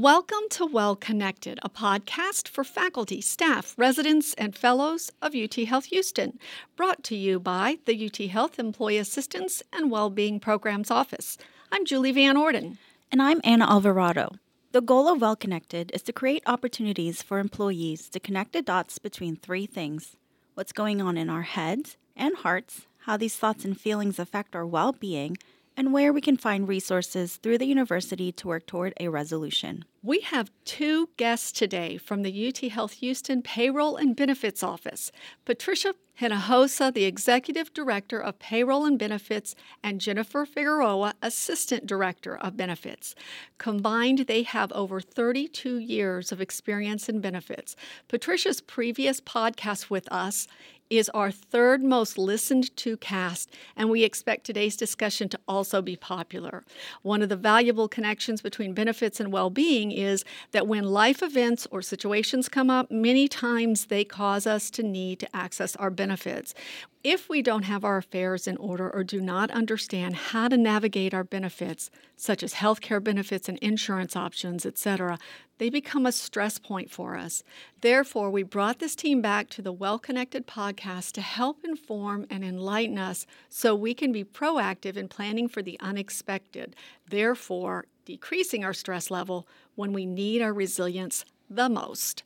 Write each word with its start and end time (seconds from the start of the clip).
Welcome 0.00 0.48
to 0.52 0.64
Well 0.64 0.96
Connected, 0.96 1.58
a 1.62 1.68
podcast 1.68 2.48
for 2.48 2.64
faculty, 2.64 3.20
staff, 3.20 3.74
residents, 3.76 4.32
and 4.38 4.56
fellows 4.56 5.12
of 5.20 5.34
UT 5.34 5.54
Health 5.56 5.84
Houston, 5.84 6.38
brought 6.74 7.04
to 7.04 7.14
you 7.14 7.38
by 7.38 7.80
the 7.84 8.06
UT 8.06 8.16
Health 8.30 8.58
Employee 8.58 8.96
Assistance 8.96 9.62
and 9.74 9.90
Wellbeing 9.90 10.40
Programs 10.40 10.90
Office. 10.90 11.36
I'm 11.70 11.84
Julie 11.84 12.12
Van 12.12 12.38
Orden. 12.38 12.78
And 13.12 13.20
I'm 13.20 13.42
Anna 13.44 13.70
Alvarado. 13.70 14.36
The 14.72 14.80
goal 14.80 15.06
of 15.06 15.20
Well 15.20 15.36
Connected 15.36 15.90
is 15.92 16.00
to 16.04 16.14
create 16.14 16.44
opportunities 16.46 17.20
for 17.20 17.38
employees 17.38 18.08
to 18.08 18.18
connect 18.18 18.54
the 18.54 18.62
dots 18.62 18.98
between 18.98 19.36
three 19.36 19.66
things 19.66 20.16
what's 20.54 20.72
going 20.72 21.02
on 21.02 21.18
in 21.18 21.28
our 21.28 21.42
heads 21.42 21.98
and 22.16 22.36
hearts, 22.36 22.86
how 23.00 23.18
these 23.18 23.36
thoughts 23.36 23.66
and 23.66 23.78
feelings 23.78 24.18
affect 24.18 24.56
our 24.56 24.64
well 24.64 24.92
being, 24.92 25.36
and 25.80 25.94
where 25.94 26.12
we 26.12 26.20
can 26.20 26.36
find 26.36 26.68
resources 26.68 27.36
through 27.36 27.56
the 27.56 27.64
university 27.64 28.30
to 28.30 28.46
work 28.46 28.66
toward 28.66 28.92
a 29.00 29.08
resolution. 29.08 29.82
We 30.02 30.20
have 30.20 30.50
two 30.66 31.08
guests 31.16 31.50
today 31.52 31.96
from 31.96 32.20
the 32.20 32.48
UT 32.48 32.58
Health 32.70 32.92
Houston 32.92 33.40
Payroll 33.40 33.96
and 33.96 34.14
Benefits 34.14 34.62
Office 34.62 35.10
Patricia 35.46 35.94
Hinojosa, 36.20 36.92
the 36.92 37.04
Executive 37.04 37.72
Director 37.72 38.20
of 38.20 38.38
Payroll 38.38 38.84
and 38.84 38.98
Benefits, 38.98 39.54
and 39.82 40.02
Jennifer 40.02 40.44
Figueroa, 40.44 41.14
Assistant 41.22 41.86
Director 41.86 42.36
of 42.36 42.58
Benefits. 42.58 43.14
Combined, 43.56 44.26
they 44.26 44.42
have 44.42 44.70
over 44.72 45.00
32 45.00 45.78
years 45.78 46.30
of 46.30 46.42
experience 46.42 47.08
in 47.08 47.22
benefits. 47.22 47.74
Patricia's 48.06 48.60
previous 48.60 49.18
podcast 49.22 49.88
with 49.88 50.06
us 50.12 50.46
is 50.90 51.08
our 51.10 51.30
third 51.30 51.82
most 51.82 52.18
listened 52.18 52.76
to 52.76 52.96
cast, 52.96 53.48
and 53.76 53.88
we 53.88 54.02
expect 54.02 54.44
today's 54.44 54.76
discussion 54.76 55.28
to 55.28 55.38
also 55.46 55.80
be 55.80 55.96
popular. 55.96 56.64
One 57.02 57.22
of 57.22 57.28
the 57.28 57.36
valuable 57.36 57.88
connections 57.88 58.42
between 58.42 58.74
benefits 58.74 59.20
and 59.20 59.32
well 59.32 59.50
being 59.50 59.92
is 59.92 60.24
that 60.50 60.66
when 60.66 60.84
life 60.84 61.22
events 61.22 61.66
or 61.70 61.80
situations 61.80 62.48
come 62.48 62.68
up, 62.68 62.90
many 62.90 63.28
times 63.28 63.86
they 63.86 64.04
cause 64.04 64.46
us 64.46 64.68
to 64.72 64.82
need 64.82 65.20
to 65.20 65.36
access 65.36 65.76
our 65.76 65.90
benefits. 65.90 66.54
If 67.02 67.30
we 67.30 67.40
don't 67.40 67.62
have 67.62 67.84
our 67.84 67.96
affairs 67.96 68.46
in 68.46 68.58
order 68.58 68.90
or 68.90 69.04
do 69.04 69.22
not 69.22 69.50
understand 69.52 70.16
how 70.16 70.48
to 70.48 70.56
navigate 70.58 71.14
our 71.14 71.24
benefits, 71.24 71.90
such 72.16 72.42
as 72.42 72.54
healthcare 72.54 73.02
benefits 73.02 73.48
and 73.48 73.56
insurance 73.58 74.16
options, 74.16 74.66
etc., 74.66 75.18
they 75.60 75.68
become 75.68 76.06
a 76.06 76.10
stress 76.10 76.58
point 76.58 76.90
for 76.90 77.18
us. 77.18 77.44
Therefore, 77.82 78.30
we 78.30 78.42
brought 78.42 78.78
this 78.78 78.96
team 78.96 79.20
back 79.20 79.50
to 79.50 79.60
the 79.60 79.74
Well 79.74 79.98
Connected 79.98 80.46
podcast 80.46 81.12
to 81.12 81.20
help 81.20 81.58
inform 81.62 82.26
and 82.30 82.42
enlighten 82.42 82.98
us 82.98 83.26
so 83.50 83.74
we 83.74 83.92
can 83.92 84.10
be 84.10 84.24
proactive 84.24 84.96
in 84.96 85.06
planning 85.06 85.48
for 85.48 85.60
the 85.60 85.78
unexpected, 85.78 86.74
therefore, 87.10 87.84
decreasing 88.06 88.64
our 88.64 88.72
stress 88.72 89.10
level 89.10 89.46
when 89.74 89.92
we 89.92 90.06
need 90.06 90.40
our 90.40 90.54
resilience 90.54 91.26
the 91.50 91.68
most. 91.68 92.22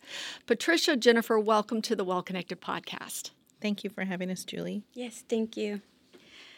Patricia, 0.46 0.96
Jennifer, 0.96 1.36
welcome 1.36 1.82
to 1.82 1.96
the 1.96 2.04
Well 2.04 2.22
Connected 2.22 2.60
podcast. 2.60 3.32
Thank 3.60 3.82
you 3.82 3.90
for 3.90 4.04
having 4.04 4.30
us, 4.30 4.44
Julie. 4.44 4.84
Yes, 4.92 5.24
thank 5.28 5.56
you. 5.56 5.80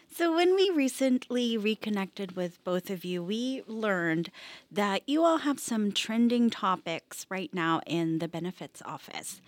So, 0.09 0.35
when 0.35 0.55
we 0.55 0.71
recently 0.71 1.59
reconnected 1.59 2.37
with 2.37 2.63
both 2.65 2.89
of 2.89 3.05
you, 3.05 3.23
we 3.23 3.63
learned 3.67 4.31
that 4.71 5.03
you 5.07 5.23
all 5.25 5.39
have 5.39 5.61
some 5.61 5.93
trending 5.93 6.49
topics 6.49 7.27
right 7.29 7.53
now 7.53 7.83
in 7.87 8.19
the 8.19 8.29
benefits 8.29 8.81
office. 8.87 9.43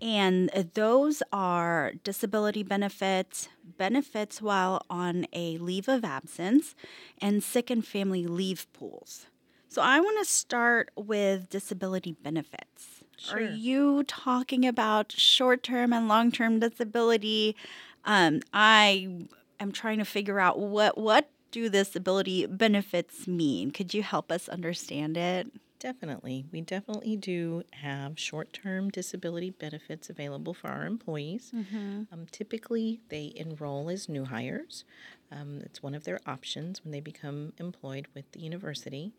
And 0.00 0.48
those 0.74 1.22
are 1.32 1.94
disability 2.04 2.62
benefits, 2.62 3.48
benefits 3.78 4.40
while 4.40 4.84
on 4.88 5.26
a 5.32 5.58
leave 5.58 5.88
of 5.88 6.04
absence, 6.04 6.76
and 7.20 7.42
sick 7.42 7.68
and 7.70 7.84
family 7.84 8.26
leave 8.26 8.72
pools. 8.72 9.26
So, 9.68 9.82
I 9.82 9.98
want 9.98 10.24
to 10.24 10.30
start 10.30 10.90
with 10.94 11.48
disability 11.50 12.12
benefits. 12.12 13.02
Sure. 13.18 13.38
Are 13.38 13.40
you 13.40 14.04
talking 14.04 14.66
about 14.66 15.10
short 15.12 15.64
term 15.64 15.92
and 15.92 16.06
long 16.06 16.30
term 16.30 16.60
disability? 16.60 17.56
Um, 18.04 18.40
I 18.52 19.26
am 19.62 19.72
trying 19.72 19.98
to 19.98 20.04
figure 20.04 20.38
out 20.38 20.58
what 20.58 20.98
what 20.98 21.30
do 21.50 21.68
disability 21.68 22.46
benefits 22.46 23.28
mean. 23.28 23.70
Could 23.70 23.94
you 23.94 24.02
help 24.02 24.32
us 24.32 24.48
understand 24.48 25.16
it? 25.16 25.48
Definitely. 25.78 26.44
We 26.52 26.60
definitely 26.60 27.16
do 27.16 27.64
have 27.72 28.16
short 28.16 28.52
term 28.52 28.88
disability 28.88 29.50
benefits 29.50 30.08
available 30.08 30.54
for 30.54 30.68
our 30.68 30.86
employees. 30.86 31.50
Mm-hmm. 31.52 32.02
Um, 32.12 32.26
typically, 32.30 33.00
they 33.08 33.32
enroll 33.34 33.90
as 33.90 34.08
new 34.08 34.24
hires. 34.24 34.84
Um, 35.32 35.60
it's 35.62 35.82
one 35.82 35.96
of 35.96 36.04
their 36.04 36.20
options 36.24 36.84
when 36.84 36.92
they 36.92 37.00
become 37.00 37.52
employed 37.58 38.06
with 38.14 38.30
the 38.30 38.38
university. 38.38 39.12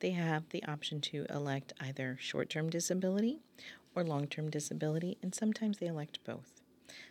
They 0.00 0.10
have 0.10 0.48
the 0.48 0.64
option 0.64 1.00
to 1.02 1.24
elect 1.30 1.72
either 1.80 2.16
short 2.20 2.50
term 2.50 2.68
disability 2.68 3.38
or 3.94 4.02
long 4.02 4.26
term 4.26 4.50
disability, 4.50 5.18
and 5.22 5.32
sometimes 5.34 5.78
they 5.78 5.86
elect 5.86 6.18
both. 6.24 6.57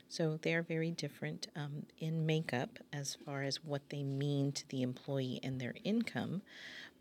So 0.10 0.40
they 0.42 0.54
are 0.54 0.62
very 0.62 0.92
different 0.92 1.48
um, 1.56 1.84
in 2.00 2.26
makeup 2.26 2.80
as 2.94 3.18
far 3.26 3.44
as 3.44 3.64
what 3.64 3.90
they 3.90 4.04
mean 4.04 4.52
to 4.54 4.68
the 4.70 4.82
employee 4.82 5.40
and 5.44 5.60
their 5.60 5.76
income, 5.84 6.42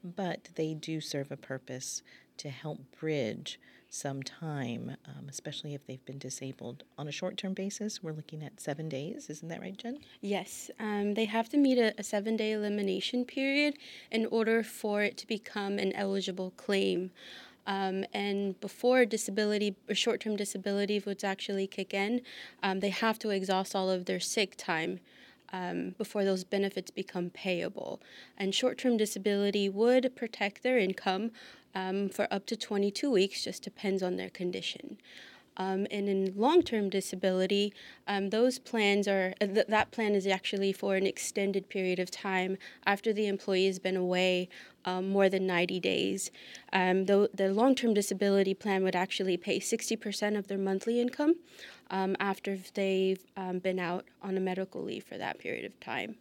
but 0.03 0.51
they 0.57 0.75
do 0.75 1.01
serve 1.01 1.31
a 1.31 1.37
purpose 1.37 2.03
to 2.39 2.51
help 2.51 2.81
bridge 2.99 3.59
some 3.89 4.23
time, 4.23 4.97
um, 5.07 5.27
especially 5.29 5.75
if 5.75 5.87
they've 5.87 6.05
been 6.05 6.19
disabled 6.19 6.83
on 6.99 7.09
a 7.09 7.13
short 7.13 7.37
term 7.37 7.55
basis. 7.55 8.03
We're 8.03 8.13
looking 8.13 8.43
at 8.43 8.61
seven 8.61 8.89
days. 8.89 9.31
Isn't 9.31 9.49
that 9.49 9.61
right, 9.61 9.77
Jen? 9.77 9.99
Yes. 10.21 10.71
Um, 10.79 11.15
they 11.15 11.25
have 11.25 11.49
to 11.51 11.57
meet 11.57 11.79
a, 11.79 11.95
a 11.99 12.03
seven 12.03 12.37
day 12.37 12.53
elimination 12.53 13.25
period 13.25 13.79
in 14.11 14.27
order 14.27 14.63
for 14.63 15.03
it 15.03 15.17
to 15.19 15.27
become 15.27 15.79
an 15.79 15.93
eligible 15.95 16.53
claim. 16.57 17.11
Um, 17.67 18.05
and 18.13 18.59
before 18.61 19.05
disability 19.05 19.77
or 19.89 19.95
short 19.95 20.21
term 20.21 20.37
disability 20.37 21.03
would 21.05 21.25
actually 21.25 21.67
kick 21.67 21.93
in, 21.93 22.23
um, 22.63 22.81
they 22.81 22.91
have 22.91 23.19
to 23.21 23.31
exhaust 23.31 23.75
all 23.75 23.91
of 23.91 24.05
their 24.05 24.21
sick 24.21 24.57
time. 24.57 25.01
Um, 25.53 25.95
before 25.97 26.25
those 26.25 26.43
benefits 26.43 26.91
become 26.91 27.31
payable. 27.31 28.01
And 28.37 28.53
short 28.53 28.79
term 28.79 28.97
disability 28.97 29.69
would 29.69 30.17
protect 30.17 30.65
their 30.65 30.77
income 30.77 31.31
um, 31.73 32.09
for 32.09 32.27
up 32.33 32.47
to 32.47 32.57
22 32.57 33.09
weeks, 33.09 33.45
just 33.45 33.63
depends 33.63 34.03
on 34.03 34.17
their 34.17 34.29
condition. 34.29 34.97
Um, 35.57 35.87
and 35.91 36.09
in 36.09 36.35
long-term 36.37 36.91
disability, 36.91 37.73
um, 38.07 38.31
those 38.31 38.59
plans 38.59 39.09
are 39.09 39.35
uh, 39.41 39.47
th- 39.47 39.67
that 39.69 39.91
plan 39.91 40.15
is 40.15 40.27
actually 40.27 40.73
for 40.73 40.97
an 40.97 41.07
extended 41.07 41.69
period 41.69 41.99
of 41.99 42.11
time 42.11 42.59
after 42.85 43.13
the 43.13 43.27
employee 43.27 43.67
has 43.67 43.79
been 43.79 43.97
away 43.97 44.49
um, 44.85 45.09
more 45.09 45.29
than 45.29 45.47
90 45.47 45.81
days. 45.81 46.31
Um, 46.73 47.07
the, 47.07 47.31
the 47.33 47.53
long-term 47.53 47.95
disability 47.95 48.55
plan 48.55 48.85
would 48.85 48.97
actually 48.97 49.37
pay 49.37 49.59
60% 49.59 50.37
of 50.37 50.49
their 50.49 50.59
monthly 50.59 51.01
income 51.01 51.37
um, 51.91 52.17
after 52.21 52.59
they've 52.75 53.25
um, 53.37 53.59
been 53.59 53.79
out 53.79 54.05
on 54.23 54.37
a 54.37 54.41
medical 54.41 54.83
leave 54.83 55.05
for 55.05 55.17
that 55.17 55.39
period 55.39 55.65
of 55.65 55.79
time. 55.81 56.17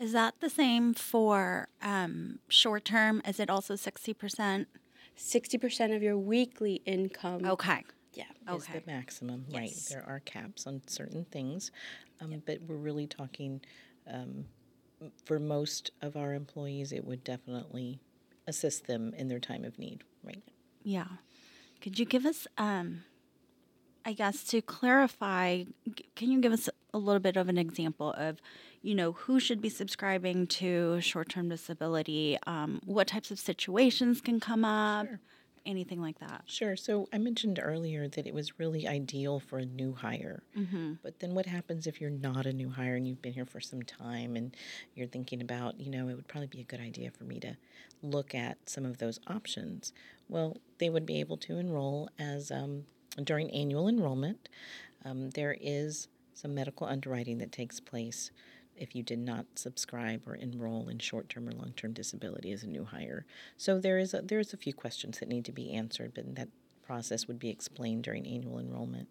Is 0.00 0.12
that 0.12 0.40
the 0.40 0.50
same 0.50 0.92
for 0.92 1.68
short 2.48 2.84
term? 2.84 3.22
Is 3.26 3.38
it 3.38 3.48
also 3.48 3.74
60%? 3.74 4.66
60% 5.16 5.96
of 5.96 6.02
your 6.02 6.18
weekly 6.18 6.82
income. 6.84 7.44
Okay 7.44 7.84
yeah, 8.14 8.54
is 8.54 8.66
the 8.66 8.82
maximum, 8.86 9.44
yes. 9.48 9.58
right? 9.58 9.74
There 9.90 10.04
are 10.08 10.20
caps 10.20 10.66
on 10.66 10.82
certain 10.86 11.24
things, 11.30 11.70
um, 12.20 12.32
yep. 12.32 12.40
but 12.46 12.58
we're 12.66 12.76
really 12.76 13.06
talking 13.06 13.60
um, 14.12 14.46
for 15.24 15.38
most 15.38 15.90
of 16.02 16.16
our 16.16 16.34
employees, 16.34 16.92
it 16.92 17.04
would 17.04 17.24
definitely 17.24 18.00
assist 18.46 18.86
them 18.86 19.14
in 19.16 19.28
their 19.28 19.40
time 19.40 19.64
of 19.64 19.78
need, 19.78 20.04
right? 20.22 20.42
Yeah. 20.82 21.06
Could 21.80 21.98
you 21.98 22.04
give 22.04 22.26
us, 22.26 22.46
um, 22.58 23.04
I 24.04 24.12
guess, 24.12 24.44
to 24.44 24.60
clarify, 24.62 25.64
can 26.14 26.30
you 26.30 26.40
give 26.40 26.52
us 26.52 26.68
a 26.92 26.98
little 26.98 27.20
bit 27.20 27.36
of 27.36 27.48
an 27.48 27.58
example 27.58 28.14
of, 28.16 28.40
you 28.82 28.94
know, 28.94 29.12
who 29.12 29.40
should 29.40 29.60
be 29.60 29.68
subscribing 29.68 30.46
to 30.46 31.00
short 31.00 31.30
term 31.30 31.48
disability? 31.48 32.38
Um, 32.46 32.80
what 32.84 33.08
types 33.08 33.30
of 33.30 33.38
situations 33.38 34.20
can 34.20 34.40
come 34.40 34.64
up? 34.64 35.06
Sure 35.06 35.20
anything 35.66 36.00
like 36.00 36.18
that? 36.20 36.42
Sure. 36.46 36.76
So 36.76 37.08
I 37.12 37.18
mentioned 37.18 37.60
earlier 37.62 38.08
that 38.08 38.26
it 38.26 38.34
was 38.34 38.58
really 38.58 38.86
ideal 38.86 39.40
for 39.40 39.58
a 39.58 39.66
new 39.66 39.94
hire. 39.94 40.42
Mm-hmm. 40.56 40.94
But 41.02 41.20
then 41.20 41.34
what 41.34 41.46
happens 41.46 41.86
if 41.86 42.00
you're 42.00 42.10
not 42.10 42.46
a 42.46 42.52
new 42.52 42.70
hire 42.70 42.96
and 42.96 43.06
you've 43.06 43.22
been 43.22 43.32
here 43.32 43.46
for 43.46 43.60
some 43.60 43.82
time 43.82 44.36
and 44.36 44.56
you're 44.94 45.06
thinking 45.06 45.40
about, 45.40 45.80
you 45.80 45.90
know, 45.90 46.08
it 46.08 46.14
would 46.14 46.28
probably 46.28 46.48
be 46.48 46.60
a 46.60 46.64
good 46.64 46.80
idea 46.80 47.10
for 47.10 47.24
me 47.24 47.40
to 47.40 47.56
look 48.02 48.34
at 48.34 48.58
some 48.68 48.84
of 48.84 48.98
those 48.98 49.18
options? 49.26 49.92
Well, 50.28 50.58
they 50.78 50.90
would 50.90 51.06
be 51.06 51.20
able 51.20 51.36
to 51.38 51.58
enroll 51.58 52.08
as 52.18 52.50
um, 52.50 52.84
during 53.22 53.50
annual 53.50 53.88
enrollment. 53.88 54.48
Um, 55.04 55.30
there 55.30 55.56
is 55.60 56.08
some 56.34 56.54
medical 56.54 56.86
underwriting 56.86 57.38
that 57.38 57.52
takes 57.52 57.80
place 57.80 58.30
if 58.76 58.94
you 58.94 59.02
did 59.02 59.18
not 59.18 59.46
subscribe 59.54 60.22
or 60.26 60.34
enroll 60.34 60.88
in 60.88 60.98
short-term 60.98 61.48
or 61.48 61.52
long-term 61.52 61.92
disability 61.92 62.52
as 62.52 62.62
a 62.62 62.66
new 62.68 62.84
hire. 62.84 63.24
So 63.56 63.78
there 63.78 63.98
is 63.98 64.14
a, 64.14 64.22
there 64.22 64.40
is 64.40 64.52
a 64.52 64.56
few 64.56 64.72
questions 64.74 65.18
that 65.20 65.28
need 65.28 65.44
to 65.46 65.52
be 65.52 65.72
answered, 65.72 66.12
but 66.14 66.34
that 66.36 66.48
process 66.86 67.26
would 67.26 67.38
be 67.38 67.48
explained 67.48 68.04
during 68.04 68.26
annual 68.26 68.58
enrollment. 68.58 69.08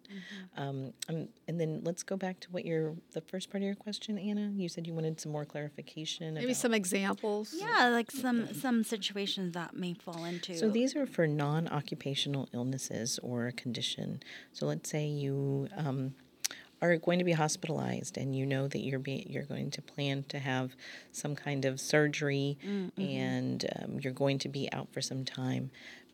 Um, 0.56 0.92
um, 1.08 1.28
and 1.48 1.60
then 1.60 1.80
let's 1.82 2.02
go 2.02 2.16
back 2.16 2.38
to 2.40 2.50
what 2.52 2.64
your 2.64 2.94
the 3.12 3.20
first 3.20 3.50
part 3.50 3.62
of 3.62 3.66
your 3.66 3.74
question, 3.74 4.16
Anna. 4.18 4.52
You 4.54 4.68
said 4.68 4.86
you 4.86 4.94
wanted 4.94 5.20
some 5.20 5.32
more 5.32 5.44
clarification. 5.44 6.34
Maybe 6.34 6.46
about- 6.46 6.56
some 6.56 6.72
examples. 6.74 7.54
Yeah, 7.58 7.88
like 7.88 8.10
some 8.10 8.54
some 8.54 8.84
situations 8.84 9.54
that 9.54 9.74
may 9.74 9.94
fall 9.94 10.24
into. 10.24 10.56
So 10.56 10.70
these 10.70 10.94
are 10.94 11.06
for 11.06 11.26
non-occupational 11.26 12.48
illnesses 12.52 13.18
or 13.22 13.48
a 13.48 13.52
condition. 13.52 14.22
So 14.52 14.66
let's 14.66 14.88
say 14.88 15.06
you 15.06 15.68
um, 15.76 16.14
are 16.82 16.96
going 16.98 17.18
to 17.18 17.24
be 17.24 17.32
hospitalized, 17.32 18.16
and 18.18 18.36
you 18.36 18.44
know 18.46 18.68
that 18.68 18.80
you're 18.80 18.98
be, 18.98 19.26
you're 19.28 19.44
going 19.44 19.70
to 19.70 19.82
plan 19.82 20.24
to 20.28 20.38
have 20.38 20.76
some 21.12 21.34
kind 21.34 21.64
of 21.64 21.80
surgery, 21.80 22.58
and 22.98 23.64
um, 23.76 23.98
you're 24.00 24.12
going 24.12 24.38
to 24.38 24.48
be 24.48 24.68
out 24.72 24.88
for 24.92 25.00
some 25.00 25.24
time. 25.24 25.70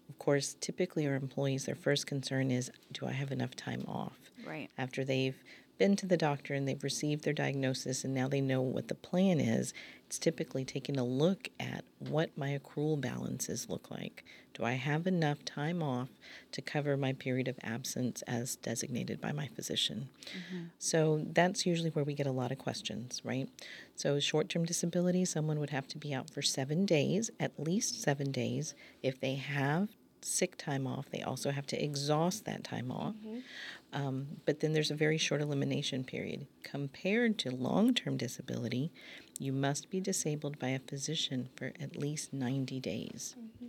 Of 0.09 0.19
course, 0.19 0.57
typically 0.61 1.07
our 1.07 1.15
employees, 1.15 1.67
their 1.67 1.75
first 1.77 2.07
concern 2.07 2.51
is, 2.51 2.71
do 2.93 3.07
I 3.07 3.12
have 3.12 3.31
enough 3.31 3.55
time 3.57 3.85
off? 3.87 4.19
Right. 4.47 4.69
After 4.77 5.05
they've 5.05 5.43
been 5.79 5.97
to 5.97 6.07
the 6.07 6.17
doctor 6.17 6.53
and 6.55 6.69
they've 6.69 6.83
received 6.85 7.25
their 7.25 7.33
diagnosis 7.33 8.05
and 8.05 8.12
now 8.12 8.29
they 8.29 8.41
know 8.41 8.61
what 8.61 8.89
the 8.89 8.95
plan 8.95 9.41
is, 9.41 9.73
it's 10.11 10.19
typically 10.19 10.65
taking 10.65 10.99
a 10.99 11.05
look 11.05 11.51
at 11.61 11.85
what 12.01 12.37
my 12.37 12.59
accrual 12.59 13.01
balances 13.01 13.69
look 13.69 13.93
like. 13.93 14.25
Do 14.55 14.65
I 14.65 14.73
have 14.73 15.07
enough 15.07 15.45
time 15.45 15.85
off 15.85 16.09
to 16.51 16.61
cover 16.61 16.97
my 16.97 17.12
period 17.12 17.47
of 17.47 17.57
absence 17.62 18.21
as 18.23 18.57
designated 18.57 19.21
by 19.21 19.31
my 19.31 19.47
physician? 19.47 20.09
So 20.81 21.25
that's 21.33 21.65
usually 21.65 21.91
where 21.91 22.05
we 22.05 22.15
get 22.15 22.27
a 22.27 22.33
lot 22.33 22.51
of 22.51 22.59
questions, 22.59 23.21
right? 23.25 23.49
So, 23.95 24.19
short 24.19 24.49
term 24.49 24.65
disability, 24.65 25.25
someone 25.27 25.61
would 25.61 25.71
have 25.71 25.87
to 25.87 25.97
be 25.99 26.12
out 26.12 26.29
for 26.29 26.43
seven 26.43 26.87
days, 26.87 27.31
at 27.39 27.53
least 27.61 28.03
seven 28.03 28.33
days. 28.33 28.75
If 29.05 29.21
they 29.21 29.37
have 29.37 29.91
sick 30.23 30.57
time 30.57 30.89
off, 30.89 31.09
they 31.11 31.23
also 31.23 31.53
have 31.53 31.67
to 31.69 31.83
exhaust 31.83 32.45
that 32.47 32.65
time 32.65 32.91
off. 32.91 33.15
Um, 33.93 34.27
but 34.45 34.61
then 34.61 34.73
there's 34.73 34.91
a 34.91 34.95
very 34.95 35.19
short 35.19 35.41
elimination 35.41 36.05
period. 36.05 36.47
Compared 36.65 37.39
to 37.39 37.51
long 37.51 37.95
term 37.95 38.17
disability, 38.17 38.91
you 39.41 39.53
must 39.53 39.89
be 39.89 40.01
disabled 40.01 40.59
by 40.59 40.69
a 40.69 40.79
physician 40.79 41.49
for 41.57 41.73
at 41.81 41.97
least 41.97 42.33
90 42.33 42.79
days. 42.79 43.35
Mm-hmm. 43.39 43.69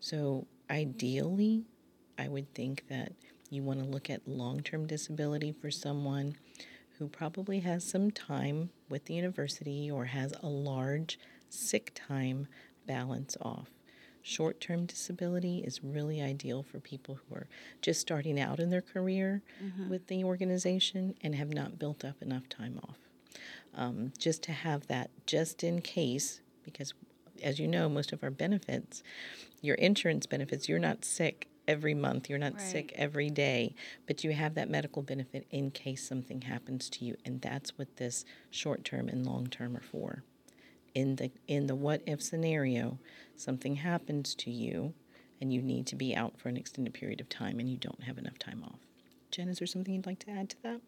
So, 0.00 0.46
ideally, 0.70 1.66
I 2.18 2.28
would 2.28 2.52
think 2.54 2.84
that 2.88 3.12
you 3.50 3.62
want 3.62 3.80
to 3.80 3.84
look 3.84 4.08
at 4.08 4.26
long 4.26 4.60
term 4.60 4.86
disability 4.86 5.52
for 5.52 5.70
someone 5.70 6.36
who 6.98 7.08
probably 7.08 7.60
has 7.60 7.84
some 7.84 8.10
time 8.10 8.70
with 8.88 9.04
the 9.04 9.14
university 9.14 9.90
or 9.90 10.06
has 10.06 10.32
a 10.42 10.48
large 10.48 11.18
sick 11.50 11.92
time 11.94 12.46
balance 12.86 13.36
off. 13.42 13.68
Short 14.22 14.60
term 14.62 14.86
disability 14.86 15.58
is 15.58 15.84
really 15.84 16.22
ideal 16.22 16.62
for 16.62 16.80
people 16.80 17.18
who 17.28 17.34
are 17.34 17.48
just 17.82 18.00
starting 18.00 18.40
out 18.40 18.60
in 18.60 18.70
their 18.70 18.80
career 18.80 19.42
mm-hmm. 19.62 19.90
with 19.90 20.06
the 20.06 20.24
organization 20.24 21.16
and 21.20 21.34
have 21.34 21.52
not 21.52 21.78
built 21.78 22.02
up 22.02 22.22
enough 22.22 22.48
time 22.48 22.80
off. 22.82 23.09
Um, 23.74 24.12
just 24.18 24.42
to 24.44 24.52
have 24.52 24.88
that 24.88 25.10
just 25.26 25.62
in 25.62 25.80
case, 25.80 26.40
because 26.64 26.92
as 27.42 27.58
you 27.58 27.68
know, 27.68 27.88
most 27.88 28.12
of 28.12 28.22
our 28.22 28.30
benefits, 28.30 29.02
your 29.62 29.76
insurance 29.76 30.26
benefits, 30.26 30.68
you're 30.68 30.78
not 30.78 31.04
sick 31.04 31.48
every 31.68 31.94
month, 31.94 32.28
you're 32.28 32.38
not 32.38 32.60
sick 32.60 32.92
every 32.96 33.30
day, 33.30 33.74
but 34.06 34.24
you 34.24 34.32
have 34.32 34.54
that 34.54 34.68
medical 34.68 35.02
benefit 35.02 35.46
in 35.50 35.70
case 35.70 36.06
something 36.06 36.42
happens 36.42 36.90
to 36.90 37.04
you, 37.04 37.16
and 37.24 37.40
that's 37.40 37.78
what 37.78 37.96
this 37.96 38.24
short 38.50 38.84
term 38.84 39.08
and 39.08 39.24
long 39.24 39.46
term 39.46 39.76
are 39.76 39.82
for. 39.82 40.24
In 40.94 41.16
the 41.16 41.30
in 41.46 41.68
the 41.68 41.76
what 41.76 42.02
if 42.06 42.20
scenario, 42.20 42.98
something 43.36 43.76
happens 43.76 44.34
to 44.34 44.50
you 44.50 44.94
and 45.40 45.52
you 45.52 45.62
need 45.62 45.86
to 45.86 45.96
be 45.96 46.14
out 46.14 46.38
for 46.38 46.48
an 46.48 46.56
extended 46.56 46.92
period 46.92 47.20
of 47.20 47.28
time 47.28 47.60
and 47.60 47.68
you 47.68 47.76
don't 47.76 48.02
have 48.02 48.18
enough 48.18 48.38
time 48.38 48.62
off. 48.64 48.80
Jen, 49.30 49.48
is 49.48 49.58
there 49.58 49.66
something 49.66 49.94
you'd 49.94 50.06
like 50.06 50.18
to 50.18 50.30
add 50.30 50.50
to 50.50 50.56
that? 50.64 50.80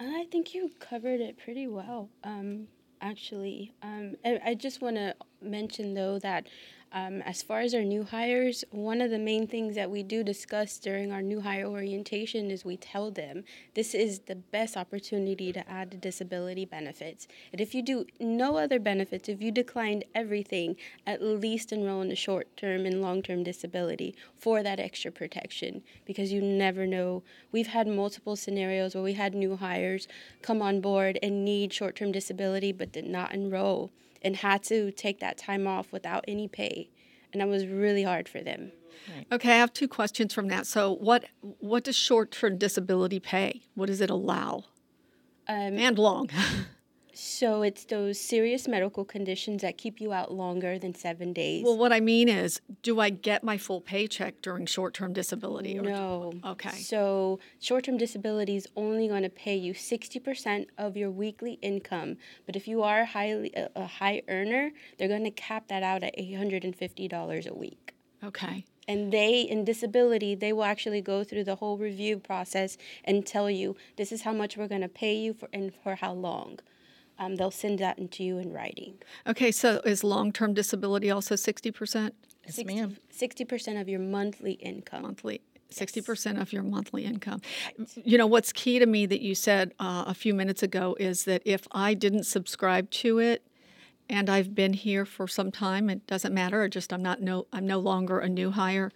I 0.00 0.26
think 0.30 0.54
you 0.54 0.70
covered 0.80 1.20
it 1.20 1.38
pretty 1.38 1.66
well, 1.66 2.10
um, 2.24 2.66
actually. 3.00 3.72
Um, 3.82 4.16
I, 4.24 4.40
I 4.44 4.54
just 4.54 4.82
want 4.82 4.96
to 4.96 5.14
mention, 5.40 5.94
though, 5.94 6.18
that 6.18 6.46
um, 6.94 7.22
as 7.22 7.42
far 7.42 7.58
as 7.58 7.74
our 7.74 7.82
new 7.82 8.04
hires, 8.04 8.64
one 8.70 9.00
of 9.00 9.10
the 9.10 9.18
main 9.18 9.48
things 9.48 9.74
that 9.74 9.90
we 9.90 10.04
do 10.04 10.22
discuss 10.22 10.78
during 10.78 11.10
our 11.10 11.20
new 11.20 11.40
hire 11.40 11.66
orientation 11.66 12.52
is 12.52 12.64
we 12.64 12.76
tell 12.76 13.10
them 13.10 13.42
this 13.74 13.94
is 13.94 14.20
the 14.20 14.36
best 14.36 14.76
opportunity 14.76 15.52
to 15.52 15.68
add 15.68 16.00
disability 16.00 16.64
benefits. 16.64 17.26
And 17.50 17.60
if 17.60 17.74
you 17.74 17.82
do 17.82 18.06
no 18.20 18.58
other 18.58 18.78
benefits, 18.78 19.28
if 19.28 19.42
you 19.42 19.50
declined 19.50 20.04
everything, 20.14 20.76
at 21.04 21.20
least 21.20 21.72
enroll 21.72 22.00
in 22.00 22.10
the 22.10 22.14
short 22.14 22.56
term 22.56 22.86
and 22.86 23.02
long 23.02 23.22
term 23.22 23.42
disability 23.42 24.14
for 24.38 24.62
that 24.62 24.78
extra 24.78 25.10
protection 25.10 25.82
because 26.06 26.32
you 26.32 26.40
never 26.40 26.86
know. 26.86 27.24
We've 27.50 27.66
had 27.66 27.88
multiple 27.88 28.36
scenarios 28.36 28.94
where 28.94 29.02
we 29.02 29.14
had 29.14 29.34
new 29.34 29.56
hires 29.56 30.06
come 30.42 30.62
on 30.62 30.80
board 30.80 31.18
and 31.24 31.44
need 31.44 31.72
short 31.72 31.96
term 31.96 32.12
disability 32.12 32.70
but 32.70 32.92
did 32.92 33.04
not 33.04 33.34
enroll 33.34 33.90
and 34.24 34.36
had 34.36 34.62
to 34.64 34.90
take 34.90 35.20
that 35.20 35.38
time 35.38 35.66
off 35.66 35.92
without 35.92 36.24
any 36.26 36.48
pay. 36.48 36.90
And 37.32 37.40
that 37.40 37.48
was 37.48 37.66
really 37.66 38.02
hard 38.02 38.28
for 38.28 38.40
them. 38.40 38.72
Okay, 39.30 39.52
I 39.52 39.56
have 39.56 39.72
two 39.72 39.88
questions 39.88 40.32
from 40.32 40.48
that. 40.48 40.66
So, 40.66 40.92
what 40.92 41.24
what 41.40 41.84
does 41.84 41.96
short-term 41.96 42.58
disability 42.58 43.20
pay? 43.20 43.62
What 43.74 43.86
does 43.86 44.00
it 44.00 44.08
allow? 44.08 44.64
Um, 45.48 45.78
and 45.78 45.98
long. 45.98 46.30
So 47.14 47.62
it's 47.62 47.84
those 47.84 48.18
serious 48.20 48.66
medical 48.66 49.04
conditions 49.04 49.62
that 49.62 49.78
keep 49.78 50.00
you 50.00 50.12
out 50.12 50.32
longer 50.32 50.78
than 50.78 50.94
seven 50.94 51.32
days. 51.32 51.64
well, 51.64 51.76
what 51.78 51.92
I 51.92 52.00
mean 52.00 52.28
is, 52.28 52.60
do 52.82 53.00
I 53.00 53.10
get 53.10 53.44
my 53.44 53.56
full 53.56 53.80
paycheck 53.80 54.42
during 54.42 54.66
short-term 54.66 55.12
disability? 55.12 55.78
or- 55.78 55.82
no. 55.82 56.32
Okay. 56.44 56.70
So 56.70 57.38
short-term 57.60 57.96
disability 57.96 58.56
is 58.56 58.66
only 58.76 59.08
going 59.08 59.22
to 59.22 59.30
pay 59.30 59.56
you 59.56 59.74
60% 59.74 60.66
of 60.76 60.96
your 60.96 61.10
weekly 61.10 61.58
income. 61.62 62.16
But 62.46 62.56
if 62.56 62.66
you 62.66 62.82
are 62.82 63.00
a 63.00 63.06
highly 63.06 63.52
a, 63.54 63.68
a 63.76 63.86
high 63.86 64.22
earner, 64.28 64.72
they're 64.98 65.08
going 65.08 65.24
to 65.24 65.30
cap 65.30 65.68
that 65.68 65.82
out 65.82 66.02
at 66.02 66.16
$850 66.18 67.46
a 67.46 67.54
week. 67.54 67.94
Okay. 68.22 68.64
And 68.86 69.12
they, 69.12 69.40
in 69.40 69.64
disability, 69.64 70.34
they 70.34 70.52
will 70.52 70.64
actually 70.64 71.00
go 71.00 71.24
through 71.24 71.44
the 71.44 71.56
whole 71.56 71.78
review 71.78 72.18
process 72.18 72.76
and 73.04 73.24
tell 73.26 73.48
you 73.50 73.76
this 73.96 74.12
is 74.12 74.22
how 74.22 74.32
much 74.32 74.56
we're 74.56 74.68
going 74.68 74.82
to 74.82 74.88
pay 74.88 75.14
you 75.14 75.32
for 75.32 75.48
and 75.52 75.72
for 75.74 75.94
how 75.94 76.12
long. 76.12 76.58
Um, 77.18 77.36
they'll 77.36 77.50
send 77.50 77.78
that 77.78 77.98
into 77.98 78.24
you 78.24 78.38
in 78.38 78.52
writing. 78.52 78.94
Okay, 79.26 79.52
so 79.52 79.80
is 79.84 80.02
long-term 80.02 80.54
disability 80.54 81.10
also 81.10 81.34
60% 81.36 82.10
Yes, 82.46 82.64
ma'am. 82.64 82.96
60% 83.16 83.80
of 83.80 83.88
your 83.88 84.00
monthly 84.00 84.52
income. 84.54 85.02
monthly? 85.02 85.40
60% 85.72 86.40
of 86.40 86.52
your 86.52 86.62
monthly 86.62 87.04
income. 87.04 87.40
You 87.96 88.18
know, 88.18 88.26
what's 88.26 88.52
key 88.52 88.78
to 88.78 88.86
me 88.86 89.06
that 89.06 89.20
you 89.22 89.34
said 89.34 89.72
uh, 89.78 90.04
a 90.06 90.14
few 90.14 90.34
minutes 90.34 90.62
ago 90.62 90.96
is 91.00 91.24
that 91.24 91.42
if 91.44 91.66
I 91.72 91.94
didn't 91.94 92.24
subscribe 92.24 92.90
to 92.90 93.18
it 93.18 93.46
and 94.08 94.28
I've 94.28 94.54
been 94.54 94.74
here 94.74 95.04
for 95.06 95.26
some 95.26 95.50
time, 95.50 95.88
it 95.88 96.06
doesn't 96.06 96.34
matter, 96.34 96.62
or 96.62 96.68
just 96.68 96.92
I'm 96.92 97.02
not 97.02 97.22
no 97.22 97.46
I'm 97.52 97.66
no 97.66 97.78
longer 97.78 98.18
a 98.18 98.28
new 98.28 98.50
hire, 98.50 98.92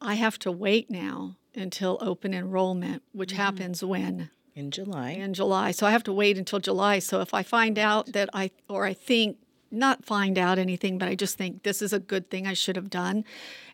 I 0.00 0.14
have 0.14 0.38
to 0.40 0.50
wait 0.50 0.90
now 0.90 1.36
until 1.54 1.98
open 2.00 2.34
enrollment, 2.34 3.02
which 3.12 3.32
happens 3.32 3.84
when? 3.84 4.30
In 4.56 4.70
July. 4.70 5.10
in 5.10 5.34
July. 5.34 5.70
So 5.70 5.86
I 5.86 5.90
have 5.90 6.02
to 6.04 6.12
wait 6.12 6.38
until 6.38 6.58
July. 6.58 6.98
So 6.98 7.20
if 7.20 7.34
I 7.34 7.42
find 7.42 7.78
out 7.78 8.12
that 8.14 8.30
I, 8.32 8.50
or 8.68 8.86
I 8.86 8.94
think, 8.94 9.36
not 9.70 10.04
find 10.04 10.38
out 10.38 10.58
anything, 10.58 10.96
but 10.96 11.08
I 11.08 11.14
just 11.14 11.36
think 11.36 11.62
this 11.62 11.82
is 11.82 11.92
a 11.92 11.98
good 11.98 12.30
thing 12.30 12.46
I 12.46 12.54
should 12.54 12.76
have 12.76 12.88
done, 12.88 13.24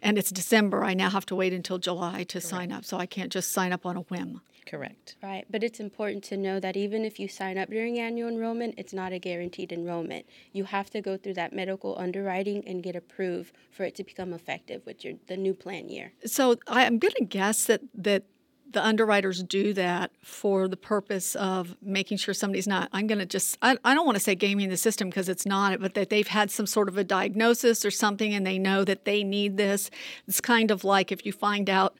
and 0.00 0.18
it's 0.18 0.32
December, 0.32 0.84
I 0.84 0.94
now 0.94 1.10
have 1.10 1.26
to 1.26 1.36
wait 1.36 1.52
until 1.52 1.78
July 1.78 2.24
to 2.24 2.40
sign 2.40 2.72
up. 2.72 2.84
So 2.84 2.96
I 2.96 3.06
can't 3.06 3.30
just 3.30 3.52
sign 3.52 3.72
up 3.72 3.86
on 3.86 3.96
a 3.96 4.00
whim. 4.00 4.40
Correct. 4.66 5.16
Right, 5.22 5.44
but 5.50 5.62
it's 5.62 5.80
important 5.80 6.24
to 6.24 6.36
know 6.36 6.60
that 6.60 6.76
even 6.76 7.04
if 7.04 7.18
you 7.18 7.28
sign 7.28 7.58
up 7.58 7.68
during 7.68 7.98
annual 7.98 8.28
enrollment, 8.28 8.74
it's 8.78 8.92
not 8.92 9.12
a 9.12 9.18
guaranteed 9.18 9.72
enrollment. 9.72 10.24
You 10.52 10.64
have 10.64 10.88
to 10.90 11.00
go 11.00 11.16
through 11.16 11.34
that 11.34 11.52
medical 11.52 11.98
underwriting 11.98 12.62
and 12.66 12.82
get 12.82 12.96
approved 12.96 13.52
for 13.70 13.84
it 13.84 13.94
to 13.96 14.04
become 14.04 14.32
effective 14.32 14.82
with 14.86 15.04
your 15.04 15.14
the 15.26 15.36
new 15.36 15.52
plan 15.52 15.88
year. 15.88 16.12
So 16.24 16.56
I, 16.66 16.86
I'm 16.86 16.98
going 16.98 17.14
to 17.18 17.24
guess 17.24 17.66
that 17.66 17.82
that 17.94 18.24
the 18.72 18.84
underwriters 18.84 19.42
do 19.42 19.72
that 19.74 20.10
for 20.22 20.68
the 20.68 20.76
purpose 20.76 21.34
of 21.34 21.76
making 21.82 22.16
sure 22.18 22.34
somebody's 22.34 22.66
not. 22.66 22.88
I'm 22.92 23.06
going 23.06 23.18
to 23.18 23.26
just. 23.26 23.58
I, 23.62 23.76
I 23.84 23.94
don't 23.94 24.06
want 24.06 24.16
to 24.16 24.22
say 24.22 24.34
gaming 24.34 24.68
the 24.68 24.76
system 24.76 25.08
because 25.08 25.28
it's 25.28 25.46
not, 25.46 25.80
but 25.80 25.94
that 25.94 26.10
they've 26.10 26.26
had 26.26 26.50
some 26.50 26.66
sort 26.66 26.88
of 26.88 26.96
a 26.98 27.04
diagnosis 27.04 27.84
or 27.84 27.90
something, 27.90 28.34
and 28.34 28.46
they 28.46 28.58
know 28.58 28.84
that 28.84 29.04
they 29.04 29.24
need 29.24 29.56
this. 29.56 29.90
It's 30.26 30.40
kind 30.40 30.70
of 30.70 30.84
like 30.84 31.12
if 31.12 31.24
you 31.26 31.32
find 31.32 31.68
out 31.68 31.96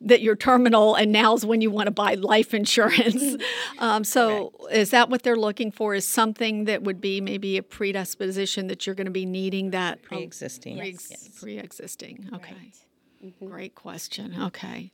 that 0.00 0.20
you're 0.20 0.36
terminal 0.36 0.94
and 0.96 1.12
now's 1.12 1.46
when 1.46 1.60
you 1.60 1.70
want 1.70 1.86
to 1.86 1.90
buy 1.90 2.14
life 2.14 2.52
insurance. 2.52 3.36
um, 3.78 4.04
so 4.04 4.52
is 4.70 4.90
that 4.90 5.08
what 5.08 5.22
they're 5.22 5.36
looking 5.36 5.70
for? 5.70 5.94
Is 5.94 6.06
something 6.06 6.64
that 6.64 6.82
would 6.82 7.00
be 7.00 7.20
maybe 7.20 7.56
a 7.56 7.62
predisposition 7.62 8.66
that 8.66 8.86
you're 8.86 8.94
going 8.94 9.06
to 9.06 9.10
be 9.10 9.24
needing 9.26 9.70
that 9.70 10.02
Pre-existing. 10.02 10.78
pre- 10.78 10.90
Yes. 10.90 11.28
pre-existing? 11.40 12.28
Okay. 12.34 12.54
Right. 12.54 13.34
Great 13.40 13.74
question. 13.74 14.34
Okay. 14.42 14.92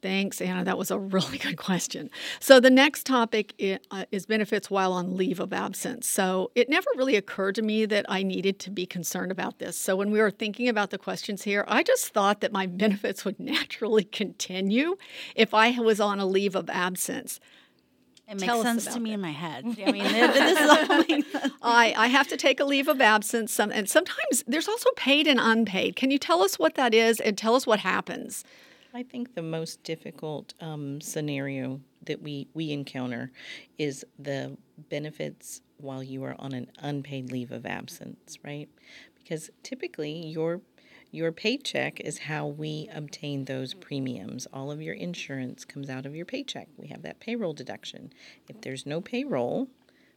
Thanks, 0.00 0.40
Anna. 0.40 0.64
That 0.64 0.78
was 0.78 0.90
a 0.90 0.98
really 1.16 1.38
good 1.38 1.56
question. 1.56 2.10
So, 2.40 2.60
the 2.60 2.70
next 2.70 3.06
topic 3.06 3.54
uh, 3.90 4.04
is 4.10 4.26
benefits 4.26 4.70
while 4.70 4.92
on 4.92 5.16
leave 5.16 5.40
of 5.40 5.52
absence. 5.52 6.06
So, 6.06 6.50
it 6.54 6.68
never 6.68 6.88
really 6.96 7.16
occurred 7.16 7.54
to 7.56 7.62
me 7.62 7.86
that 7.86 8.06
I 8.08 8.22
needed 8.22 8.58
to 8.60 8.70
be 8.70 8.86
concerned 8.86 9.32
about 9.32 9.58
this. 9.58 9.76
So, 9.76 9.96
when 9.96 10.10
we 10.10 10.20
were 10.20 10.30
thinking 10.30 10.68
about 10.68 10.90
the 10.90 10.98
questions 10.98 11.42
here, 11.42 11.64
I 11.68 11.82
just 11.82 12.12
thought 12.12 12.40
that 12.40 12.52
my 12.52 12.66
benefits 12.78 13.24
would 13.24 13.40
naturally 13.40 14.04
continue 14.04 14.96
if 15.34 15.54
I 15.54 15.78
was 15.78 16.00
on 16.00 16.20
a 16.20 16.26
leave 16.26 16.54
of 16.54 16.70
absence. 16.70 17.40
It 18.30 18.40
makes 18.40 18.60
sense 18.60 18.86
to 18.88 19.00
me 19.00 19.14
in 19.14 19.22
my 19.22 19.30
head. 19.30 19.64
I 19.86 19.90
mean, 19.90 20.04
this 20.04 20.60
is 20.60 20.68
all 20.68 21.48
I, 21.62 21.94
I 21.96 22.06
have 22.08 22.28
to 22.28 22.36
take 22.36 22.60
a 22.60 22.64
leave 22.64 22.86
of 22.86 23.00
absence, 23.00 23.52
some, 23.52 23.72
and 23.72 23.88
sometimes 23.88 24.44
there's 24.46 24.68
also 24.68 24.90
paid 24.96 25.26
and 25.26 25.40
unpaid. 25.40 25.96
Can 25.96 26.10
you 26.10 26.18
tell 26.18 26.42
us 26.42 26.58
what 26.58 26.74
that 26.74 26.92
is 26.92 27.20
and 27.20 27.38
tell 27.38 27.54
us 27.54 27.66
what 27.66 27.80
happens? 27.80 28.44
I 28.98 29.04
think 29.04 29.36
the 29.36 29.42
most 29.42 29.84
difficult 29.84 30.54
um, 30.60 31.00
scenario 31.00 31.80
that 32.06 32.20
we, 32.20 32.48
we 32.52 32.72
encounter 32.72 33.30
is 33.78 34.04
the 34.18 34.56
benefits 34.90 35.60
while 35.76 36.02
you 36.02 36.24
are 36.24 36.34
on 36.40 36.52
an 36.52 36.68
unpaid 36.80 37.30
leave 37.30 37.52
of 37.52 37.64
absence, 37.64 38.38
right? 38.44 38.68
Because 39.16 39.50
typically 39.62 40.26
your 40.26 40.62
your 41.12 41.30
paycheck 41.30 42.00
is 42.00 42.18
how 42.18 42.48
we 42.48 42.90
obtain 42.92 43.44
those 43.44 43.72
premiums. 43.72 44.48
All 44.52 44.72
of 44.72 44.82
your 44.82 44.94
insurance 44.94 45.64
comes 45.64 45.88
out 45.88 46.04
of 46.04 46.16
your 46.16 46.26
paycheck. 46.26 46.66
We 46.76 46.88
have 46.88 47.02
that 47.02 47.20
payroll 47.20 47.52
deduction. 47.52 48.12
If 48.48 48.60
there's 48.62 48.84
no 48.84 49.00
payroll, 49.00 49.68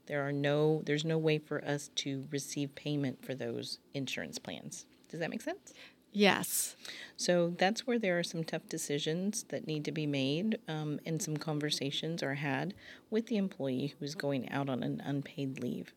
there 0.07 0.27
are 0.27 0.33
no 0.33 0.81
there's 0.87 1.05
no 1.05 1.19
way 1.19 1.37
for 1.37 1.63
us 1.63 1.91
to 1.97 2.25
receive 2.31 2.73
payment 2.73 3.23
for 3.23 3.35
those 3.35 3.77
insurance 3.93 4.39
plans. 4.39 4.87
Does 5.07 5.19
that 5.19 5.29
make 5.29 5.41
sense? 5.41 5.71
Yes. 6.13 6.75
So 7.15 7.53
that's 7.57 7.87
where 7.87 7.99
there 7.99 8.19
are 8.19 8.23
some 8.23 8.43
tough 8.43 8.67
decisions 8.67 9.45
that 9.49 9.65
need 9.65 9.85
to 9.85 9.91
be 9.93 10.05
made, 10.05 10.57
um, 10.67 10.99
and 11.05 11.21
some 11.21 11.37
conversations 11.37 12.21
are 12.21 12.33
had 12.33 12.73
with 13.09 13.27
the 13.27 13.37
employee 13.37 13.93
who's 13.99 14.15
going 14.15 14.49
out 14.49 14.67
on 14.67 14.83
an 14.83 15.01
unpaid 15.05 15.59
leave. 15.59 15.93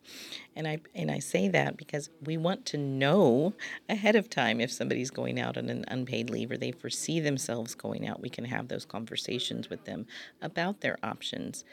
And 0.54 0.68
I 0.68 0.78
and 0.94 1.10
I 1.10 1.18
say 1.18 1.48
that 1.48 1.76
because 1.76 2.10
we 2.24 2.36
want 2.36 2.64
to 2.66 2.76
know 2.78 3.54
ahead 3.88 4.14
of 4.14 4.30
time 4.30 4.60
if 4.60 4.70
somebody's 4.70 5.10
going 5.10 5.40
out 5.40 5.56
on 5.56 5.68
an 5.68 5.84
unpaid 5.88 6.30
leave 6.30 6.50
or 6.52 6.58
they 6.58 6.70
foresee 6.70 7.18
themselves 7.18 7.74
going 7.74 8.06
out. 8.06 8.20
We 8.20 8.28
can 8.28 8.44
have 8.44 8.68
those 8.68 8.84
conversations 8.84 9.68
with 9.70 9.84
them 9.84 10.06
about 10.42 10.80
their 10.80 10.98
options. 11.02 11.64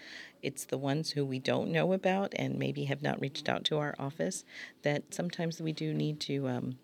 It's 0.42 0.66
the 0.66 0.78
ones 0.80 1.12
who 1.12 1.26
we 1.26 1.38
don't 1.38 1.72
know 1.72 1.94
about 1.94 2.34
and 2.38 2.58
maybe 2.58 2.86
have 2.86 3.04
not 3.04 3.22
reached 3.22 3.48
out 3.50 3.66
to 3.66 3.78
our 3.78 3.94
office 4.00 4.46
that 4.82 5.14
sometimes 5.14 5.62
we 5.62 5.74
do 5.74 5.94
need 5.94 6.20
to. 6.22 6.48
Um, 6.48 6.78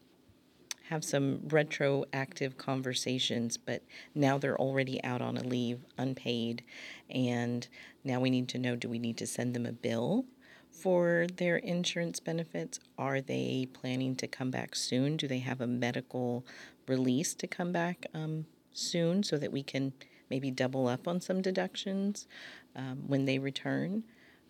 have 0.89 1.03
some 1.03 1.39
retroactive 1.47 2.57
conversations, 2.57 3.57
but 3.57 3.83
now 4.15 4.37
they're 4.37 4.59
already 4.59 5.03
out 5.03 5.21
on 5.21 5.37
a 5.37 5.43
leave, 5.43 5.79
unpaid, 5.97 6.63
and 7.09 7.67
now 8.03 8.19
we 8.19 8.29
need 8.29 8.47
to 8.49 8.57
know 8.57 8.75
do 8.75 8.87
we 8.87 8.99
need 8.99 9.17
to 9.17 9.27
send 9.27 9.53
them 9.53 9.65
a 9.65 9.71
bill 9.71 10.25
for 10.71 11.27
their 11.35 11.57
insurance 11.57 12.19
benefits? 12.19 12.79
Are 12.97 13.21
they 13.21 13.67
planning 13.73 14.15
to 14.17 14.27
come 14.27 14.51
back 14.51 14.75
soon? 14.75 15.17
Do 15.17 15.27
they 15.27 15.39
have 15.39 15.61
a 15.61 15.67
medical 15.67 16.45
release 16.87 17.33
to 17.35 17.47
come 17.47 17.71
back 17.71 18.05
um, 18.13 18.45
soon 18.71 19.23
so 19.23 19.37
that 19.37 19.51
we 19.51 19.63
can 19.63 19.93
maybe 20.29 20.51
double 20.51 20.87
up 20.87 21.07
on 21.07 21.19
some 21.19 21.41
deductions 21.41 22.27
um, 22.75 23.03
when 23.07 23.25
they 23.25 23.39
return? 23.39 24.03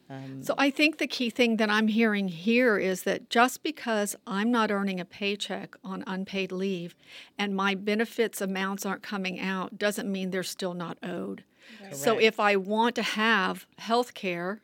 Um, 0.09 0.41
so 0.41 0.53
I 0.57 0.69
think 0.69 0.97
the 0.97 1.07
key 1.07 1.29
thing 1.29 1.57
that 1.57 1.69
I'm 1.69 1.89
hearing 1.89 2.29
here 2.29 2.77
is 2.77 3.03
that 3.03 3.29
just 3.29 3.61
because 3.61 4.15
I'm 4.25 4.51
not 4.51 4.71
earning 4.71 4.99
a 4.99 5.05
paycheck 5.05 5.75
on 5.83 6.03
unpaid 6.07 6.51
leave 6.51 6.95
and 7.37 7.55
my 7.55 7.75
benefits 7.75 8.39
amounts 8.39 8.85
aren't 8.85 9.03
coming 9.03 9.39
out 9.39 9.77
doesn't 9.77 10.09
mean 10.09 10.31
they're 10.31 10.43
still 10.43 10.73
not 10.73 10.97
owed. 11.03 11.43
So 11.91 12.17
if 12.17 12.39
I 12.39 12.55
want 12.55 12.95
to 12.95 13.01
have 13.03 13.65
health 13.77 14.13
care 14.13 14.61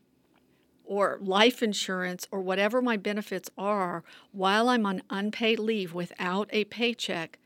or 0.85 1.17
life 1.21 1.61
insurance 1.61 2.27
or 2.31 2.41
whatever 2.41 2.81
my 2.81 2.97
benefits 2.97 3.49
are 3.57 4.03
while 4.31 4.69
I'm 4.69 4.85
on 4.85 5.01
unpaid 5.09 5.59
leave 5.59 5.93
without 5.93 6.49
a 6.51 6.63
paycheck, 6.65 7.39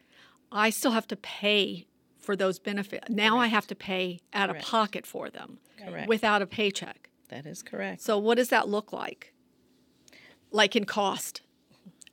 I 0.52 0.70
still 0.70 0.92
have 0.92 1.08
to 1.08 1.16
pay 1.16 1.88
for 2.20 2.36
those 2.36 2.60
benefits. 2.60 3.10
Now 3.10 3.32
Correct. 3.32 3.44
I 3.44 3.48
have 3.48 3.68
to 3.68 3.76
pay 3.76 4.20
out 4.34 4.50
Correct. 4.50 4.64
of 4.66 4.70
pocket 4.70 5.06
for 5.06 5.30
them 5.30 5.60
Correct. 5.84 6.08
without 6.08 6.42
a 6.42 6.46
paycheck. 6.48 7.07
That 7.30 7.46
is 7.46 7.62
correct. 7.62 8.02
So, 8.02 8.18
what 8.18 8.36
does 8.36 8.50
that 8.50 8.70
look 8.70 8.94
like? 8.94 9.34
Like 10.52 10.76
in 10.76 10.86
cost? 10.86 11.42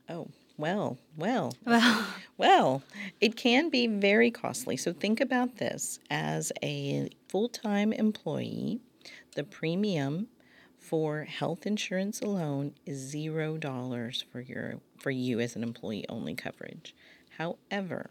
Oh, 0.09 0.29
well, 0.57 0.99
well, 1.17 1.55
well, 1.65 2.07
well, 2.37 2.83
it 3.21 3.37
can 3.37 3.71
be 3.71 3.87
very 3.87 4.31
costly. 4.31 4.77
So, 4.77 4.93
think 4.93 5.21
about 5.21 5.57
this 5.57 5.99
as 6.11 6.53
a 6.63 7.09
full 7.29 7.49
time 7.49 7.93
employee, 7.93 8.81
the 9.35 9.45
premium 9.45 10.29
for 10.79 11.25
health 11.25 11.67
insurance 11.67 12.21
alone 12.21 12.75
is 12.85 12.99
zero 12.99 13.57
dollars 13.57 14.25
for 14.31 14.41
your 14.41 14.81
for 14.99 15.11
you 15.11 15.41
as 15.41 15.57
an 15.57 15.63
employee 15.63 16.05
only 16.09 16.35
coverage. 16.35 16.95
However, 17.39 18.11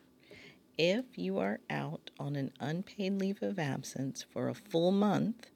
if 0.78 1.18
you 1.18 1.38
are 1.38 1.60
out 1.70 2.10
on 2.20 2.36
an 2.36 2.52
unpaid 2.60 3.20
leave 3.20 3.44
of 3.44 3.60
absence 3.60 4.24
for 4.24 4.50
a 4.50 4.56
full 4.56 4.92
month, 4.92 5.52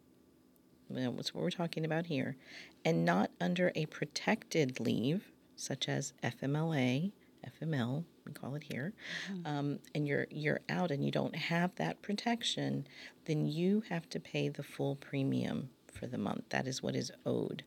that's 0.89 1.33
what 1.33 1.43
we're 1.43 1.49
talking 1.49 1.85
about 1.85 2.05
here, 2.05 2.35
and 2.85 3.05
not 3.05 3.31
under 3.41 3.71
a 3.75 3.85
protected 3.87 4.79
leave, 4.79 5.31
such 5.55 5.89
as 5.89 6.13
FMLA, 6.23 7.11
FML, 7.61 8.03
we 8.25 8.31
call 8.33 8.55
it 8.55 8.63
here, 8.63 8.93
mm-hmm. 9.31 9.47
um, 9.47 9.79
and 9.95 10.07
you're 10.07 10.27
you're 10.29 10.61
out 10.69 10.91
and 10.91 11.03
you 11.03 11.11
don't 11.11 11.35
have 11.35 11.73
that 11.75 12.01
protection, 12.01 12.87
then 13.25 13.47
you 13.47 13.83
have 13.89 14.09
to 14.09 14.19
pay 14.19 14.49
the 14.49 14.63
full 14.63 14.95
premium 14.95 15.69
for 15.91 16.07
the 16.07 16.17
month. 16.17 16.43
That 16.49 16.67
is 16.67 16.83
what 16.83 16.95
is 16.95 17.11
owed, 17.25 17.63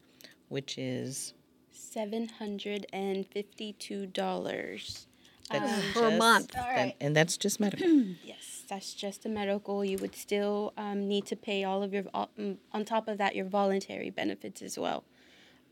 which 0.49 0.79
is 0.79 1.35
seven 1.71 2.29
hundred 2.29 2.87
and 2.93 3.27
fifty-two 3.27 4.07
dollars 4.07 5.07
uh, 5.51 5.81
per 5.93 6.17
month. 6.17 6.57
All 6.57 6.63
right. 6.63 6.95
and 7.01 7.15
that's 7.15 7.37
just 7.37 7.61
medical. 7.61 7.87
yes 8.25 8.61
that's 8.71 8.95
just 8.95 9.27
a 9.27 9.29
medical. 9.29 9.85
You 9.85 9.99
would 9.99 10.15
still 10.15 10.73
um, 10.79 11.07
need 11.07 11.27
to 11.27 11.37
pay 11.37 11.65
all 11.65 11.83
of 11.83 11.93
your, 11.93 12.05
um, 12.15 12.59
on 12.73 12.85
top 12.87 13.09
of 13.09 13.19
that, 13.19 13.37
your 13.37 13.45
voluntary 13.45 14.09
benefits 14.09 14.63
as 14.63 14.79
well. 14.79 15.05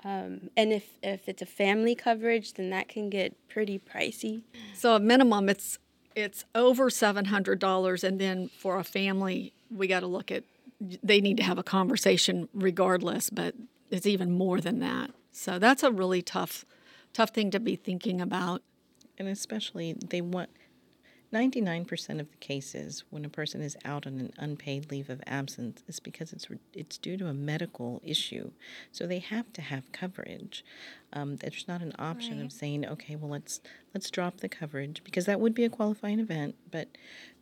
Um, 0.04 0.50
and 0.56 0.72
if, 0.72 0.84
if 1.02 1.28
it's 1.28 1.40
a 1.40 1.46
family 1.46 1.94
coverage, 1.94 2.54
then 2.54 2.70
that 2.70 2.88
can 2.88 3.08
get 3.08 3.34
pretty 3.48 3.78
pricey. 3.78 4.42
So 4.74 4.94
a 4.94 5.00
minimum, 5.00 5.48
it's 5.48 5.78
it's 6.14 6.44
over 6.54 6.90
seven 6.90 7.26
hundred 7.26 7.58
dollars, 7.58 8.04
and 8.04 8.20
then 8.20 8.48
for 8.48 8.78
a 8.78 8.84
family, 8.84 9.52
we 9.70 9.86
got 9.86 10.00
to 10.00 10.06
look 10.06 10.30
at. 10.30 10.44
They 10.80 11.20
need 11.20 11.36
to 11.38 11.42
have 11.42 11.58
a 11.58 11.64
conversation 11.64 12.48
regardless, 12.54 13.30
but 13.30 13.56
it's 13.90 14.06
even 14.06 14.30
more 14.30 14.60
than 14.60 14.78
that. 14.78 15.10
So 15.32 15.58
that's 15.58 15.82
a 15.82 15.90
really 15.90 16.22
tough, 16.22 16.64
tough 17.12 17.30
thing 17.30 17.50
to 17.50 17.58
be 17.58 17.74
thinking 17.74 18.20
about. 18.20 18.62
And 19.18 19.28
especially, 19.28 19.94
they 19.94 20.20
want 20.20 20.50
99% 21.32 22.20
of 22.20 22.30
the 22.30 22.36
cases 22.38 23.04
when 23.10 23.24
a 23.24 23.28
person 23.28 23.60
is 23.60 23.76
out 23.84 24.06
on 24.06 24.18
an 24.18 24.32
unpaid 24.38 24.90
leave 24.90 25.10
of 25.10 25.20
absence 25.26 25.82
is 25.86 26.00
because 26.00 26.32
it's 26.32 26.46
it's 26.72 26.96
due 26.96 27.18
to 27.18 27.26
a 27.26 27.34
medical 27.34 28.00
issue. 28.02 28.50
So 28.92 29.06
they 29.06 29.18
have 29.18 29.52
to 29.52 29.60
have 29.60 29.92
coverage. 29.92 30.64
Um, 31.12 31.36
there's 31.36 31.66
not 31.68 31.82
an 31.82 31.92
option 31.98 32.38
right. 32.38 32.46
of 32.46 32.52
saying, 32.52 32.86
okay, 32.86 33.14
well 33.14 33.30
let's 33.30 33.60
let's 33.94 34.10
drop 34.10 34.38
the 34.38 34.48
coverage 34.48 35.04
because 35.04 35.26
that 35.26 35.38
would 35.38 35.54
be 35.54 35.64
a 35.64 35.70
qualifying 35.70 36.18
event, 36.18 36.54
but 36.70 36.88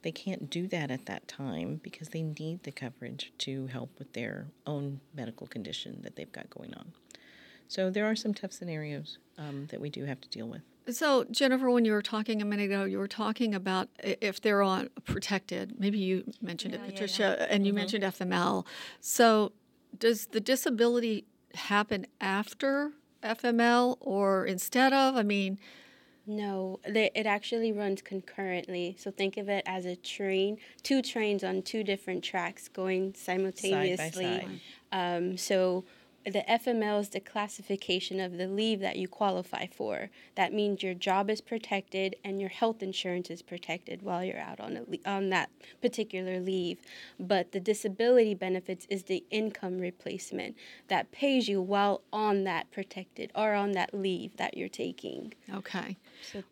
they 0.03 0.13
can't 0.13 0.51
do 0.51 0.67
that 0.69 0.91
at 0.91 1.07
that 1.07 1.29
time 1.29 1.81
because 1.81 2.09
they 2.09 2.23
need 2.23 2.65
the 2.65 2.73
coverage 2.73 3.33
to 3.39 3.69
help 3.69 3.91
with 4.01 4.13
their 4.15 4.49
own 4.67 5.01
medical 5.15 5.47
condition 5.47 6.01
that 6.03 6.17
they've 6.17 6.33
got 6.33 6.51
going 6.51 6.75
on. 6.75 6.93
So 7.69 7.91
there 7.91 8.07
are 8.07 8.17
some 8.17 8.35
tough 8.35 8.53
scenarios 8.53 9.19
um, 9.39 9.67
that 9.71 9.81
we 9.81 9.91
do 9.91 10.05
have 10.07 10.21
to 10.21 10.29
deal 10.29 10.49
with. 10.49 10.63
So, 10.91 11.25
Jennifer, 11.31 11.69
when 11.71 11.85
you 11.85 11.93
were 11.93 12.03
talking 12.03 12.41
a 12.41 12.45
minute 12.45 12.67
ago, 12.67 12.85
you 12.85 12.99
were 12.99 13.09
talking 13.09 13.55
about 13.55 13.89
if 14.03 14.41
they're 14.41 14.63
on 14.63 14.89
protected. 15.05 15.81
Maybe 15.81 15.99
you 15.99 16.25
mentioned 16.41 16.75
yeah, 16.75 16.81
it, 16.81 16.87
Patricia, 16.87 17.37
yeah, 17.39 17.47
yeah. 17.47 17.55
and 17.55 17.67
you 17.67 17.73
mm-hmm. 17.73 17.79
mentioned 17.79 18.05
FML. 18.05 18.65
So, 19.01 19.53
does 19.99 20.27
the 20.27 20.41
disability 20.41 21.25
happen 21.55 22.07
after 22.21 22.93
FML 23.23 23.97
or 24.01 24.47
instead 24.47 24.93
of? 24.93 25.17
I 25.17 25.23
mean, 25.23 25.59
no, 26.27 26.81
it 26.85 27.27
actually 27.27 27.73
runs 27.73 28.03
concurrently. 28.03 28.97
So 28.99 29.11
think 29.13 29.37
of 29.37 29.49
it 29.49 29.63
as 29.67 29.87
a 29.87 29.95
train, 29.95 30.59
two 30.83 31.01
trains 31.01 31.45
on 31.45 31.63
two 31.63 31.85
different 31.85 32.25
tracks 32.25 32.69
going 32.69 33.15
simultaneously. 33.15 33.97
Side 33.97 34.13
by 34.13 34.47
side. 34.47 34.61
Um, 34.91 35.37
so 35.37 35.85
the 36.27 36.43
FML 36.49 37.01
is 37.01 37.11
the 37.11 37.21
classification 37.21 38.19
of 38.19 38.37
the 38.37 38.49
leave 38.49 38.81
that 38.81 38.97
you 38.97 39.07
qualify 39.07 39.67
for. 39.69 40.11
That 40.35 40.53
means 40.53 40.83
your 40.83 40.95
job 40.95 41.31
is 41.31 41.41
protected 41.41 42.17
and 42.25 42.41
your 42.41 42.51
health 42.51 42.83
insurance 42.83 43.31
is 43.31 43.43
protected 43.43 44.03
while 44.03 44.25
you're 44.25 44.39
out 44.39 44.59
on 44.59 44.77
a, 44.77 45.09
on 45.09 45.31
that 45.31 45.51
particular 45.81 46.41
leave. 46.41 46.79
But 47.21 47.53
the 47.53 47.61
disability 47.61 48.35
benefits 48.35 48.89
is 48.91 49.05
the 49.05 49.25
income 49.31 49.79
replacement 49.79 50.57
that 50.89 51.13
pays 51.13 51.49
you 51.49 51.63
while 51.63 52.03
on 52.13 52.43
that 52.43 52.73
protected 52.73 53.31
or 53.37 53.55
on 53.55 53.73
that 53.73 53.95
leave 53.95 54.37
that 54.37 54.57
you're 54.57 54.69
taking. 54.69 55.33
Okay. 55.55 55.97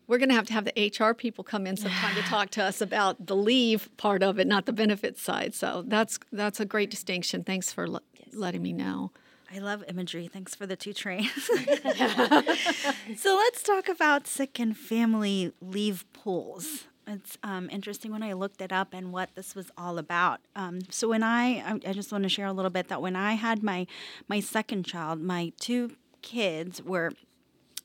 We're 0.07 0.19
going 0.19 0.29
to 0.29 0.35
have 0.35 0.47
to 0.47 0.53
have 0.53 0.65
the 0.65 0.93
HR 0.97 1.13
people 1.13 1.43
come 1.43 1.67
in 1.67 1.75
sometime 1.75 2.15
to 2.15 2.21
talk 2.21 2.49
to 2.51 2.63
us 2.63 2.79
about 2.79 3.25
the 3.25 3.35
leave 3.35 3.89
part 3.97 4.23
of 4.23 4.39
it, 4.39 4.47
not 4.47 4.67
the 4.67 4.73
benefits 4.73 5.21
side. 5.21 5.53
So 5.53 5.83
that's 5.85 6.17
that's 6.31 6.61
a 6.61 6.65
great 6.65 6.89
distinction. 6.89 7.43
Thanks 7.43 7.73
for 7.73 7.85
l- 7.85 8.01
letting 8.31 8.61
me 8.61 8.71
know. 8.71 9.11
I 9.53 9.59
love 9.59 9.83
imagery. 9.87 10.27
Thanks 10.27 10.55
for 10.55 10.65
the 10.65 10.75
two 10.75 10.93
trains. 10.93 11.31
so 13.17 13.35
let's 13.35 13.63
talk 13.63 13.87
about 13.87 14.27
sick 14.27 14.59
and 14.59 14.77
family 14.77 15.53
leave 15.61 16.05
pools. 16.13 16.85
It's 17.07 17.37
um, 17.43 17.69
interesting 17.71 18.11
when 18.11 18.23
I 18.23 18.33
looked 18.33 18.61
it 18.61 18.73
up 18.73 18.93
and 18.93 19.13
what 19.13 19.29
this 19.35 19.53
was 19.53 19.69
all 19.77 19.99
about. 19.99 20.39
Um, 20.55 20.79
so 20.89 21.09
when 21.09 21.21
I, 21.21 21.59
I, 21.59 21.79
I 21.89 21.93
just 21.93 22.11
want 22.11 22.23
to 22.23 22.29
share 22.29 22.47
a 22.47 22.53
little 22.53 22.71
bit 22.71 22.87
that 22.87 23.01
when 23.01 23.15
I 23.15 23.33
had 23.33 23.61
my 23.61 23.85
my 24.27 24.39
second 24.39 24.85
child, 24.85 25.21
my 25.21 25.51
two 25.59 25.91
kids 26.23 26.81
were 26.81 27.11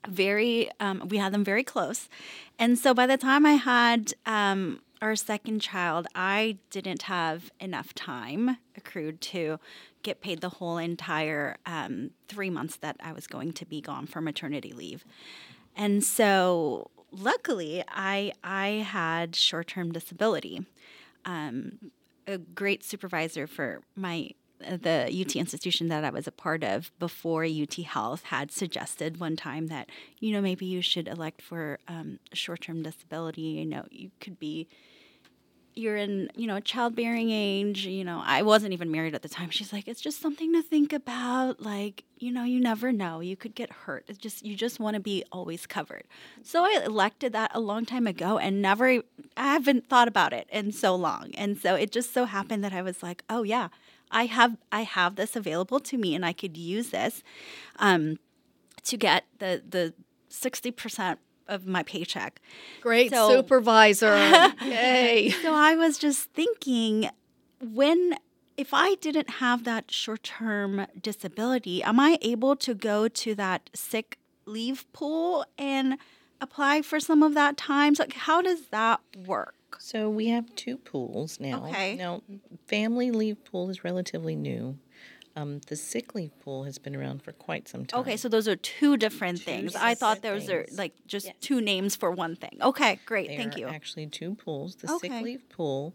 very 0.09 0.71
um, 0.81 1.07
we 1.09 1.19
had 1.19 1.33
them 1.33 1.45
very 1.45 1.63
close 1.63 2.09
and 2.59 2.79
so 2.79 2.95
by 2.95 3.07
the 3.07 3.19
time 3.19 3.45
i 3.45 3.53
had 3.53 4.15
um, 4.25 4.81
our 5.03 5.17
second 5.17 5.61
child 5.61 6.07
i 6.15 6.57
didn't 6.71 7.03
have 7.03 7.51
enough 7.61 7.95
time 7.95 8.57
accrued 8.77 9.21
to 9.21 9.59
get 10.03 10.21
paid 10.21 10.41
the 10.41 10.49
whole 10.49 10.79
entire 10.79 11.57
um, 11.67 12.11
three 12.29 12.51
months 12.51 12.77
that 12.77 12.97
i 13.03 13.13
was 13.13 13.27
going 13.27 13.53
to 13.53 13.65
be 13.67 13.81
gone 13.81 14.07
for 14.07 14.21
maternity 14.21 14.73
leave 14.73 15.05
and 15.77 16.05
so 16.05 16.91
luckily 17.13 17.83
i 17.89 18.33
i 18.45 18.69
had 18.69 19.35
short-term 19.35 19.93
disability 19.93 20.65
um, 21.25 21.91
a 22.27 22.39
great 22.39 22.85
supervisor 22.85 23.47
for 23.47 23.83
my 23.95 24.31
the 24.61 25.07
UT 25.09 25.37
institution 25.37 25.89
that 25.89 26.05
I 26.05 26.11
was 26.11 26.27
a 26.27 26.33
part 26.33 26.63
of 26.63 26.91
before 26.99 27.45
UT 27.45 27.75
Health 27.75 28.25
had 28.25 28.51
suggested 28.51 29.19
one 29.19 29.37
time 29.37 29.69
that 29.69 29.89
you 30.19 30.33
know 30.33 30.41
maybe 30.41 30.67
you 30.67 30.83
should 30.83 31.09
elect 31.09 31.41
for 31.43 31.79
um, 31.89 32.19
short-term 32.33 32.83
disability. 32.83 33.41
You 33.41 33.67
know, 33.67 33.87
you 33.91 34.11
could 34.21 34.39
be 34.39 34.69
you're 35.75 35.97
in 35.97 36.31
you 36.37 36.47
know 36.47 36.61
childbearing 36.61 37.31
age. 37.31 37.87
You 37.87 38.05
know, 38.05 38.23
I 38.25 38.43
wasn't 38.43 38.73
even 38.73 38.91
married 38.91 39.15
at 39.15 39.23
the 39.23 39.29
time. 39.29 39.51
She's 39.51 39.73
like, 39.73 39.89
it's 39.89 40.01
just 40.01 40.21
something 40.21 40.53
to 40.53 40.63
think 40.63 40.93
about. 40.93 41.61
Like, 41.61 42.05
you 42.19 42.33
know, 42.33 42.45
you 42.45 42.61
never 42.61 42.93
know. 42.93 43.21
You 43.21 43.37
could 43.37 43.55
get 43.55 43.71
hurt. 43.71 44.05
It's 44.09 44.19
just 44.19 44.45
you 44.45 44.57
just 44.57 44.81
want 44.81 44.95
to 44.95 45.01
be 45.01 45.25
always 45.33 45.67
covered. 45.67 46.05
So 46.43 46.65
I 46.65 46.83
elected 46.85 47.33
that 47.33 47.51
a 47.55 47.61
long 47.61 47.85
time 47.85 48.07
ago 48.07 48.39
and 48.39 48.63
never. 48.63 49.03
I 49.37 49.53
haven't 49.53 49.89
thought 49.89 50.09
about 50.09 50.33
it 50.33 50.49
in 50.53 50.73
so 50.73 50.95
long. 50.95 51.31
And 51.35 51.59
so 51.59 51.75
it 51.75 51.93
just 51.93 52.13
so 52.13 52.25
happened 52.25 52.63
that 52.65 52.73
I 52.73 52.83
was 52.83 53.03
like, 53.03 53.25
oh 53.29 53.43
yeah 53.43 53.69
I 54.11 54.27
have 54.27 54.57
I 54.73 54.83
have 54.83 55.17
this 55.17 55.37
available 55.37 55.81
to 55.81 55.97
me, 55.97 56.15
and 56.15 56.25
I 56.25 56.33
could 56.33 56.57
use 56.57 56.91
this 56.91 57.23
um, 57.79 58.19
to 58.85 58.97
get 58.97 59.25
the 59.39 59.63
the 59.69 59.95
sixty 60.29 60.71
percent 60.71 61.21
of 61.51 61.67
my 61.67 61.83
paycheck. 61.83 62.41
Great 62.81 63.11
so, 63.11 63.29
supervisor! 63.29 64.17
Yay! 64.65 65.35
So 65.43 65.53
I 65.53 65.75
was 65.75 65.99
just 65.99 66.31
thinking, 66.33 67.11
when 67.61 68.15
if 68.57 68.75
I 68.75 68.95
didn't 68.97 69.31
have 69.31 69.65
that 69.65 69.91
short 69.91 70.23
term 70.23 70.87
disability, 71.01 71.83
am 71.83 71.99
I 71.99 72.19
able 72.23 72.57
to 72.57 72.75
go 72.75 73.09
to 73.09 73.35
that 73.35 73.71
sick 73.75 74.19
leave 74.45 74.91
pool 74.93 75.45
and 75.59 75.97
apply 76.41 76.83
for 76.83 77.01
some 77.01 77.23
of 77.23 77.35
that 77.35 77.57
time? 77.57 77.95
So, 77.95 78.05
like, 78.05 78.13
how 78.13 78.43
does 78.43 78.67
that 78.69 79.01
work? 79.27 79.55
So 79.79 80.11
we 80.11 80.29
have 80.29 80.55
two 80.57 80.77
pools 80.77 81.41
now. 81.41 81.67
Okay. 81.69 81.97
Now, 81.97 82.23
family 82.67 83.11
leave 83.11 83.43
pool 83.45 83.71
is 83.71 83.83
relatively 83.85 84.37
new. 84.37 84.79
Um, 85.37 85.61
the 85.69 85.77
sick 85.77 86.15
leave 86.15 86.33
pool 86.41 86.65
has 86.65 86.79
been 86.79 86.97
around 86.97 87.23
for 87.23 87.33
quite 87.33 87.69
some 87.69 87.87
time. 87.87 88.01
Okay, 88.01 88.17
so 88.17 88.29
those 88.29 88.49
are 88.49 88.57
two 88.57 88.97
different 88.97 89.39
Two 89.39 89.45
things. 89.45 89.77
I 89.77 89.95
thought 89.95 90.23
those 90.23 90.47
things. 90.47 90.73
are 90.73 90.77
like 90.77 90.93
just 91.07 91.27
Yes. 91.27 91.37
two 91.41 91.61
names 91.61 91.95
for 91.95 92.11
one 92.11 92.35
thing. 92.35 92.59
Okay, 92.61 92.99
great. 93.07 93.29
They 93.29 93.37
Thank 93.37 93.57
are 93.57 93.61
you. 93.61 93.69
actually 93.69 94.07
two 94.09 94.35
pools. 94.35 94.77
The 94.77 94.91
Okay. 94.93 95.09
sick 95.09 95.23
leave 95.23 95.49
pool 95.49 95.95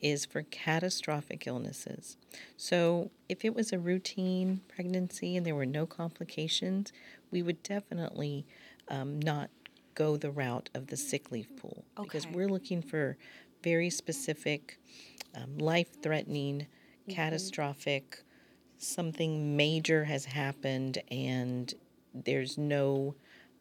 is 0.00 0.24
for 0.26 0.42
catastrophic 0.42 1.46
illnesses. 1.46 2.16
So 2.56 3.12
if 3.28 3.44
it 3.44 3.54
was 3.54 3.72
a 3.72 3.78
routine 3.78 4.62
pregnancy 4.66 5.36
and 5.36 5.46
there 5.46 5.54
were 5.54 5.64
no 5.64 5.86
complications, 5.86 6.92
we 7.30 7.40
would 7.40 7.62
definitely 7.62 8.44
um, 8.88 9.20
not 9.20 9.48
go 9.94 10.16
the 10.16 10.30
route 10.32 10.70
of 10.74 10.88
the 10.88 10.96
sick 10.96 11.30
leave 11.30 11.56
pool 11.56 11.84
because 12.00 12.26
we're 12.26 12.48
looking 12.48 12.82
for 12.82 13.16
very 13.62 13.90
specific, 13.90 14.78
um, 15.36 15.56
life-threatening, 15.58 16.66
catastrophic, 17.08 18.24
something 18.82 19.56
major 19.56 20.04
has 20.04 20.24
happened 20.24 20.98
and 21.10 21.74
there's 22.14 22.58
no 22.58 23.14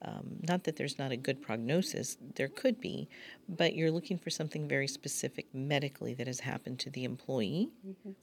um, 0.03 0.37
not 0.49 0.63
that 0.63 0.77
there's 0.77 0.97
not 0.97 1.11
a 1.11 1.17
good 1.17 1.43
prognosis, 1.43 2.17
there 2.35 2.47
could 2.47 2.81
be, 2.81 3.07
but 3.47 3.75
you're 3.75 3.91
looking 3.91 4.17
for 4.17 4.31
something 4.31 4.67
very 4.67 4.87
specific 4.87 5.53
medically 5.53 6.15
that 6.15 6.25
has 6.25 6.39
happened 6.39 6.79
to 6.79 6.89
the 6.89 7.03
employee 7.03 7.69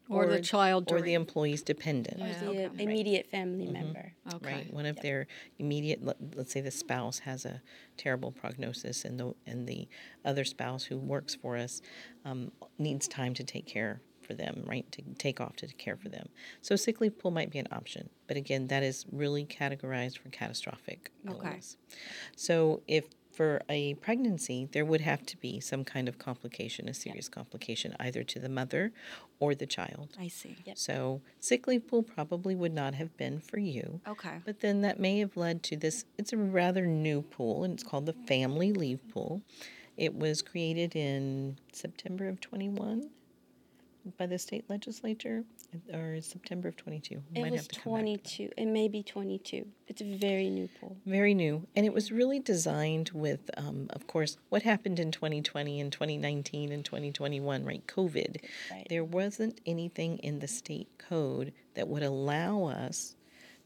or, 0.09 0.27
the 0.27 0.41
child 0.41 0.85
or 0.89 0.99
during. 0.99 1.05
the 1.05 1.15
employee's 1.15 1.63
dependent. 1.63 2.21
Or 2.21 2.53
the 2.53 2.65
okay. 2.67 2.83
immediate 2.83 3.31
family 3.31 3.69
member. 3.69 4.13
okay. 4.35 4.55
Right, 4.55 4.75
one 4.75 4.87
of 4.87 5.01
their 5.03 5.29
immediate, 5.61 6.05
let, 6.05 6.17
let's 6.35 6.53
say 6.53 6.61
the 6.61 6.73
spouse 6.73 7.21
has 7.21 7.45
a 7.45 7.63
terrible 7.97 8.33
prognosis, 8.33 9.05
and 9.05 9.21
the 9.21 9.35
and 9.47 9.69
the 9.69 9.87
other 10.25 10.45
spouse 10.45 10.83
who 10.83 10.99
works 10.99 11.37
for 11.37 11.57
us 11.57 11.81
um, 12.25 12.51
needs 12.79 13.07
time 13.07 13.35
to 13.35 13.45
take 13.45 13.67
care 13.67 14.01
for 14.29 14.35
them, 14.35 14.63
right? 14.67 14.91
To 14.93 15.03
take 15.19 15.41
off 15.41 15.57
to 15.57 15.67
care 15.75 15.97
for 15.97 16.09
them. 16.09 16.29
So 16.61 16.77
sick 16.77 17.01
leave 17.01 17.19
pool 17.19 17.33
might 17.33 17.51
be 17.51 17.59
an 17.59 17.67
option, 17.73 18.11
but 18.29 18.37
again, 18.37 18.69
that 18.69 18.83
is 18.85 19.07
really 19.11 19.45
categorized 19.45 20.19
for 20.19 20.29
catastrophic 20.29 21.11
Okay. 21.29 21.37
illness. 21.49 21.77
So 22.37 22.83
if 22.87 23.07
for 23.33 23.63
a 23.69 23.95
pregnancy, 23.95 24.69
there 24.73 24.85
would 24.85 25.01
have 25.01 25.25
to 25.25 25.37
be 25.37 25.61
some 25.61 25.85
kind 25.85 26.09
of 26.09 26.19
complication, 26.19 26.89
a 26.89 26.95
serious 26.95 27.29
complication, 27.29 27.95
either 28.01 28.25
to 28.25 28.41
the 28.41 28.49
mother 28.49 28.91
or 29.39 29.55
the 29.55 29.67
child. 29.67 30.09
I 30.19 30.27
see. 30.27 30.57
So 30.75 31.21
sick 31.39 31.69
leave 31.69 31.87
pool 31.87 32.03
probably 32.03 32.57
would 32.57 32.75
not 32.75 32.95
have 32.95 33.17
been 33.17 33.39
for 33.39 33.59
you. 33.61 34.01
Okay. 34.09 34.39
But 34.45 34.59
then 34.61 34.81
that 34.81 34.99
may 34.99 35.21
have 35.21 35.37
led 35.37 35.63
to 35.65 35.77
this. 35.77 36.05
It's 36.19 36.33
a 36.33 36.37
rather 36.37 36.85
new 36.85 37.23
pool, 37.23 37.63
and 37.63 37.75
it's 37.75 37.85
called 37.85 38.07
the 38.07 38.13
Family 38.13 38.73
Leave 38.73 39.01
Pool. 39.09 39.43
It 39.97 40.17
was 40.17 40.43
created 40.43 40.97
in 40.97 41.59
September 41.73 42.29
of 42.29 42.41
21 42.41 43.09
by 44.17 44.27
the 44.27 44.39
state 44.39 44.65
legislature, 44.69 45.45
or 45.93 46.21
September 46.21 46.69
of 46.69 46.77
22. 46.77 47.23
It 47.35 47.43
Might 47.43 47.53
was 47.53 47.61
have 47.61 47.69
to 47.69 47.81
come 47.81 47.93
back 47.95 48.01
to 48.01 48.05
22. 48.05 48.51
It 48.57 48.67
may 48.67 48.89
be 48.89 49.03
22. 49.03 49.67
It's 49.87 50.01
a 50.01 50.17
very 50.17 50.49
new 50.51 50.69
pool. 50.81 50.97
Very 51.07 51.35
new. 51.35 51.67
And 51.77 51.85
it 51.85 51.93
was 51.93 52.11
really 52.11 52.41
designed 52.41 53.11
with, 53.13 53.51
um, 53.57 53.89
of 53.91 54.07
course, 54.07 54.37
what 54.49 54.63
happened 54.63 54.99
in 54.99 55.13
2020 55.13 55.81
and 55.81 55.93
2019 55.93 56.73
and 56.73 56.85
2021, 56.85 57.65
right? 57.65 57.87
COVID. 57.87 58.43
Right. 58.71 58.87
There 58.89 59.05
wasn't 59.05 59.61
anything 59.67 60.19
in 60.19 60.39
the 60.39 60.49
state 60.49 60.89
code 60.99 61.53
that 61.75 61.89
would 61.89 62.03
allow 62.03 62.65
us 62.65 63.17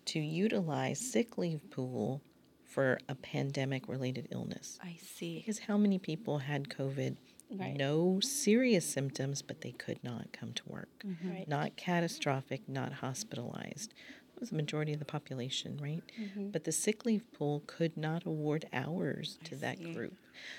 to 0.06 0.18
utilize 0.18 0.98
sick 0.98 1.38
leave 1.38 1.60
pool 1.70 2.22
for 2.64 2.98
a 3.08 3.14
pandemic 3.14 3.86
related 3.86 4.28
illness. 4.30 4.78
I 4.82 4.96
see. 5.00 5.36
Because 5.36 5.58
how 5.58 5.76
many 5.76 5.98
people 5.98 6.38
had 6.38 6.68
COVID? 6.68 7.16
Right. 7.54 7.76
No 7.76 8.18
serious 8.20 8.88
symptoms, 8.88 9.42
but 9.42 9.60
they 9.60 9.72
could 9.72 10.02
not 10.02 10.32
come 10.32 10.52
to 10.54 10.62
work. 10.66 10.88
Mm-hmm. 11.06 11.30
Right. 11.30 11.48
Not 11.48 11.76
catastrophic, 11.76 12.68
not 12.68 12.94
hospitalized. 12.94 13.92
That 14.34 14.40
was 14.40 14.50
the 14.50 14.56
majority 14.56 14.92
of 14.92 14.98
the 14.98 15.04
population, 15.04 15.78
right? 15.82 16.02
Mm-hmm. 16.20 16.50
But 16.50 16.64
the 16.64 16.72
sick 16.72 17.04
leave 17.04 17.30
pool 17.32 17.62
could 17.66 17.96
not 17.96 18.24
award 18.24 18.66
hours 18.72 19.38
to 19.44 19.56
that 19.56 19.78
see. 19.78 19.92
group. 19.92 20.14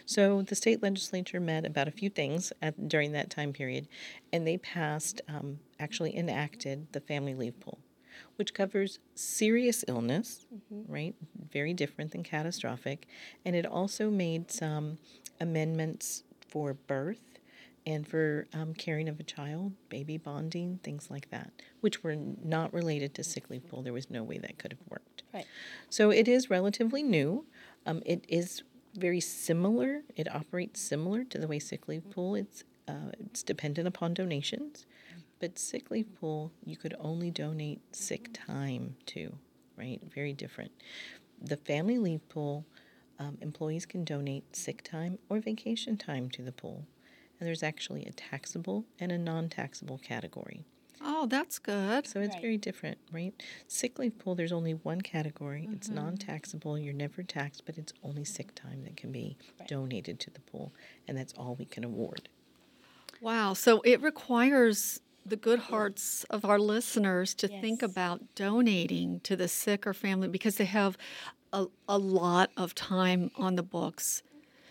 So 0.06 0.44
the 0.44 0.56
state 0.56 0.84
legislature 0.84 1.40
met 1.40 1.66
about 1.66 1.88
a 1.88 1.92
few 1.92 2.10
things 2.10 2.54
at, 2.62 2.88
during 2.88 3.12
that 3.14 3.30
time 3.30 3.54
period, 3.54 3.88
and 4.32 4.46
they 4.46 4.58
passed, 4.58 5.22
um, 5.28 5.60
actually 5.80 6.16
enacted 6.16 6.94
the 6.94 7.02
family 7.02 7.34
leave 7.34 7.60
pool, 7.60 7.80
which 8.36 8.54
covers 8.54 9.00
serious 9.16 9.84
illness, 9.88 10.46
mm-hmm. 10.54 10.92
right? 10.92 11.16
Very 11.52 11.74
different 11.74 12.12
than 12.12 12.24
catastrophic. 12.24 13.08
And 13.44 13.56
it 13.56 13.66
also 13.66 14.12
made 14.12 14.52
some 14.52 15.00
amendments 15.42 16.24
for 16.54 16.76
birth 16.76 17.40
and 17.86 18.08
for 18.08 18.48
um, 18.54 18.76
caring 18.76 19.10
of 19.10 19.20
a 19.20 19.24
child, 19.24 19.74
baby 19.90 20.18
bonding, 20.18 20.80
things 20.84 21.10
like 21.10 21.32
that, 21.32 21.52
which 21.82 22.04
were 22.04 22.16
not 22.16 22.72
related 22.72 23.16
to 23.16 23.24
sick 23.24 23.50
leave 23.50 23.68
pool. 23.68 23.82
There 23.82 23.92
was 23.92 24.10
no 24.12 24.24
way 24.24 24.38
that 24.38 24.60
could 24.60 24.72
have 24.72 24.80
worked. 24.88 25.24
Right. 25.34 25.48
So 25.90 26.12
it 26.12 26.28
is 26.28 26.50
relatively 26.52 27.02
new. 27.02 27.46
Um, 27.88 28.04
it 28.06 28.24
is 28.30 28.62
very 28.96 29.20
similar. 29.20 30.04
It 30.16 30.34
operates 30.34 30.80
similar 30.80 31.24
to 31.26 31.40
the 31.40 31.48
way 31.48 31.58
sick 31.58 31.88
leave 31.88 32.10
pool. 32.12 32.36
It's 32.36 32.64
uh, 32.88 33.12
it's 33.20 33.42
dependent 33.44 33.88
upon 33.88 34.14
donations, 34.14 34.86
But 35.40 35.58
sick 35.58 35.90
leave 35.90 36.14
pool, 36.20 36.52
you 36.66 36.76
could 36.78 36.94
only 37.00 37.32
donate 37.32 37.82
sick 37.96 38.30
time 38.34 38.96
to, 39.08 39.34
right? 39.78 40.02
Very 40.14 40.34
different. 40.34 40.72
The 41.42 41.58
family 41.58 41.98
leave 41.98 42.28
pool, 42.30 42.66
um, 43.20 43.38
employees 43.42 43.86
can 43.86 44.04
donate 44.04 44.56
sick 44.56 44.84
time 44.84 45.20
or 45.30 45.40
vacation 45.40 45.98
time 45.98 46.30
to 46.32 46.42
the 46.42 46.52
pool. 46.52 46.86
And 47.40 47.48
there's 47.48 47.64
actually 47.64 48.06
a 48.06 48.12
taxable 48.12 48.86
and 49.00 49.12
a 49.12 49.18
non 49.18 49.50
taxable 49.50 49.98
category. 49.98 50.66
Oh, 51.02 51.26
that's 51.28 51.60
good. 51.60 52.08
So 52.08 52.22
it's 52.22 52.36
Right. 52.36 52.42
very 52.42 52.58
different, 52.58 52.98
right? 53.12 53.34
Sick 53.68 54.00
leave 54.00 54.18
pool, 54.18 54.36
there's 54.36 54.54
only 54.54 54.74
one 54.74 55.02
category. 55.02 55.68
It's 55.74 55.90
non 55.90 56.16
taxable. 56.18 56.80
You're 56.80 56.94
never 56.94 57.24
taxed, 57.24 57.64
but 57.66 57.78
it's 57.78 57.92
only 58.04 58.24
sick 58.24 58.56
time 58.56 58.84
that 58.84 58.96
can 58.96 59.12
be 59.12 59.36
donated 59.68 60.20
to 60.22 60.30
the 60.30 60.40
pool. 60.40 60.74
And 61.08 61.18
that's 61.18 61.34
all 61.34 61.56
we 61.56 61.66
can 61.66 61.84
award. 61.84 62.30
Wow. 63.22 63.54
So 63.54 63.82
it 63.82 64.02
requires 64.02 65.02
the 65.26 65.36
good 65.38 65.60
hearts 65.60 66.26
of 66.30 66.44
our 66.46 66.60
listeners 66.60 67.34
to 67.36 67.48
think 67.48 67.82
about 67.82 68.36
donating 68.36 69.22
to 69.22 69.36
the 69.36 69.48
sick 69.48 69.88
or 69.88 69.94
family 69.94 70.28
because 70.28 70.56
they 70.56 70.66
have 70.66 70.98
a, 71.54 71.68
a 71.88 71.98
lot 71.98 72.50
of 72.58 72.76
time 72.76 73.32
on 73.38 73.56
the 73.56 73.64
books. 73.64 74.24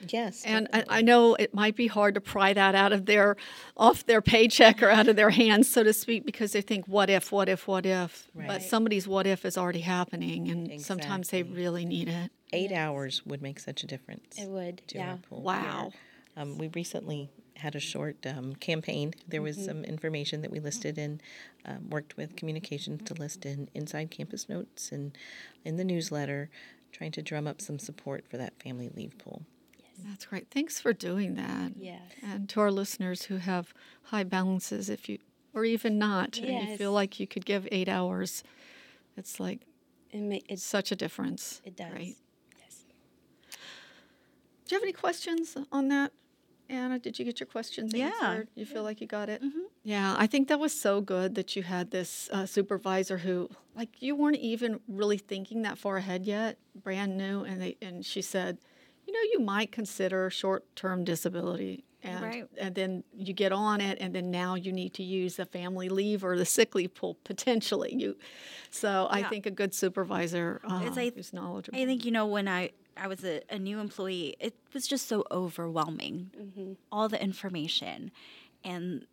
Yes. 0.09 0.43
And 0.45 0.69
I, 0.73 0.85
I 0.89 1.03
know 1.03 1.37
it 1.37 1.55
might 1.55 1.77
be 1.77 1.87
hard 1.87 2.17
to 2.17 2.21
pry 2.21 2.53
that 2.53 2.75
out 2.75 2.93
of 2.93 3.07
their 3.07 3.37
off 3.77 4.05
their 4.05 4.21
paycheck 4.21 4.83
or 4.83 4.91
out 4.91 5.07
of 5.07 5.15
their 5.15 5.31
hands, 5.31 5.71
so 5.71 5.85
to 5.85 5.93
speak, 5.93 6.27
because 6.27 6.51
they 6.53 6.61
think, 6.61 6.89
what 6.89 7.09
if, 7.09 7.31
what 7.31 7.49
if, 7.49 7.69
what 7.69 7.87
if? 7.87 8.29
But 8.35 8.63
somebody's 8.63 9.07
what 9.07 9.29
if 9.29 9.45
is 9.45 9.57
already 9.57 9.81
happening, 9.81 10.51
and 10.51 10.81
sometimes 10.81 11.31
they 11.31 11.45
really 11.45 11.85
need 11.85 12.09
it. 12.09 12.33
Eight 12.53 12.73
hours 12.73 13.25
would 13.25 13.41
make 13.41 13.61
such 13.61 13.85
a 13.85 13.87
difference. 13.87 14.39
It 14.39 14.49
would, 14.49 14.83
to 14.89 14.99
yeah. 14.99 15.11
our 15.13 15.17
pool. 15.19 15.43
Wow. 15.43 15.93
Um, 16.37 16.59
we 16.59 16.69
recently 16.69 17.31
had 17.57 17.75
a 17.75 17.81
short 17.81 18.17
um, 18.27 18.55
campaign. 18.57 19.15
There 19.29 19.43
was 19.43 19.63
some 19.65 19.85
information 19.85 20.41
that 20.43 20.51
we 20.51 20.59
listed 20.61 20.99
and 20.99 21.23
um, 21.65 21.91
worked 21.91 22.17
with 22.17 22.35
communications 22.37 23.03
to 23.09 23.15
list 23.15 23.45
in 23.47 23.69
inside 23.75 24.11
campus 24.11 24.49
notes 24.49 24.91
and 24.91 25.17
in 25.65 25.77
the 25.77 25.85
newsletter, 25.85 26.51
trying 26.93 27.13
to 27.13 27.23
drum 27.23 27.47
up 27.47 27.61
some 27.61 27.79
support 27.79 28.27
for 28.29 28.37
that 28.37 28.61
family 28.63 28.91
leave 28.95 29.17
pool. 29.19 29.43
That's 30.05 30.25
great. 30.27 30.49
Thanks 30.51 30.81
for 30.81 30.93
doing 30.93 31.35
that. 31.37 31.73
Yes. 31.77 32.01
And 32.23 32.49
to 32.51 32.61
our 32.61 32.73
listeners 32.73 33.25
who 33.25 33.37
have 33.37 33.73
high 34.05 34.25
balances, 34.25 34.89
if 34.89 35.09
you, 35.09 35.19
or 35.55 35.65
even 35.65 35.99
not, 35.99 36.39
and 36.39 36.69
you 36.71 36.77
feel 36.77 36.93
like 36.93 37.21
you 37.21 37.27
could 37.27 37.45
give 37.45 37.69
eight 37.71 37.89
hours, 37.89 38.43
it's 39.17 39.39
like 39.39 39.61
It, 40.11 40.21
ma- 40.23 40.39
it, 40.49 40.59
such 40.59 40.91
a 40.91 40.97
difference. 40.97 41.61
it 41.65 41.77
does. 41.77 41.93
Great. 41.93 42.17
Yes. 42.59 42.85
Do 43.51 44.75
you 44.75 44.77
have 44.77 44.83
any 44.83 44.93
questions 44.93 45.57
on 45.71 45.89
that, 45.89 46.13
Anna? 46.73 46.99
Did 46.99 47.19
you 47.19 47.25
get 47.25 47.39
your 47.39 47.47
questions 47.47 47.93
Yeah. 47.95 48.11
answered? 48.23 48.49
You 48.55 48.65
feel 48.67 48.83
like 48.83 49.01
you 49.01 49.07
got 49.07 49.29
it? 49.29 49.43
Yeah, 49.85 50.15
I 50.19 50.27
think 50.27 50.49
that 50.49 50.59
was 50.59 50.79
so 50.79 51.01
good 51.01 51.35
that 51.35 51.55
you 51.55 51.63
had 51.63 51.91
this 51.91 52.29
uh, 52.33 52.47
supervisor 52.47 53.19
who, 53.19 53.51
like, 53.77 54.01
you 54.01 54.17
weren't 54.17 54.37
even 54.39 54.81
really 54.89 55.19
thinking 55.19 55.63
that 55.63 55.79
far 55.79 55.99
ahead 55.99 56.25
yet, 56.25 56.59
brand 56.75 57.17
new, 57.17 57.43
and 57.45 57.61
they 57.61 57.77
and 57.83 58.05
she 58.05 58.23
said, 58.23 58.59
you 59.07 59.13
know, 59.13 59.21
you 59.33 59.41
might 59.45 59.71
consider 59.73 60.31
short-term 60.31 61.05
disability. 61.05 61.85
And, 62.05 62.21
Right. 62.25 62.45
and 62.59 62.75
then 62.75 63.05
you 63.15 63.33
get 63.33 63.53
on 63.53 63.81
it, 63.81 63.99
and 64.01 64.13
then 64.13 64.33
now 64.33 64.57
you 64.57 64.73
need 64.73 64.93
to 64.95 65.05
use 65.05 65.37
the 65.37 65.45
family 65.47 65.89
leave 65.89 66.25
or 66.25 66.37
the 66.37 66.45
sick 66.45 66.75
leave 66.75 66.95
pool 66.97 67.17
potentially. 67.23 67.95
You, 67.95 68.17
so 68.71 69.07
I 69.09 69.23
think 69.23 69.47
a 69.47 69.53
good 69.53 69.73
supervisor 69.73 70.61
uh, 70.69 70.81
It's- 70.83 70.99
I- 70.99 71.13
who's 71.15 71.33
knowledgeable. 71.33 71.79
I 71.79 71.85
think 71.87 72.05
you 72.05 72.11
know 72.11 72.27
when 72.27 72.49
I 72.49 72.71
I 72.97 73.07
was 73.09 73.25
a, 73.25 73.41
a 73.51 73.59
new 73.59 73.79
employee, 73.79 74.37
it 74.39 74.55
was 74.73 74.87
just 74.87 75.09
so 75.09 75.25
overwhelming, 75.31 76.31
mm-hmm. 76.39 76.73
all 76.91 77.09
the 77.09 77.23
information, 77.23 78.11
and 78.65 79.07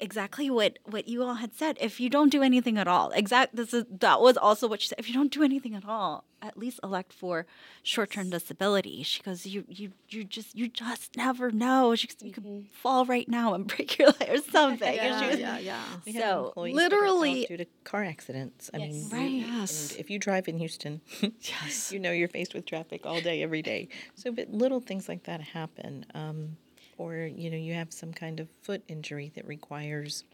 exactly 0.00 0.50
what 0.50 0.78
what 0.84 1.08
you 1.08 1.22
all 1.22 1.34
had 1.34 1.54
said. 1.54 1.76
If 1.80 2.00
you 2.00 2.08
don't 2.10 2.30
do 2.30 2.42
anything 2.42 2.78
at 2.78 2.88
all, 2.88 3.10
exact 3.10 3.56
this 3.56 3.72
is 3.74 3.84
that 3.90 4.20
was 4.20 4.36
also 4.36 4.66
what 4.68 4.80
she 4.82 4.88
said. 4.88 4.98
If 4.98 5.08
you 5.08 5.14
don't 5.14 5.32
do 5.32 5.42
anything 5.42 5.74
at 5.74 5.84
all, 5.86 6.24
at 6.42 6.56
least 6.56 6.80
elect 6.82 7.12
for 7.12 7.46
short 7.82 8.10
term 8.12 8.30
disability. 8.30 9.02
She 9.02 9.22
goes, 9.22 9.44
you 9.46 9.64
you 9.68 9.92
you 10.08 10.24
just 10.24 10.56
you 10.56 10.68
just 10.68 11.16
never 11.16 11.50
know. 11.50 11.94
She 11.94 12.06
goes, 12.06 12.16
you 12.22 12.32
could 12.32 12.66
fall 12.72 13.04
right 13.04 13.28
now 13.28 13.54
and 13.54 13.66
break 13.66 13.98
your 13.98 14.08
leg 14.08 14.28
or 14.30 14.38
something. 14.50 14.94
Yeah, 14.94 15.28
was- 15.30 15.38
yeah, 15.38 15.58
yeah. 15.58 15.82
We 16.06 16.12
So, 16.12 16.46
employees 16.48 16.76
that 16.76 16.92
are 16.92 16.96
out 16.96 17.00
literally- 17.02 17.44
due 17.46 17.56
to 17.58 17.66
car 17.84 18.04
accidents. 18.04 18.70
I 18.74 18.78
mean, 18.78 18.92
Yes. 18.94 19.10
you- 19.12 19.18
Right. 19.18 19.30
Yes. 19.30 19.94
If 19.98 20.10
you 20.10 20.18
drive 20.18 20.48
in 20.48 20.58
Houston, 20.58 21.00
Yes. 21.40 21.92
you 21.92 21.98
know 21.98 22.12
you're 22.12 22.28
faced 22.28 22.54
with 22.54 22.64
traffic 22.66 23.04
all 23.04 23.20
day, 23.20 23.42
every 23.42 23.62
day. 23.62 23.88
So, 24.14 24.32
but 24.32 24.50
little 24.50 24.80
things 24.80 25.08
like 25.08 25.24
that 25.24 25.40
happen. 25.40 26.06
Um, 26.14 26.56
or 27.00 27.16
you 27.42 27.50
know 27.50 27.56
you 27.56 27.72
have 27.72 27.92
some 27.92 28.12
kind 28.12 28.40
of 28.40 28.48
foot 28.60 28.82
injury 28.86 29.32
that 29.34 29.46
requires 29.46 30.24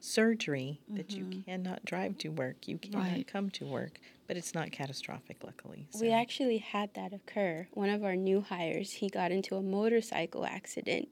surgery 0.00 0.80
that 0.88 1.10
you 1.12 1.42
cannot 1.46 1.84
drive 1.84 2.18
to 2.18 2.28
work 2.28 2.68
you 2.68 2.76
cannot 2.78 3.02
Right. 3.04 3.26
come 3.26 3.48
to 3.50 3.64
work 3.64 3.98
but 4.26 4.36
it's 4.36 4.54
not 4.54 4.70
catastrophic 4.70 5.38
luckily 5.42 5.86
We 6.00 6.10
actually 6.12 6.58
had 6.58 6.92
that 6.94 7.12
occur. 7.12 7.68
One 7.72 7.88
of 7.90 8.02
our 8.04 8.16
new 8.16 8.40
hires, 8.42 8.92
he 8.92 9.08
got 9.08 9.30
into 9.32 9.56
a 9.56 9.62
motorcycle 9.62 10.44
accident. 10.46 11.08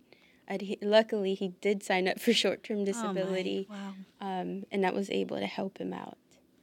He, 0.60 0.76
luckily, 0.82 1.34
he 1.34 1.48
did 1.60 1.82
sign 1.82 2.08
up 2.08 2.18
for 2.20 2.32
short-term 2.34 2.84
disability, 2.84 3.68
Wow. 3.70 3.94
um, 4.20 4.64
and 4.70 4.82
that 4.84 4.94
was 4.94 5.08
able 5.10 5.38
to 5.38 5.46
help 5.46 5.78
him 5.78 5.92
out. 5.94 6.18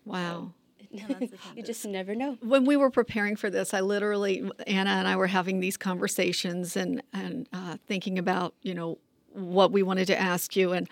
Wow. 0.05 0.39
thing. 0.39 0.53
You 1.55 1.63
just 1.63 1.85
never 1.85 2.15
know. 2.15 2.37
when 2.41 2.65
we 2.65 2.75
were 2.75 2.89
preparing 2.89 3.35
for 3.35 3.49
this, 3.49 3.73
I 3.73 3.81
literally 3.81 4.49
Anna 4.65 4.91
and 4.91 5.07
I 5.07 5.15
were 5.15 5.27
having 5.27 5.59
these 5.59 5.77
conversations 5.77 6.75
and 6.75 7.01
and 7.13 7.47
uh, 7.53 7.77
thinking 7.87 8.17
about 8.17 8.53
you 8.61 8.73
know 8.73 8.97
what 9.33 9.71
we 9.71 9.83
wanted 9.83 10.07
to 10.07 10.19
ask 10.19 10.55
you, 10.55 10.71
and 10.73 10.89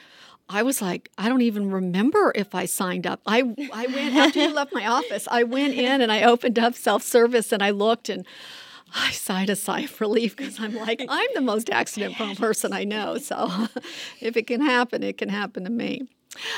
I 0.50 0.64
was 0.64 0.82
like, 0.82 1.10
I 1.18 1.28
don't 1.28 1.42
even 1.42 1.72
remember 1.72 2.32
if 2.36 2.54
I 2.56 2.66
signed 2.66 3.08
up. 3.08 3.22
I 3.26 3.40
I 3.74 3.88
went 3.88 4.16
after 4.16 4.40
you 4.40 4.54
left 4.54 4.74
my 4.74 4.86
office. 4.98 5.28
I 5.30 5.44
went 5.44 5.74
in 5.74 6.02
and 6.02 6.12
I 6.12 6.24
opened 6.24 6.60
up 6.60 6.76
self 6.76 7.04
service 7.04 7.52
and 7.52 7.64
I 7.64 7.72
looked 7.72 8.10
and. 8.10 8.26
I 8.96 9.12
sighed 9.12 9.50
a 9.50 9.58
sigh 9.58 9.82
of 9.82 10.00
relief 10.00 10.38
because 10.38 10.62
I'm 10.62 10.74
like, 10.74 11.04
I'm 11.10 11.30
the 11.36 11.42
most 11.42 11.70
accident 11.70 12.16
prone 12.16 12.36
person 12.46 12.72
I 12.72 12.86
know. 12.86 13.18
So 13.18 13.68
if 14.22 14.38
it 14.38 14.48
can 14.48 14.62
happen, 14.62 15.04
it 15.04 15.18
can 15.18 15.28
happen 15.28 15.66
to 15.66 15.70
me. 15.70 16.04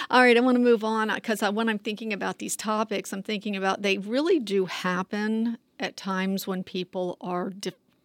All 0.10 0.22
right, 0.22 0.36
I 0.36 0.40
want 0.40 0.56
to 0.56 0.62
move 0.62 0.84
on 0.84 1.10
uh, 1.10 1.16
because 1.16 1.44
uh, 1.44 1.52
when 1.52 1.70
I'm 1.70 1.80
thinking 1.80 2.12
about 2.14 2.40
these 2.40 2.56
topics, 2.56 3.14
I'm 3.14 3.24
thinking 3.24 3.56
about 3.56 3.82
they 3.82 3.98
really 3.98 4.40
do 4.40 4.66
happen 4.66 5.58
at 5.80 5.96
times 5.96 6.48
when 6.48 6.64
people 6.64 7.18
are 7.22 7.52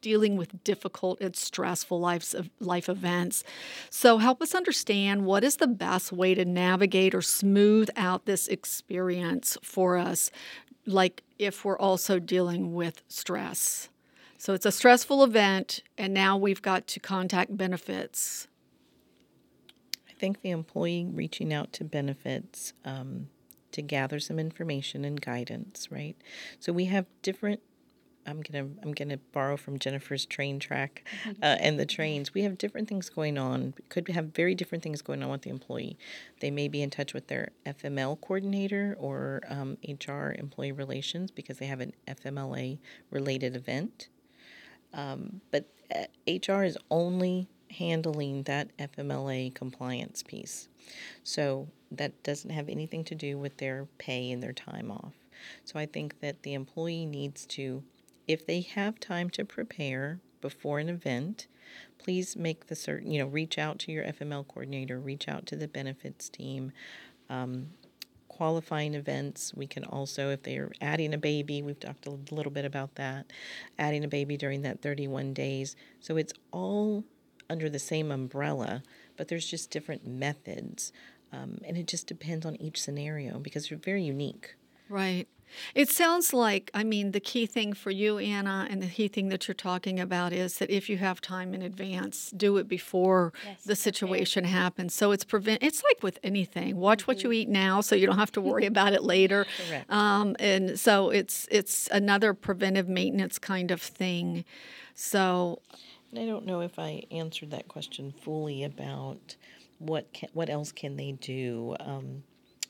dealing 0.01 0.37
with 0.37 0.63
difficult 0.65 1.19
and 1.23 1.35
stressful 1.35 1.99
lives 1.99 2.35
life 2.61 2.91
events. 2.91 3.43
So 3.89 4.19
help 4.19 4.43
us 4.43 4.55
understand 4.55 5.25
what 5.25 5.43
is 5.43 5.57
the 5.57 5.67
best 5.67 6.13
way 6.13 6.35
to 6.35 6.45
navigate 6.45 7.15
or 7.15 7.23
smooth 7.23 7.89
out 7.97 8.27
this 8.27 8.47
experience 8.47 9.57
for 9.63 9.97
us, 9.97 10.31
like 10.87 11.23
if 11.39 11.65
we're 11.65 11.79
also 11.79 12.19
dealing 12.19 12.75
with 12.75 13.01
stress. 13.09 13.89
So 14.37 14.53
it's 14.53 14.67
a 14.67 14.73
stressful 14.73 15.25
event, 15.25 15.83
and 15.97 16.13
now 16.13 16.37
we've 16.37 16.61
got 16.61 16.87
to 16.89 17.01
contact 17.01 17.57
benefits. 17.57 18.47
Think 20.25 20.41
the 20.41 20.51
employee 20.51 21.07
reaching 21.13 21.53
out 21.53 21.71
to 21.71 21.85
benefits 21.85 22.73
um, 22.87 23.29
to 23.73 23.83
gather 23.83 24.19
some 24.19 24.39
information 24.39 25.05
and 25.05 25.21
guidance 25.21 25.91
right 25.91 26.17
so 26.59 26.73
we 26.73 26.87
have 26.87 27.05
different 27.21 27.61
I'm 28.27 28.41
gonna 28.41 28.71
I'm 28.83 28.93
gonna 28.93 29.19
borrow 29.33 29.59
from 29.59 29.79
Jennifer's 29.79 30.25
train 30.25 30.59
track 30.59 31.07
uh, 31.43 31.57
and 31.61 31.79
the 31.79 31.85
trains. 31.85 32.33
We 32.33 32.41
have 32.45 32.57
different 32.57 32.89
things 32.89 33.11
going 33.11 33.37
on. 33.37 33.75
Could 33.91 34.09
have 34.09 34.29
very 34.29 34.55
different 34.55 34.83
things 34.83 35.03
going 35.03 35.23
on 35.23 35.29
with 35.29 35.43
the 35.43 35.51
employee. 35.51 35.99
They 36.41 36.51
may 36.51 36.69
be 36.69 36.81
in 36.81 36.89
touch 36.89 37.13
with 37.13 37.29
their 37.29 37.51
FML 37.67 38.19
coordinator 38.23 38.97
or 38.99 39.43
um, 39.51 39.77
HR 39.87 40.35
employee 40.39 40.73
relations 40.73 41.31
because 41.31 41.59
they 41.59 41.67
have 41.67 41.81
an 41.81 41.93
FMLA 42.09 42.79
related 43.11 43.57
event. 43.57 44.09
Um, 44.95 45.43
but 45.51 45.69
uh, 45.95 46.07
HR 46.27 46.63
is 46.63 46.79
only 46.91 47.51
handling 47.79 48.45
that 48.45 48.77
FMLA 48.79 49.55
compliance 49.55 50.23
piece. 50.23 50.69
So 51.23 51.69
that 51.91 52.23
doesn't 52.23 52.51
have 52.51 52.69
anything 52.69 53.05
to 53.05 53.15
do 53.15 53.39
with 53.39 53.57
their 53.59 53.87
pay 53.99 54.31
and 54.31 54.43
their 54.43 54.53
time 54.53 54.91
off. 54.91 55.13
So 55.65 55.79
I 55.79 55.87
think 55.87 56.21
that 56.21 56.43
the 56.43 56.55
employee 56.55 57.07
needs 57.07 57.47
to, 57.47 57.83
if 58.27 58.47
they 58.47 58.61
have 58.61 59.01
time 59.01 59.31
to 59.31 59.45
prepare 59.45 60.21
before 60.41 60.79
an 60.79 60.89
event, 60.89 61.47
please 61.99 62.37
make 62.37 62.67
the 62.67 62.77
certain, 62.77 63.11
you 63.11 63.19
know, 63.19 63.27
reach 63.27 63.59
out 63.59 63.79
to 63.81 63.93
your 63.93 64.05
FML 64.05 64.47
coordinator, 64.47 65.01
reach 65.01 65.29
out 65.29 65.47
to 65.47 65.57
the 65.57 65.69
benefits 65.69 66.29
team. 66.29 66.73
Um, 67.31 67.69
qualifying 68.29 68.95
events, 68.95 69.55
we 69.55 69.67
can 69.67 69.85
also, 69.85 70.31
if 70.31 70.43
they're 70.43 70.73
adding 70.81 71.15
a 71.15 71.19
baby, 71.19 71.63
we've 71.63 71.79
talked 71.79 72.07
a 72.07 72.11
little 72.35 72.51
bit 72.51 72.65
about 72.65 72.95
that, 72.97 73.33
adding 73.79 74.05
a 74.05 74.09
baby 74.09 74.37
during 74.37 74.63
that 74.63 74.83
31 74.83 75.33
days. 75.33 75.77
So 76.01 76.17
it's 76.17 76.33
all 76.51 77.05
under 77.51 77.69
the 77.69 77.79
same 77.79 78.11
umbrella, 78.11 78.83
but 79.17 79.29
there's 79.29 79.47
just 79.47 79.71
different 79.71 80.07
methods. 80.07 80.93
Um, 81.33 81.59
and 81.65 81.77
it 81.77 81.87
just 81.87 82.07
depends 82.07 82.47
on 82.47 82.57
each 82.57 82.81
scenario 82.81 83.39
because 83.39 83.69
they're 83.69 83.79
very 83.79 84.03
unique. 84.03 84.55
Right. 84.89 85.27
It 85.75 85.89
sounds 85.89 86.33
like, 86.33 86.71
I 86.75 86.85
mean, 86.85 87.13
the 87.13 87.21
key 87.21 87.47
thing 87.47 87.75
for 87.75 87.91
you, 87.91 88.19
Anna, 88.19 88.67
and 88.69 88.83
the 88.83 88.89
key 88.89 89.09
thing 89.09 89.29
that 89.29 89.47
you're 89.47 89.55
talking 89.55 90.01
about 90.01 90.33
is 90.33 90.59
that 90.59 90.71
if 90.71 90.89
you 90.89 90.97
have 90.99 91.21
time 91.21 91.55
in 91.55 91.63
advance, 91.63 92.31
do 92.37 92.57
it 92.57 92.67
before 92.69 93.33
Yes, 93.45 93.63
the 93.63 93.73
okay. 93.73 93.79
situation 93.81 94.45
happens. 94.45 94.95
So 94.95 95.13
it's 95.13 95.25
prevent. 95.25 95.63
It's 95.63 95.83
like 95.85 96.03
with 96.03 96.19
anything. 96.23 96.77
Watch 96.77 97.07
what 97.07 97.23
you 97.23 97.31
eat 97.31 97.49
now, 97.49 97.81
so 97.81 97.95
you 97.95 98.07
don't 98.07 98.19
have 98.19 98.33
to 98.33 98.41
worry 98.51 98.67
about 98.67 98.93
it 98.95 99.03
later. 99.05 99.47
Correct. 99.69 99.91
Um, 99.93 100.35
and 100.39 100.79
so 100.79 101.11
it's 101.11 101.47
it's 101.51 101.89
another 101.93 102.35
preventive 102.35 102.89
maintenance 102.89 103.39
kind 103.39 103.71
of 103.71 103.81
thing. 103.81 104.45
So 104.95 105.61
I 106.19 106.27
don't 106.27 106.47
know 106.47 106.61
if 106.61 106.79
I 106.79 107.03
answered 107.11 107.51
that 107.51 107.69
question 107.69 108.13
fully 108.13 108.65
about 108.65 109.37
what 109.79 110.13
can, 110.13 110.29
what 110.33 110.49
else 110.49 110.73
can 110.73 110.97
they 110.97 111.13
do. 111.13 111.77
Um, 111.81 112.23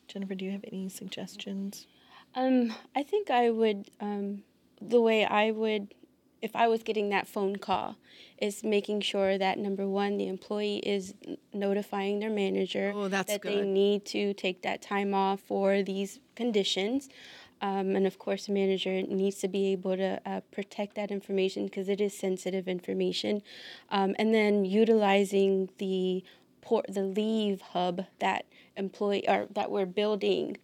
Jennifer, 0.08 0.34
do 0.34 0.44
you 0.44 0.52
have 0.52 0.64
any 0.70 0.88
suggestions? 0.88 1.86
Um, 2.34 2.74
I 2.94 3.02
think 3.02 3.30
I 3.30 3.50
would, 3.50 3.90
um, 4.00 4.42
the 4.80 5.00
way 5.00 5.24
I 5.24 5.50
would, 5.50 5.94
if 6.42 6.54
I 6.54 6.68
was 6.68 6.82
getting 6.82 7.10
that 7.10 7.28
phone 7.28 7.56
call, 7.56 7.96
is 8.38 8.64
making 8.64 9.00
sure 9.00 9.38
that 9.38 9.58
number 9.58 9.86
one, 9.86 10.18
the 10.18 10.26
employee 10.26 10.78
is 10.78 11.14
notifying 11.52 12.18
their 12.18 12.30
manager 12.30 12.92
Oh, 12.94 13.08
that's 13.08 13.32
that 13.32 13.42
they 13.42 13.62
need 13.62 14.04
to 14.06 14.34
take 14.34 14.62
that 14.62 14.82
time 14.82 15.14
off 15.14 15.40
for 15.40 15.82
these 15.82 16.18
conditions. 16.34 17.08
Um, 17.60 17.96
and 17.96 18.06
of 18.06 18.18
course, 18.18 18.46
the 18.46 18.52
manager 18.52 19.02
needs 19.02 19.38
to 19.38 19.48
be 19.48 19.72
able 19.72 19.96
to 19.96 20.20
uh, 20.26 20.40
protect 20.52 20.96
that 20.96 21.10
information 21.10 21.64
because 21.64 21.88
it 21.88 22.00
is 22.00 22.16
sensitive 22.16 22.68
information. 22.68 23.42
Um, 23.90 24.14
and 24.18 24.34
then 24.34 24.64
utilizing 24.64 25.70
the 25.78 26.24
port, 26.60 26.86
the 26.88 27.02
leave 27.02 27.60
hub 27.60 28.06
that 28.18 28.46
employee 28.76 29.28
or 29.28 29.46
that 29.54 29.70
we're 29.70 29.86
building, 29.86 30.56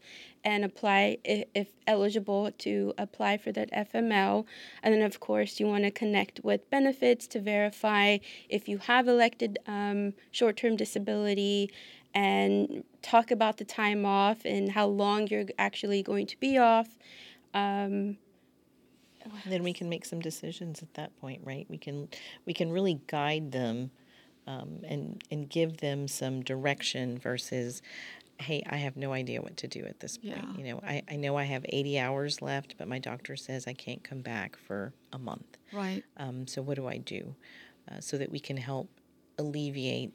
and 0.45 0.65
apply 0.65 1.19
if, 1.25 1.47
if 1.55 1.69
eligible 1.87 2.51
to 2.59 2.95
apply 2.99 3.37
for 3.37 3.53
that 3.53 3.71
FML. 3.73 4.47
And 4.83 4.95
then 4.95 5.03
of 5.03 5.21
course 5.21 5.61
you 5.61 5.67
want 5.67 5.85
to 5.85 5.91
connect 5.91 6.41
with 6.43 6.69
benefits 6.71 7.27
to 7.29 7.41
verify 7.41 8.19
if 8.49 8.69
you 8.69 8.79
have 8.79 9.07
elected 9.07 9.59
um, 9.67 10.15
short-term 10.31 10.77
disability 10.77 11.71
and 12.15 12.85
talk 13.03 13.31
about 13.31 13.57
the 13.59 13.65
time 13.65 14.05
off 14.05 14.45
and 14.45 14.73
how 14.73 14.87
long 14.87 15.29
you're 15.29 15.47
actually 15.59 16.03
going 16.03 16.27
to 16.27 16.39
be 16.39 16.59
off. 16.59 16.89
Um, 17.55 18.19
then 19.47 19.63
we 19.63 19.73
can 19.73 19.89
make 19.89 20.05
some 20.05 20.21
decisions 20.21 20.83
at 20.83 20.95
that 20.95 21.17
point, 21.21 21.43
right? 21.45 21.67
We 21.69 21.79
can 21.79 22.09
we 22.47 22.55
can 22.55 22.71
really 22.71 23.01
guide 23.07 23.53
them 23.53 23.91
um, 24.47 24.81
and 24.85 25.23
and 25.31 25.49
give 25.49 25.79
them 25.79 26.09
some 26.09 26.43
direction 26.43 27.19
versus, 27.19 27.83
hey, 28.39 28.63
I 28.69 28.77
have 28.77 28.97
no 28.97 29.13
idea 29.13 29.43
what 29.43 29.57
to 29.59 29.69
do 29.69 29.85
at 29.85 30.01
this 30.01 30.17
point. 30.17 30.37
Yeah. 30.37 30.57
You 30.57 30.65
know, 30.65 30.81
I, 30.83 31.03
I 31.11 31.17
know 31.17 31.37
I 31.37 31.45
have 31.45 31.65
80 31.69 31.99
hours 31.99 32.41
left, 32.43 32.77
but 32.79 32.89
my 32.89 32.99
doctor 32.99 33.37
says 33.37 33.67
I 33.67 33.75
can't 33.75 34.03
come 34.03 34.21
back 34.21 34.57
for 34.57 34.93
a 35.13 35.19
month. 35.19 35.59
right. 35.73 36.03
Um, 36.17 36.47
so 36.47 36.63
what 36.63 36.77
do 36.77 36.87
I 36.89 36.97
do? 36.97 37.35
Uh, 37.91 38.01
so 38.01 38.17
that 38.19 38.31
we 38.31 38.41
can 38.41 38.57
help 38.57 38.89
alleviate, 39.39 40.13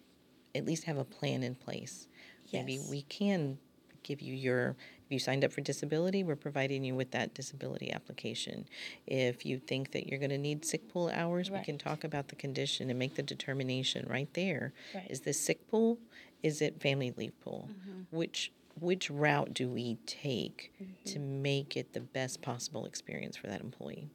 at 0.55 0.65
least 0.65 0.85
have 0.85 0.97
a 0.97 1.03
plan 1.03 1.43
in 1.43 1.55
place. 1.55 2.07
Yes. 2.47 2.65
Maybe 2.65 2.81
we 2.89 3.01
can 3.03 3.57
give 4.03 4.21
you 4.21 4.33
your, 4.33 4.75
if 5.05 5.11
you 5.11 5.19
signed 5.19 5.43
up 5.43 5.51
for 5.51 5.61
disability, 5.61 6.23
we're 6.23 6.35
providing 6.35 6.83
you 6.83 6.95
with 6.95 7.11
that 7.11 7.33
disability 7.33 7.91
application. 7.91 8.67
If 9.07 9.45
you 9.45 9.59
think 9.59 9.91
that 9.91 10.07
you're 10.07 10.19
going 10.19 10.29
to 10.29 10.37
need 10.37 10.63
sick 10.63 10.91
pool 10.91 11.11
hours, 11.13 11.49
we 11.51 11.59
can 11.59 11.77
talk 11.77 12.03
about 12.03 12.27
the 12.27 12.35
condition 12.35 12.89
and 12.89 12.97
make 12.99 13.15
the 13.15 13.23
determination 13.23 14.05
right 14.09 14.31
there. 14.33 14.73
Right. 14.93 15.07
Is 15.09 15.21
this 15.21 15.39
sick 15.39 15.67
pool? 15.69 15.97
Is 16.43 16.61
it 16.61 16.81
family 16.81 17.13
leave 17.17 17.39
pool? 17.41 17.69
Mm-hmm. 17.71 18.15
Which 18.15 18.51
which 18.79 19.09
route 19.09 19.53
do 19.53 19.69
we 19.69 19.97
take 20.05 20.73
to 21.05 21.17
mm-hmm. 21.17 21.41
make 21.41 21.77
it 21.77 21.93
the 21.93 22.01
best 22.01 22.41
possible 22.41 22.85
experience 22.85 23.37
for 23.37 23.47
that 23.47 23.61
employee? 23.61 24.09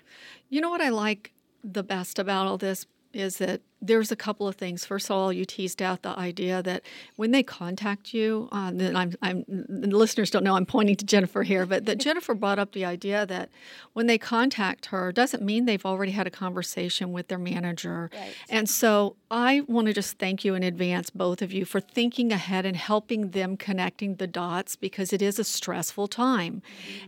You 0.51 0.61
know 0.61 0.69
what 0.69 0.83
I 0.83 0.91
like 0.91 1.33
the 1.65 1.83
best 1.83 2.19
about 2.19 2.47
all 2.47 2.59
this 2.59 2.87
is 3.13 3.39
that 3.39 3.63
there's 3.83 4.13
a 4.13 4.17
couple 4.17 4.47
of 4.47 4.57
things. 4.57 4.85
First 4.85 5.07
of 5.07 5.17
all, 5.17 5.33
you 5.33 5.45
teased 5.45 5.81
out 5.81 6.03
the 6.03 6.19
idea 6.19 6.63
that 6.63 6.83
when 7.17 7.31
they 7.31 7.43
contact 7.43 8.13
you, 8.13 8.49
uh, 8.53 8.71
then 8.75 8.95
I'm, 8.95 9.15
I'm, 9.23 9.45
the 9.49 9.97
listeners 9.97 10.31
don't 10.31 10.45
know 10.45 10.57
I'm 10.57 10.67
pointing 10.67 10.97
to 10.97 11.05
Jennifer 11.05 11.43
here, 11.43 11.65
but 11.67 11.87
that 11.87 11.99
Jennifer 12.11 12.35
brought 12.35 12.59
up 12.59 12.73
the 12.73 12.85
idea 12.85 13.25
that 13.27 13.49
when 13.93 14.07
they 14.07 14.19
contact 14.19 14.87
her, 14.87 15.13
doesn't 15.13 15.43
mean 15.43 15.65
they've 15.65 15.87
already 15.87 16.13
had 16.13 16.27
a 16.27 16.31
conversation 16.31 17.13
with 17.13 17.29
their 17.29 17.39
manager. 17.39 18.11
Right. 18.13 18.35
And 18.49 18.69
so 18.69 19.17
I 19.31 19.61
want 19.63 19.87
to 19.87 19.93
just 19.93 20.19
thank 20.19 20.45
you 20.45 20.55
in 20.55 20.63
advance, 20.63 21.09
both 21.11 21.41
of 21.41 21.53
you, 21.53 21.65
for 21.65 21.81
thinking 21.81 22.33
ahead 22.33 22.67
and 22.67 22.77
helping 22.77 23.31
them 23.31 23.57
connecting 23.57 24.17
the 24.17 24.27
dots 24.27 24.77
because 24.77 25.13
it 25.13 25.23
is 25.23 25.39
a 25.39 25.45
stressful 25.45 26.09
time. 26.09 26.63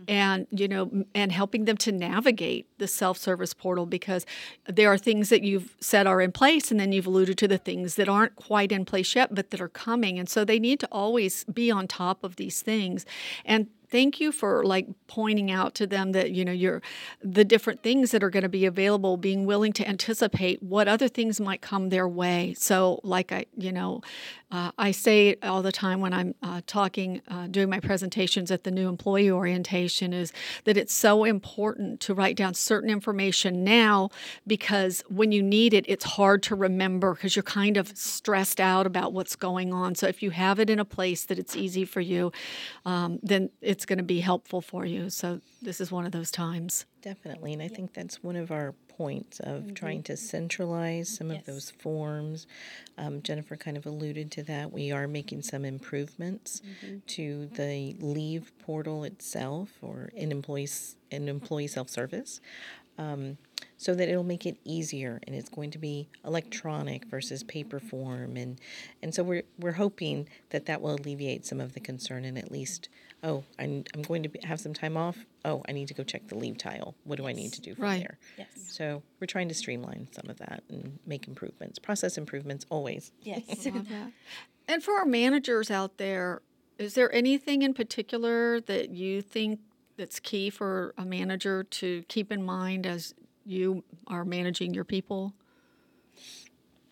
And, 0.07 0.47
you 0.49 0.67
know, 0.67 1.05
and 1.13 1.31
helping 1.31 1.65
them 1.65 1.77
to 1.77 1.91
navigate 1.91 2.67
the 2.77 2.87
self 2.87 3.17
service 3.17 3.53
portal 3.53 3.85
because 3.85 4.25
there 4.67 4.91
are 4.91 4.97
things 4.97 5.29
that 5.29 5.43
you've 5.43 5.75
said 5.79 6.07
are 6.07 6.21
in 6.21 6.31
place, 6.31 6.62
and 6.71 6.79
then 6.79 6.91
you've 6.91 7.07
alluded 7.07 7.37
to 7.39 7.47
the 7.47 7.57
things 7.57 7.95
that 7.95 8.09
aren't 8.09 8.35
quite 8.35 8.71
in 8.71 8.85
place 8.85 9.15
yet, 9.15 9.33
but 9.33 9.51
that 9.51 9.61
are 9.61 9.69
coming. 9.69 10.19
And 10.19 10.29
so 10.29 10.45
they 10.45 10.59
need 10.59 10.79
to 10.81 10.87
always 10.91 11.43
be 11.45 11.71
on 11.71 11.87
top 11.87 12.23
of 12.23 12.35
these 12.35 12.61
things. 12.61 13.05
And 13.45 13.67
thank 13.93 14.19
you 14.19 14.31
for 14.31 14.63
like 14.65 14.87
pointing 15.05 15.51
out 15.51 15.75
to 15.75 15.85
them 15.85 16.13
that 16.13 16.31
you 16.31 16.43
know 16.43 16.51
you're 16.51 16.81
the 17.21 17.45
different 17.45 17.83
things 17.83 18.09
that 18.09 18.23
are 18.23 18.31
going 18.31 18.41
to 18.41 18.49
be 18.49 18.65
available 18.65 19.17
being 19.17 19.45
willing 19.45 19.71
to 19.71 19.87
anticipate 19.87 20.63
what 20.63 20.87
other 20.87 21.07
things 21.07 21.39
might 21.39 21.61
come 21.61 21.89
their 21.89 22.07
way 22.07 22.55
so 22.57 22.99
like 23.03 23.31
i 23.31 23.45
you 23.55 23.71
know 23.71 24.01
uh, 24.53 24.71
i 24.77 24.91
say 24.91 25.35
all 25.43 25.61
the 25.61 25.71
time 25.71 25.99
when 25.99 26.13
i'm 26.13 26.33
uh, 26.41 26.61
talking 26.65 27.21
uh, 27.27 27.47
doing 27.47 27.69
my 27.69 27.79
presentations 27.81 28.49
at 28.51 28.63
the 28.63 28.71
new 28.71 28.87
employee 28.87 29.29
orientation 29.29 30.13
is 30.13 30.31
that 30.63 30.77
it's 30.77 30.93
so 30.93 31.25
important 31.25 31.99
to 31.99 32.13
write 32.13 32.37
down 32.37 32.53
certain 32.53 32.89
information 32.89 33.63
now 33.63 34.09
because 34.47 35.03
when 35.09 35.31
you 35.31 35.43
need 35.43 35.73
it 35.73 35.83
it's 35.87 36.05
hard 36.05 36.41
to 36.41 36.55
remember 36.55 37.13
because 37.13 37.35
you're 37.35 37.43
kind 37.43 37.75
of 37.75 37.97
stressed 37.97 38.59
out 38.59 38.85
about 38.85 39.13
what's 39.13 39.35
going 39.35 39.73
on. 39.73 39.95
So 39.95 40.07
if 40.07 40.21
you 40.23 40.31
have 40.31 40.59
it 40.59 40.69
in 40.69 40.79
a 40.79 40.85
place 40.85 41.25
that 41.25 41.37
it's 41.39 41.55
easy 41.55 41.85
for 41.85 42.01
you 42.01 42.31
um, 42.85 43.19
then 43.21 43.49
it's 43.61 43.85
going 43.85 43.97
to 43.97 44.03
be 44.03 44.19
helpful 44.19 44.61
for 44.61 44.85
you. 44.85 45.09
So 45.09 45.41
this 45.61 45.81
is 45.81 45.91
one 45.91 46.05
of 46.05 46.11
those 46.11 46.31
times. 46.31 46.85
Definitely, 47.01 47.53
and 47.53 47.61
I 47.61 47.67
think 47.67 47.93
that's 47.93 48.23
one 48.23 48.35
of 48.35 48.51
our 48.51 48.73
points 48.97 49.39
of 49.39 49.73
trying 49.73 50.03
to 50.03 50.15
centralize 50.17 51.09
some 51.09 51.31
of 51.31 51.45
those 51.45 51.71
forms. 51.71 52.47
Um, 52.97 53.21
Jennifer 53.21 53.55
kind 53.55 53.77
of 53.77 53.85
alluded 53.85 54.31
to 54.31 54.43
that. 54.43 54.71
We 54.71 54.91
are 54.91 55.07
making 55.07 55.41
some 55.43 55.65
improvements 55.65 56.61
to 57.07 57.47
the 57.47 57.95
leave 57.99 58.51
portal 58.59 59.03
itself, 59.03 59.69
or 59.81 60.09
in 60.15 60.31
employees 60.31 60.95
in 61.11 61.27
employee 61.27 61.67
self 61.67 61.89
service, 61.89 62.41
um, 62.97 63.37
so 63.77 63.93
that 63.95 64.07
it'll 64.09 64.23
make 64.23 64.45
it 64.45 64.57
easier, 64.63 65.19
and 65.25 65.35
it's 65.35 65.49
going 65.49 65.71
to 65.71 65.77
be 65.79 66.07
electronic 66.25 67.05
versus 67.05 67.43
paper 67.43 67.79
form, 67.79 68.37
and 68.37 68.59
and 69.01 69.13
so 69.13 69.23
we're 69.23 69.43
we're 69.59 69.73
hoping 69.73 70.27
that 70.51 70.65
that 70.67 70.81
will 70.81 70.95
alleviate 70.95 71.45
some 71.45 71.59
of 71.59 71.73
the 71.73 71.79
concern, 71.79 72.25
and 72.25 72.37
at 72.37 72.51
least. 72.51 72.89
Oh, 73.23 73.43
I'm, 73.57 73.85
I'm 73.95 74.01
going 74.01 74.23
to 74.23 74.29
be, 74.29 74.39
have 74.43 74.59
some 74.59 74.73
time 74.73 74.97
off. 74.97 75.17
Oh, 75.45 75.63
I 75.67 75.71
need 75.71 75.87
to 75.87 75.93
go 75.93 76.03
check 76.03 76.27
the 76.27 76.35
leave 76.37 76.57
tile. 76.57 76.93
What 77.05 77.15
do 77.17 77.25
I 77.25 77.31
need 77.31 77.53
to 77.53 77.61
do 77.61 77.73
from 77.73 77.85
Right. 77.85 77.99
there? 78.01 78.17
Yes. 78.37 78.47
So 78.67 79.01
we're 79.19 79.27
trying 79.27 79.47
to 79.47 79.53
streamline 79.53 80.09
some 80.11 80.29
of 80.29 80.37
that 80.39 80.63
and 80.69 80.99
make 81.05 81.27
improvements, 81.27 81.79
process 81.79 82.17
improvements 82.17 82.65
always. 82.69 83.11
Yes. 83.21 83.67
And 84.65 84.81
for 84.81 84.93
our 84.93 85.05
managers 85.05 85.69
out 85.69 85.97
there, 85.97 86.41
is 86.77 86.93
there 86.93 87.13
anything 87.13 87.63
in 87.63 87.73
particular 87.73 88.61
that 88.61 88.91
you 88.91 89.21
think 89.21 89.59
that's 89.97 90.21
key 90.21 90.49
for 90.49 90.93
a 90.97 91.03
manager 91.03 91.63
to 91.65 92.03
keep 92.07 92.31
in 92.31 92.43
mind 92.43 92.85
as 92.87 93.13
you 93.45 93.83
are 94.07 94.23
managing 94.23 94.73
your 94.73 94.85
people? 94.85 95.33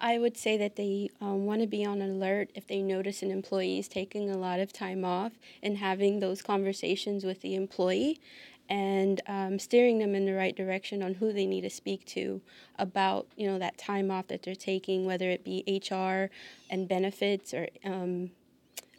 I 0.02 0.18
would 0.18 0.36
say 0.36 0.58
that 0.58 0.76
they 0.76 1.12
um, 1.22 1.46
want 1.46 1.62
to 1.62 1.68
be 1.68 1.86
on 1.86 2.02
alert 2.02 2.50
if 2.56 2.66
they 2.66 2.82
notice 2.82 3.22
an 3.22 3.30
employee 3.30 3.78
is 3.78 3.88
taking 3.88 4.32
a 4.32 4.38
lot 4.38 4.60
of 4.60 4.74
time 4.74 5.06
off 5.06 5.34
and 5.62 5.78
having 5.78 6.20
those 6.20 6.42
conversations 6.42 7.24
with 7.24 7.42
the 7.42 7.54
employee 7.54 8.20
and 8.68 9.22
um, 9.28 9.60
steering 9.60 10.00
them 10.00 10.16
in 10.16 10.26
the 10.26 10.34
right 10.34 10.56
direction 10.56 11.04
on 11.04 11.14
who 11.16 11.32
they 11.32 11.46
need 11.46 11.62
to 11.62 11.70
speak 11.70 12.04
to 12.06 12.42
about 12.80 13.28
you 13.36 13.46
know 13.46 13.60
that 13.60 13.78
time 13.78 14.10
off 14.10 14.28
that 14.28 14.42
they're 14.42 14.56
taking, 14.56 15.06
whether 15.06 15.30
it 15.30 15.44
be 15.44 15.64
HR 15.68 16.32
and 16.70 16.88
benefits 16.88 17.54
or 17.54 17.68
um, 17.86 18.32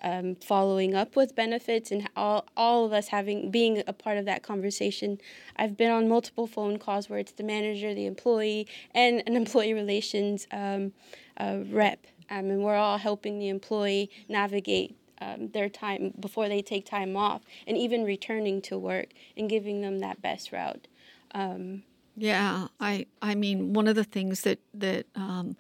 um, 0.02 0.34
following 0.36 0.94
up 0.94 1.16
with 1.16 1.34
benefits 1.34 1.90
and 1.90 2.08
all, 2.16 2.46
all 2.56 2.84
of 2.84 2.92
us 2.92 3.08
having 3.08 3.50
being 3.50 3.82
a 3.86 3.92
part 3.92 4.18
of 4.18 4.24
that 4.24 4.42
conversation. 4.42 5.18
I've 5.56 5.76
been 5.76 5.90
on 5.90 6.08
multiple 6.08 6.46
phone 6.46 6.78
calls 6.78 7.08
where 7.08 7.18
it's 7.18 7.32
the 7.32 7.44
manager, 7.44 7.94
the 7.94 8.06
employee, 8.06 8.66
and 8.94 9.22
an 9.26 9.36
employee 9.42 9.74
relations 9.74 10.46
um, 10.50 10.92
uh, 11.36 11.58
rep, 11.70 12.06
um, 12.30 12.50
and 12.50 12.62
we're 12.62 12.76
all 12.76 12.98
helping 12.98 13.38
the 13.38 13.48
employee 13.48 14.10
navigate. 14.28 14.96
Um, 15.20 15.50
their 15.50 15.68
time 15.68 16.12
before 16.18 16.48
they 16.48 16.62
take 16.62 16.84
time 16.84 17.16
off, 17.16 17.42
and 17.64 17.78
even 17.78 18.02
returning 18.02 18.60
to 18.62 18.76
work 18.76 19.10
and 19.36 19.48
giving 19.48 19.80
them 19.80 20.00
that 20.00 20.20
best 20.20 20.50
route. 20.50 20.88
Um, 21.32 21.84
Yeah, 22.16 22.66
I 22.80 23.06
I 23.22 23.36
mean 23.36 23.72
one 23.72 23.86
of 23.86 23.94
the 23.94 24.02
things 24.02 24.40
that 24.40 24.58
that 24.74 25.06
um, 25.14 25.56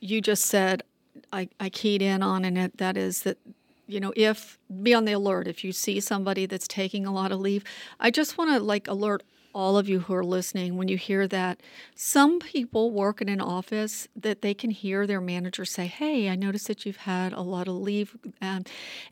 you 0.00 0.20
just 0.20 0.44
said, 0.44 0.82
I, 1.36 1.48
I 1.60 1.68
keyed 1.68 2.00
in 2.00 2.22
on, 2.22 2.44
and 2.44 2.56
it, 2.56 2.78
that 2.78 2.96
is 2.96 3.22
that 3.22 3.38
you 3.86 4.00
know, 4.00 4.12
if 4.16 4.58
be 4.82 4.94
on 4.94 5.04
the 5.04 5.12
alert 5.12 5.46
if 5.46 5.62
you 5.62 5.70
see 5.70 6.00
somebody 6.00 6.46
that's 6.46 6.66
taking 6.66 7.06
a 7.06 7.12
lot 7.12 7.30
of 7.30 7.38
leave. 7.38 7.62
I 8.00 8.10
just 8.10 8.36
want 8.36 8.50
to 8.50 8.58
like 8.58 8.88
alert 8.88 9.22
all 9.56 9.78
of 9.78 9.88
you 9.88 10.00
who 10.00 10.12
are 10.12 10.22
listening, 10.22 10.76
when 10.76 10.86
you 10.86 10.98
hear 10.98 11.26
that, 11.26 11.58
some 11.94 12.38
people 12.38 12.90
work 12.90 13.22
in 13.22 13.30
an 13.30 13.40
office 13.40 14.06
that 14.14 14.42
they 14.42 14.52
can 14.52 14.68
hear 14.68 15.06
their 15.06 15.20
manager 15.20 15.64
say, 15.64 15.86
Hey, 15.86 16.28
I 16.28 16.34
noticed 16.34 16.66
that 16.66 16.84
you've 16.84 16.98
had 16.98 17.32
a 17.32 17.40
lot 17.40 17.66
of 17.66 17.74
leave, 17.74 18.18
um, 18.42 18.64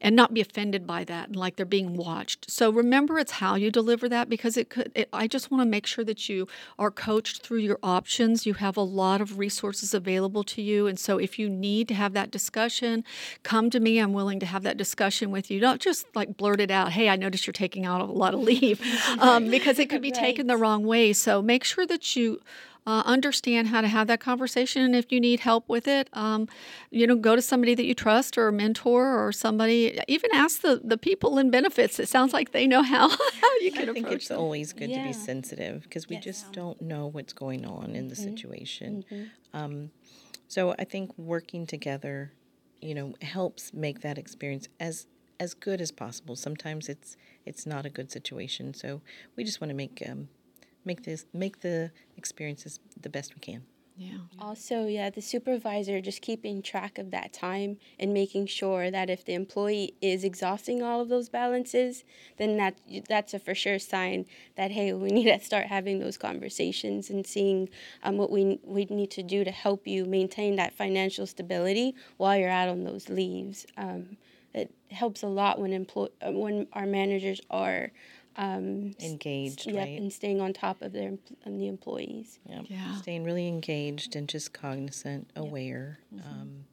and 0.02 0.14
not 0.14 0.34
be 0.34 0.42
offended 0.42 0.86
by 0.86 1.02
that 1.04 1.28
and 1.28 1.36
like 1.36 1.56
they're 1.56 1.64
being 1.64 1.96
watched. 1.96 2.50
So 2.50 2.70
remember, 2.70 3.18
it's 3.18 3.32
how 3.32 3.54
you 3.54 3.70
deliver 3.70 4.06
that 4.10 4.28
because 4.28 4.58
it 4.58 4.68
could, 4.68 4.92
it, 4.94 5.08
I 5.14 5.26
just 5.26 5.50
want 5.50 5.62
to 5.62 5.66
make 5.66 5.86
sure 5.86 6.04
that 6.04 6.28
you 6.28 6.46
are 6.78 6.90
coached 6.90 7.42
through 7.42 7.60
your 7.60 7.78
options. 7.82 8.44
You 8.44 8.52
have 8.54 8.76
a 8.76 8.82
lot 8.82 9.22
of 9.22 9.38
resources 9.38 9.94
available 9.94 10.44
to 10.44 10.60
you. 10.60 10.86
And 10.86 10.98
so 10.98 11.16
if 11.16 11.38
you 11.38 11.48
need 11.48 11.88
to 11.88 11.94
have 11.94 12.12
that 12.12 12.30
discussion, 12.30 13.02
come 13.44 13.70
to 13.70 13.80
me. 13.80 13.98
I'm 13.98 14.12
willing 14.12 14.40
to 14.40 14.46
have 14.46 14.62
that 14.64 14.76
discussion 14.76 15.30
with 15.30 15.50
you. 15.50 15.58
Don't 15.58 15.80
just 15.80 16.06
like 16.14 16.36
blurt 16.36 16.60
it 16.60 16.70
out, 16.70 16.92
Hey, 16.92 17.08
I 17.08 17.16
noticed 17.16 17.46
you're 17.46 17.54
taking 17.54 17.86
out 17.86 18.02
a 18.02 18.04
lot 18.04 18.34
of 18.34 18.40
leave, 18.40 18.82
um, 19.18 19.48
because 19.48 19.78
it 19.78 19.88
could 19.88 20.02
be 20.02 20.10
taken 20.10 20.33
taken 20.34 20.46
the 20.46 20.56
wrong 20.56 20.84
way. 20.84 21.12
So 21.12 21.42
make 21.42 21.64
sure 21.64 21.86
that 21.86 22.16
you 22.16 22.40
uh, 22.86 23.02
understand 23.06 23.68
how 23.68 23.80
to 23.80 23.88
have 23.88 24.06
that 24.08 24.20
conversation. 24.20 24.82
And 24.82 24.94
if 24.94 25.10
you 25.10 25.18
need 25.20 25.40
help 25.40 25.68
with 25.68 25.88
it, 25.88 26.08
um, 26.12 26.48
you 26.90 27.06
know, 27.06 27.16
go 27.16 27.34
to 27.34 27.40
somebody 27.42 27.74
that 27.74 27.84
you 27.86 27.94
trust 27.94 28.36
or 28.36 28.48
a 28.48 28.52
mentor 28.52 29.24
or 29.26 29.32
somebody. 29.32 29.98
Even 30.08 30.30
ask 30.34 30.60
the, 30.60 30.80
the 30.84 30.98
people 30.98 31.38
in 31.38 31.50
benefits. 31.50 31.98
It 31.98 32.08
sounds 32.08 32.32
like 32.32 32.52
they 32.52 32.66
know 32.66 32.82
how, 32.82 33.08
how 33.42 33.54
you 33.60 33.70
can 33.72 33.88
I 33.88 33.92
think 33.92 34.10
it's 34.10 34.28
them. 34.28 34.38
always 34.38 34.72
good 34.72 34.90
Yeah. 34.90 34.96
to 34.98 35.02
be 35.02 35.12
sensitive 35.14 35.84
because 35.84 36.08
we 36.08 36.16
Yes. 36.16 36.24
just 36.24 36.52
don't 36.52 36.80
know 36.82 37.06
what's 37.06 37.32
going 37.32 37.64
on 37.64 37.94
in 37.96 38.08
the 38.08 38.14
Mm-hmm. 38.14 38.24
situation. 38.24 39.04
Um, 39.54 39.90
so 40.48 40.74
I 40.78 40.84
think 40.84 41.16
working 41.16 41.66
together, 41.66 42.32
you 42.82 42.94
know, 42.94 43.14
helps 43.22 43.72
make 43.72 44.00
that 44.02 44.18
experience 44.18 44.68
as 44.78 45.06
as 45.44 45.54
good 45.54 45.80
as 45.80 45.92
possible. 45.92 46.34
Sometimes 46.34 46.88
it's 46.88 47.16
it's 47.46 47.64
not 47.66 47.86
a 47.86 47.90
good 47.90 48.10
situation, 48.10 48.74
so 48.74 49.02
we 49.36 49.44
just 49.44 49.60
want 49.60 49.70
to 49.70 49.74
make 49.74 50.02
um, 50.10 50.28
make 50.84 51.04
this 51.04 51.26
make 51.32 51.60
the 51.60 51.92
experiences 52.16 52.80
the 53.00 53.08
best 53.08 53.34
we 53.34 53.40
can. 53.40 53.62
Yeah. 53.96 54.18
Also, 54.40 54.86
yeah, 54.86 55.08
the 55.08 55.22
supervisor 55.22 56.00
just 56.00 56.20
keeping 56.20 56.62
track 56.62 56.98
of 56.98 57.12
that 57.12 57.32
time 57.32 57.76
and 57.96 58.12
making 58.12 58.46
sure 58.46 58.90
that 58.90 59.08
if 59.08 59.24
the 59.24 59.34
employee 59.34 59.94
is 60.00 60.24
exhausting 60.24 60.82
all 60.82 61.00
of 61.00 61.08
those 61.08 61.28
balances, 61.28 62.02
then 62.36 62.56
that 62.56 62.74
that's 63.08 63.34
a 63.34 63.38
for 63.38 63.54
sure 63.54 63.78
sign 63.78 64.26
that 64.56 64.72
hey, 64.72 64.92
we 64.92 65.10
need 65.10 65.26
to 65.26 65.38
start 65.38 65.66
having 65.66 66.00
those 66.00 66.16
conversations 66.16 67.08
and 67.08 67.24
seeing 67.24 67.68
um, 68.02 68.16
what 68.16 68.32
we 68.32 68.58
we 68.64 68.84
need 68.86 69.12
to 69.12 69.22
do 69.22 69.44
to 69.44 69.52
help 69.52 69.86
you 69.86 70.04
maintain 70.04 70.56
that 70.56 70.74
financial 70.74 71.26
stability 71.26 71.94
while 72.16 72.36
you're 72.36 72.50
out 72.50 72.68
on 72.68 72.82
those 72.82 73.08
leaves. 73.08 73.64
Um, 73.76 74.16
it 74.54 74.72
helps 74.90 75.22
a 75.22 75.26
lot 75.26 75.60
when 75.60 75.72
employ 75.72 76.06
uh, 76.26 76.30
when 76.32 76.66
our 76.72 76.86
managers 76.86 77.40
are 77.50 77.90
um, 78.36 78.94
s- 78.98 79.10
Engaged, 79.10 79.66
yep, 79.66 79.76
right? 79.76 79.98
and 80.00 80.12
staying 80.12 80.40
on 80.40 80.52
top 80.52 80.82
of 80.82 80.92
their 80.92 81.10
empl- 81.10 81.36
of 81.46 81.58
the 81.58 81.68
employees. 81.68 82.38
Yeah. 82.48 82.62
Yeah. 82.68 82.94
Staying 82.96 83.24
really 83.24 83.46
engaged 83.48 84.16
and 84.16 84.28
just 84.28 84.52
cognizant, 84.52 85.30
aware. 85.36 85.98
Um, 86.24 86.64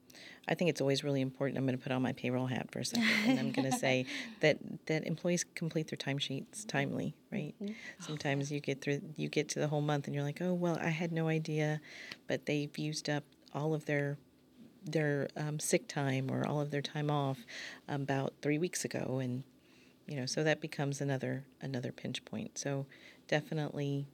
I 0.47 0.55
think 0.55 0.69
it's 0.71 0.81
always 0.81 1.03
really 1.03 1.21
important. 1.21 1.57
I'm 1.59 1.65
going 1.65 1.77
to 1.77 1.81
put 1.83 1.91
on 1.91 2.01
my 2.01 2.13
payroll 2.13 2.47
hat 2.47 2.71
for 2.71 2.79
a 2.79 2.85
second, 2.85 3.07
and 3.25 3.39
I'm 3.39 3.51
going 3.51 3.69
to 3.69 3.77
say 3.77 4.05
that 4.39 4.57
that 4.87 5.05
employees 5.05 5.45
complete 5.55 5.87
their 5.87 5.97
timesheets 5.97 6.65
timely. 6.67 7.13
Right? 7.31 7.53
Sometimes 7.99 8.51
you 8.51 8.59
get 8.59 8.81
through, 8.81 9.01
you 9.15 9.29
get 9.29 9.47
to 9.49 9.59
the 9.59 9.67
whole 9.67 9.81
month, 9.81 10.07
and 10.07 10.15
you're 10.15 10.23
like, 10.23 10.41
oh 10.41 10.53
well, 10.53 10.77
I 10.81 10.89
had 10.89 11.11
no 11.11 11.27
idea, 11.27 11.79
but 12.27 12.47
they've 12.47 12.75
used 12.77 13.07
up 13.09 13.23
all 13.53 13.73
of 13.75 13.85
their 13.85 14.17
their 14.83 15.27
um, 15.35 15.59
sick 15.59 15.87
time 15.87 16.29
or 16.31 16.47
all 16.47 16.61
of 16.61 16.71
their 16.71 16.81
time 16.81 17.09
off 17.11 17.39
about 17.87 18.33
three 18.41 18.57
weeks 18.57 18.83
ago, 18.85 19.19
and 19.21 19.43
you 20.07 20.15
know, 20.15 20.25
so 20.25 20.43
that 20.43 20.61
becomes 20.61 21.01
another 21.01 21.45
another 21.61 21.91
pinch 21.91 22.23
point. 22.25 22.57
So 22.57 22.85
definitely, 23.27 24.07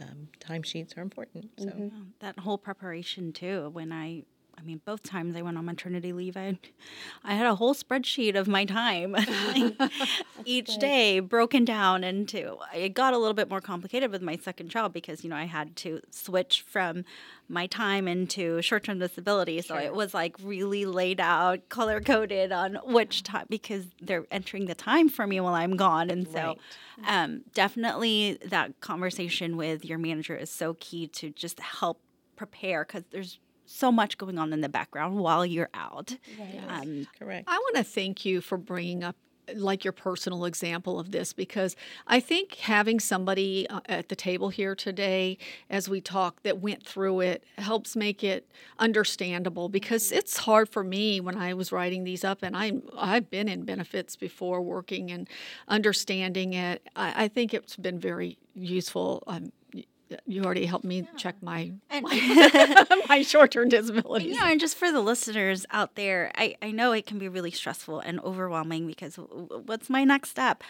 um, 0.00 0.28
timesheets 0.40 0.96
are 0.96 1.02
important. 1.02 1.50
So. 1.58 1.90
that 2.20 2.38
whole 2.38 2.58
preparation 2.58 3.32
too 3.32 3.70
when 3.72 3.92
i 3.92 4.22
i 4.58 4.62
mean 4.62 4.80
both 4.84 5.02
times 5.02 5.36
i 5.36 5.42
went 5.42 5.56
on 5.58 5.64
maternity 5.64 6.12
leave 6.12 6.36
i 6.36 6.58
i 7.24 7.34
had 7.34 7.46
a 7.46 7.54
whole 7.54 7.74
spreadsheet 7.74 8.36
of 8.36 8.48
my 8.48 8.64
time 8.64 9.12
like, 9.46 9.90
each 10.44 10.78
day 10.78 11.20
broken 11.20 11.64
down 11.64 12.04
into 12.04 12.56
it 12.74 12.94
got 12.94 13.12
a 13.14 13.18
little 13.18 13.34
bit 13.34 13.48
more 13.48 13.60
complicated 13.60 14.10
with 14.10 14.22
my 14.22 14.36
second 14.36 14.68
child 14.68 14.92
because 14.92 15.24
you 15.24 15.30
know 15.30 15.36
i 15.36 15.44
had 15.44 15.74
to 15.76 16.00
switch 16.10 16.62
from 16.68 17.04
my 17.48 17.66
time 17.66 18.06
into 18.08 18.60
short-term 18.62 18.98
disability 18.98 19.60
so 19.62 19.76
it 19.76 19.94
was 19.94 20.12
like 20.14 20.36
really 20.42 20.84
laid 20.84 21.20
out 21.20 21.68
color 21.68 22.00
coded 22.00 22.52
on 22.52 22.74
which 22.84 23.22
time 23.22 23.46
because 23.48 23.86
they're 24.00 24.26
entering 24.30 24.66
the 24.66 24.74
time 24.74 25.08
for 25.08 25.26
me 25.26 25.40
while 25.40 25.54
i'm 25.54 25.76
gone 25.76 26.10
and 26.10 26.26
so 26.28 26.56
Right. 26.98 27.24
um, 27.24 27.42
definitely 27.54 28.38
that 28.44 28.80
conversation 28.80 29.56
with 29.56 29.84
your 29.84 29.98
manager 29.98 30.34
is 30.34 30.50
so 30.50 30.74
key 30.80 31.06
to 31.08 31.30
just 31.30 31.60
help 31.60 32.00
prepare 32.36 32.84
because 32.84 33.04
there's 33.10 33.38
so 33.66 33.90
much 33.90 34.16
going 34.16 34.38
on 34.38 34.52
in 34.52 34.60
the 34.60 34.68
background 34.68 35.18
while 35.18 35.44
you're 35.44 35.68
out. 35.74 36.16
Um, 36.68 37.08
Correct. 37.18 37.48
I 37.48 37.56
want 37.58 37.76
to 37.76 37.82
thank 37.84 38.24
you 38.24 38.40
for 38.40 38.56
bringing 38.56 39.02
up 39.02 39.16
like 39.54 39.84
your 39.84 39.92
personal 39.92 40.44
example 40.44 40.98
of 40.98 41.12
this 41.12 41.32
because 41.32 41.76
I 42.06 42.20
think 42.20 42.56
having 42.56 43.00
somebody 43.00 43.68
uh, 43.68 43.80
at 43.86 44.08
the 44.08 44.16
table 44.16 44.48
here 44.48 44.74
today 44.74 45.38
as 45.70 45.88
we 45.88 46.00
talk 46.00 46.42
that 46.42 46.58
went 46.58 46.84
through 46.84 47.20
it 47.20 47.44
helps 47.58 47.94
make 47.94 48.24
it 48.24 48.48
understandable 48.78 49.68
because 49.68 50.12
it's 50.12 50.38
hard 50.38 50.68
for 50.68 50.82
me 50.82 51.20
when 51.20 51.36
I 51.36 51.54
was 51.54 51.72
writing 51.72 52.04
these 52.04 52.24
up 52.24 52.42
and 52.42 52.56
I 52.56 52.72
I've 52.96 53.30
been 53.30 53.48
in 53.48 53.64
benefits 53.64 54.16
before 54.16 54.60
working 54.60 55.10
and 55.10 55.28
understanding 55.68 56.52
it. 56.52 56.86
I, 56.96 57.24
I 57.24 57.28
think 57.28 57.54
it's 57.54 57.76
been 57.76 57.98
very 57.98 58.38
useful. 58.54 59.22
Um, 59.26 59.52
you 60.26 60.44
already 60.44 60.66
helped 60.66 60.84
me 60.84 61.08
check 61.16 61.36
my 61.42 61.72
my 63.08 63.22
short-term 63.26 63.68
disabilities. 63.68 64.34
you 64.34 64.40
know, 64.40 64.46
and 64.46 64.60
just 64.60 64.76
for 64.76 64.92
the 64.92 65.00
listeners 65.00 65.66
out 65.70 65.94
there, 65.96 66.30
I, 66.36 66.56
I 66.62 66.70
know 66.70 66.92
it 66.92 67.06
can 67.06 67.18
be 67.18 67.28
really 67.28 67.50
stressful 67.50 68.00
and 68.00 68.20
overwhelming 68.20 68.86
because 68.86 69.16
what's 69.16 69.90
my 69.90 70.04
next 70.04 70.30
step? 70.30 70.62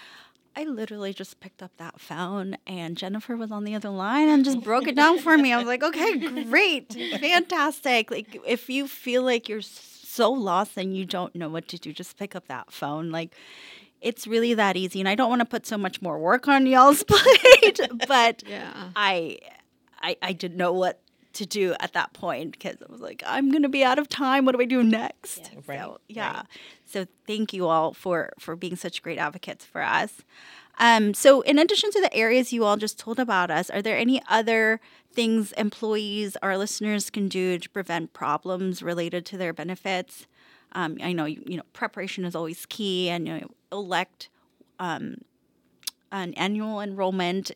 I 0.58 0.64
literally 0.64 1.12
just 1.12 1.38
picked 1.40 1.62
up 1.62 1.70
that 1.76 2.00
phone 2.00 2.56
and 2.66 2.96
Jennifer 2.96 3.36
was 3.36 3.52
on 3.52 3.64
the 3.64 3.74
other 3.74 3.90
line 3.90 4.28
and 4.28 4.42
just 4.42 4.62
broke 4.62 4.88
it 4.88 4.96
down 4.96 5.18
for 5.18 5.36
me. 5.36 5.52
I 5.52 5.58
was 5.58 5.66
like, 5.66 5.82
okay, 5.82 6.44
great, 6.44 6.94
fantastic. 7.20 8.10
Like, 8.10 8.40
if 8.46 8.70
you 8.70 8.88
feel 8.88 9.22
like 9.22 9.50
you're 9.50 9.60
so 9.60 10.32
lost 10.32 10.78
and 10.78 10.96
you 10.96 11.04
don't 11.04 11.34
know 11.36 11.50
what 11.50 11.68
to 11.68 11.78
do, 11.78 11.92
just 11.92 12.16
pick 12.16 12.34
up 12.34 12.48
that 12.48 12.72
phone. 12.72 13.10
Like, 13.10 13.34
it's 14.00 14.26
really 14.26 14.54
that 14.54 14.76
easy. 14.76 15.00
And 15.00 15.08
I 15.08 15.14
don't 15.14 15.28
want 15.28 15.40
to 15.40 15.46
put 15.46 15.66
so 15.66 15.76
much 15.78 16.00
more 16.02 16.18
work 16.18 16.48
on 16.48 16.66
y'all's 16.66 17.02
plate, 17.08 17.80
but 18.06 18.42
Yeah. 18.48 18.90
I, 18.94 19.38
I, 20.00 20.16
I 20.22 20.32
didn't 20.32 20.56
know 20.56 20.72
what 20.72 21.00
to 21.34 21.44
do 21.46 21.74
at 21.80 21.92
that 21.92 22.12
point 22.14 22.52
because 22.52 22.76
I 22.82 22.90
was 22.90 23.00
like, 23.02 23.22
I'm 23.26 23.50
gonna 23.50 23.68
be 23.68 23.84
out 23.84 23.98
of 23.98 24.08
time. 24.08 24.46
What 24.46 24.54
do 24.56 24.60
I 24.62 24.64
do 24.64 24.82
next? 24.82 25.50
Right, 25.66 25.80
So 25.80 25.98
yeah. 26.08 26.42
So 26.86 27.06
thank 27.26 27.52
you 27.52 27.66
all 27.66 27.92
for 27.92 28.30
for 28.38 28.56
being 28.56 28.74
such 28.74 29.02
great 29.02 29.18
advocates 29.18 29.64
for 29.64 29.82
us. 29.82 30.22
Um, 30.78 31.12
so 31.14 31.40
in 31.42 31.58
addition 31.58 31.90
to 31.90 32.00
the 32.00 32.14
areas 32.14 32.52
you 32.52 32.64
all 32.64 32.76
just 32.76 32.98
told 32.98 33.18
about 33.18 33.50
us, 33.50 33.68
are 33.70 33.82
there 33.82 33.98
any 33.98 34.22
other 34.28 34.80
things 35.12 35.52
employees, 35.52 36.36
our 36.42 36.56
listeners 36.58 37.10
can 37.10 37.28
do 37.28 37.58
to 37.58 37.68
prevent 37.70 38.12
problems 38.12 38.82
related 38.82 39.24
to 39.26 39.36
their 39.36 39.52
benefits? 39.52 40.26
Um, 40.76 40.98
I 41.02 41.12
know 41.12 41.24
you, 41.24 41.42
you 41.46 41.56
know 41.56 41.64
preparation 41.72 42.24
is 42.24 42.36
always 42.36 42.66
key, 42.66 43.08
and 43.08 43.26
you 43.26 43.40
know, 43.40 43.50
elect 43.72 44.28
um, 44.78 45.16
an 46.12 46.34
annual 46.34 46.80
enrollment. 46.80 47.50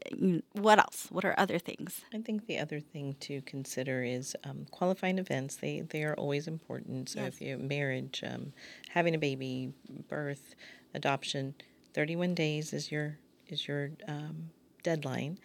What 0.53 0.79
else? 0.79 1.07
What 1.11 1.25
are 1.25 1.35
other 1.39 1.59
things? 1.59 2.01
I 2.15 2.19
think 2.19 2.47
the 2.47 2.59
other 2.59 2.81
thing 2.81 3.17
to 3.21 3.43
consider 3.43 4.03
is 4.03 4.35
um, 4.43 4.67
qualifying 4.71 5.19
events. 5.19 5.57
They 5.57 5.83
they 5.83 6.03
are 6.03 6.15
always 6.15 6.49
important. 6.49 7.11
So 7.11 7.21
if 7.21 7.41
you 7.41 7.59
marriage, 7.59 8.23
um, 8.27 8.53
having 8.89 9.15
a 9.15 9.19
baby, 9.19 9.75
birth, 10.09 10.55
adoption, 10.95 11.55
thirty 11.93 12.17
one 12.17 12.35
days 12.35 12.73
is 12.73 12.91
your 12.91 13.19
is 13.49 13.69
your 13.69 13.91
um, 14.09 14.51
deadline 14.83 15.39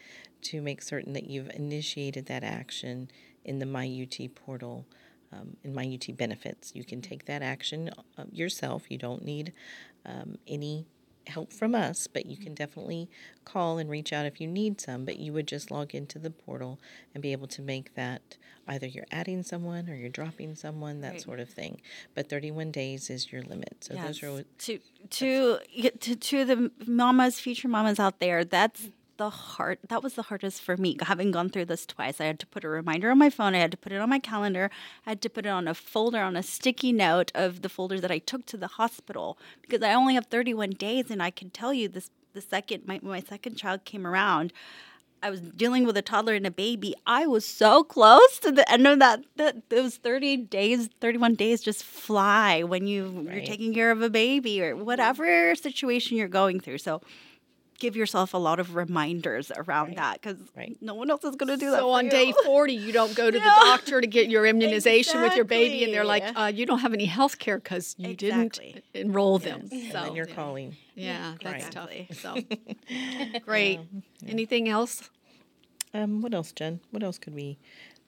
to 0.43 0.61
make 0.61 0.81
certain 0.81 1.13
that 1.13 1.27
you've 1.29 1.49
initiated 1.49 2.27
that 2.27 2.43
action 2.43 3.09
in 3.43 3.59
the 3.59 3.65
MyUT 3.65 4.33
portal. 4.35 4.85
Um, 5.35 5.57
in 5.63 5.73
MyUT 5.73 6.15
benefits, 6.15 6.71
you 6.75 6.83
can 6.83 7.01
take 7.01 7.25
that 7.25 7.41
action 7.41 7.89
uh, 8.17 8.23
yourself. 8.31 8.83
You 8.89 8.97
don't 8.97 9.23
need 9.23 9.53
um, 10.05 10.37
any 10.47 10.85
help 11.27 11.51
from 11.51 11.73
us, 11.73 12.07
but 12.07 12.25
you 12.25 12.37
can 12.37 12.53
definitely 12.53 13.09
call 13.43 13.77
and 13.77 13.89
reach 13.89 14.13
out 14.13 14.25
if 14.25 14.39
you 14.39 14.47
need 14.47 14.79
some. 14.79 15.05
But 15.05 15.17
you 15.17 15.33
would 15.33 15.47
just 15.47 15.71
log 15.71 15.93
into 15.93 16.19
the 16.19 16.29
portal 16.29 16.79
and 17.13 17.21
be 17.21 17.31
able 17.31 17.47
to 17.47 17.61
make 17.61 17.95
that 17.95 18.37
either 18.67 18.87
you're 18.87 19.05
adding 19.11 19.43
someone 19.43 19.89
or 19.89 19.95
you're 19.95 20.09
dropping 20.09 20.55
someone, 20.55 21.01
that 21.01 21.21
sort 21.21 21.39
of 21.39 21.49
thing. 21.49 21.81
But 22.13 22.29
31 22.29 22.71
days 22.71 23.09
is 23.09 23.31
your 23.31 23.43
limit. 23.43 23.77
So 23.81 23.95
those 23.95 24.23
are 24.23 24.43
to 24.43 24.79
to 25.11 25.59
to 25.99 26.15
to 26.15 26.45
the 26.45 26.71
mamas, 26.85 27.39
future 27.39 27.67
mamas 27.67 27.99
out 27.99 28.19
there. 28.19 28.43
That's 28.43 28.89
the 29.17 29.29
hard 29.29 29.79
that 29.89 30.03
was 30.03 30.13
the 30.13 30.23
hardest 30.23 30.61
for 30.61 30.77
me 30.77 30.97
having 31.01 31.31
gone 31.31 31.49
through 31.49 31.65
this 31.65 31.85
twice. 31.85 32.19
I 32.19 32.25
had 32.25 32.39
to 32.39 32.47
put 32.47 32.63
a 32.63 32.69
reminder 32.69 33.11
on 33.11 33.17
my 33.17 33.29
phone, 33.29 33.55
I 33.55 33.59
had 33.59 33.71
to 33.71 33.77
put 33.77 33.91
it 33.91 34.01
on 34.01 34.09
my 34.09 34.19
calendar, 34.19 34.69
I 35.05 35.11
had 35.11 35.21
to 35.21 35.29
put 35.29 35.45
it 35.45 35.49
on 35.49 35.67
a 35.67 35.73
folder 35.73 36.19
on 36.19 36.35
a 36.35 36.43
sticky 36.43 36.91
note 36.91 37.31
of 37.35 37.61
the 37.61 37.69
folder 37.69 37.99
that 37.99 38.11
I 38.11 38.19
took 38.19 38.45
to 38.47 38.57
the 38.57 38.67
hospital 38.67 39.37
because 39.61 39.81
I 39.81 39.93
only 39.93 40.15
have 40.15 40.25
31 40.27 40.71
days 40.71 41.09
and 41.09 41.21
I 41.21 41.31
can 41.31 41.49
tell 41.49 41.73
you 41.73 41.87
this 41.87 42.09
the 42.33 42.41
second 42.41 42.85
my 42.85 42.99
my 43.01 43.21
second 43.21 43.55
child 43.55 43.85
came 43.85 44.05
around, 44.05 44.53
I 45.23 45.31
was 45.31 45.41
dealing 45.41 45.87
with 45.87 45.97
a 45.97 46.03
toddler 46.03 46.35
and 46.35 46.45
a 46.45 46.51
baby. 46.51 46.93
I 47.07 47.25
was 47.25 47.45
so 47.45 47.83
close 47.83 48.37
to 48.39 48.51
the 48.51 48.69
end 48.71 48.85
of 48.85 48.99
that. 48.99 49.21
That 49.37 49.69
those 49.69 49.97
thirty 49.97 50.37
days, 50.37 50.89
thirty-one 51.01 51.33
days, 51.33 51.61
just 51.61 51.83
fly 51.83 52.61
when 52.61 52.85
you 52.85 53.07
right. 53.07 53.37
you're 53.37 53.45
taking 53.45 53.73
care 53.73 53.89
of 53.89 54.03
a 54.03 54.09
baby 54.09 54.61
or 54.61 54.75
whatever 54.75 55.55
situation 55.55 56.17
you're 56.17 56.27
going 56.27 56.59
through. 56.59 56.77
So. 56.77 57.01
Give 57.77 57.95
yourself 57.95 58.33
a 58.33 58.37
lot 58.37 58.59
of 58.59 58.75
reminders 58.75 59.51
around 59.55 59.87
right. 59.87 59.97
that 59.97 60.21
because 60.21 60.37
right. 60.55 60.77
no 60.81 60.93
one 60.93 61.11
else 61.11 61.23
is 61.23 61.35
going 61.35 61.49
to 61.49 61.57
do 61.57 61.71
that. 61.71 61.79
So 61.79 61.91
on 61.91 62.05
you. 62.05 62.11
day 62.11 62.33
40, 62.45 62.73
you 62.73 62.93
don't 62.93 63.13
go 63.15 63.29
to 63.29 63.37
the 63.39 63.43
doctor 63.43 63.99
to 63.99 64.07
get 64.07 64.29
your 64.29 64.45
immunization 64.45 65.17
exactly. 65.17 65.23
with 65.23 65.35
your 65.35 65.45
baby, 65.45 65.83
and 65.83 65.93
they're 65.93 66.05
like, 66.05 66.23
uh, 66.35 66.51
you 66.53 66.65
don't 66.65 66.79
have 66.79 66.93
any 66.93 67.05
health 67.05 67.37
care 67.37 67.57
because 67.57 67.95
you 67.97 68.11
exactly. 68.11 68.83
didn't 68.93 69.07
enroll 69.07 69.39
them. 69.39 69.67
Yes. 69.71 69.91
So, 69.91 70.03
and 70.03 70.15
you're 70.15 70.27
yeah. 70.27 70.35
calling. 70.35 70.77
Yeah, 70.95 71.35
that's 71.43 71.69
tough. 71.69 71.91
So 72.13 72.35
great. 73.45 73.79
Yeah. 74.21 74.29
Anything 74.29 74.69
else? 74.69 75.09
Um, 75.93 76.21
what 76.21 76.33
else, 76.33 76.51
Jen? 76.51 76.79
What 76.91 77.03
else 77.03 77.17
could 77.17 77.33
we 77.33 77.57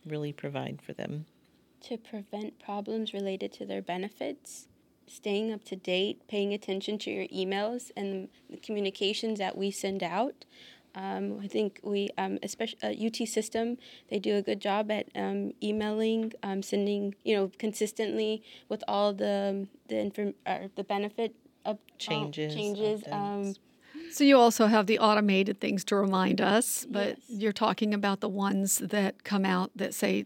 really 0.06 0.34
provide 0.34 0.82
for 0.82 0.94
them? 0.94 1.26
To 1.84 1.98
prevent 1.98 2.60
problems 2.60 3.14
related 3.14 3.54
to 3.54 3.66
their 3.66 3.82
benefits, 3.82 4.68
staying 5.08 5.52
up 5.52 5.64
to 5.66 5.76
date, 5.76 6.28
paying 6.28 6.54
attention 6.54 6.98
to 7.00 7.12
your 7.12 7.28
emails 7.28 7.92
and 7.96 8.30
the 8.50 8.58
communications 8.58 9.40
that 9.40 9.58
we 9.58 9.72
send 9.72 10.04
out. 10.04 10.46
Um, 10.96 11.40
I 11.44 11.48
think 11.48 11.80
we, 11.84 12.10
um, 12.18 12.40
especially 12.42 12.80
uh, 12.82 13.06
UT 13.06 13.28
system, 13.28 13.78
they 14.10 14.18
do 14.18 14.36
a 14.36 14.42
good 14.42 14.60
job 14.60 14.90
at 14.90 15.08
um, 15.16 15.54
emailing, 15.62 16.34
um, 16.42 16.64
sending, 16.64 17.14
you 17.24 17.36
know, 17.36 17.52
consistently 17.60 18.42
with 18.68 18.84
all 18.88 19.14
the 19.14 19.68
the 19.90 20.00
inform- 20.00 20.34
uh, 20.46 20.70
the 20.76 20.84
benefit 20.84 21.36
of 21.66 21.78
changes, 22.00 22.54
changes. 22.56 23.04
Um, 23.12 23.54
so 24.12 24.24
you 24.24 24.38
also 24.38 24.68
have 24.68 24.88
the 24.88 24.98
automated 25.00 25.60
things 25.60 25.84
to 25.86 25.96
remind 25.96 26.42
us, 26.42 26.88
but 26.90 27.10
yes. 27.10 27.18
you're 27.28 27.54
talking 27.54 27.94
about 27.94 28.22
the 28.22 28.30
ones 28.30 28.80
that 28.80 29.24
come 29.24 29.46
out 29.46 29.72
that 29.76 29.94
say 29.94 30.26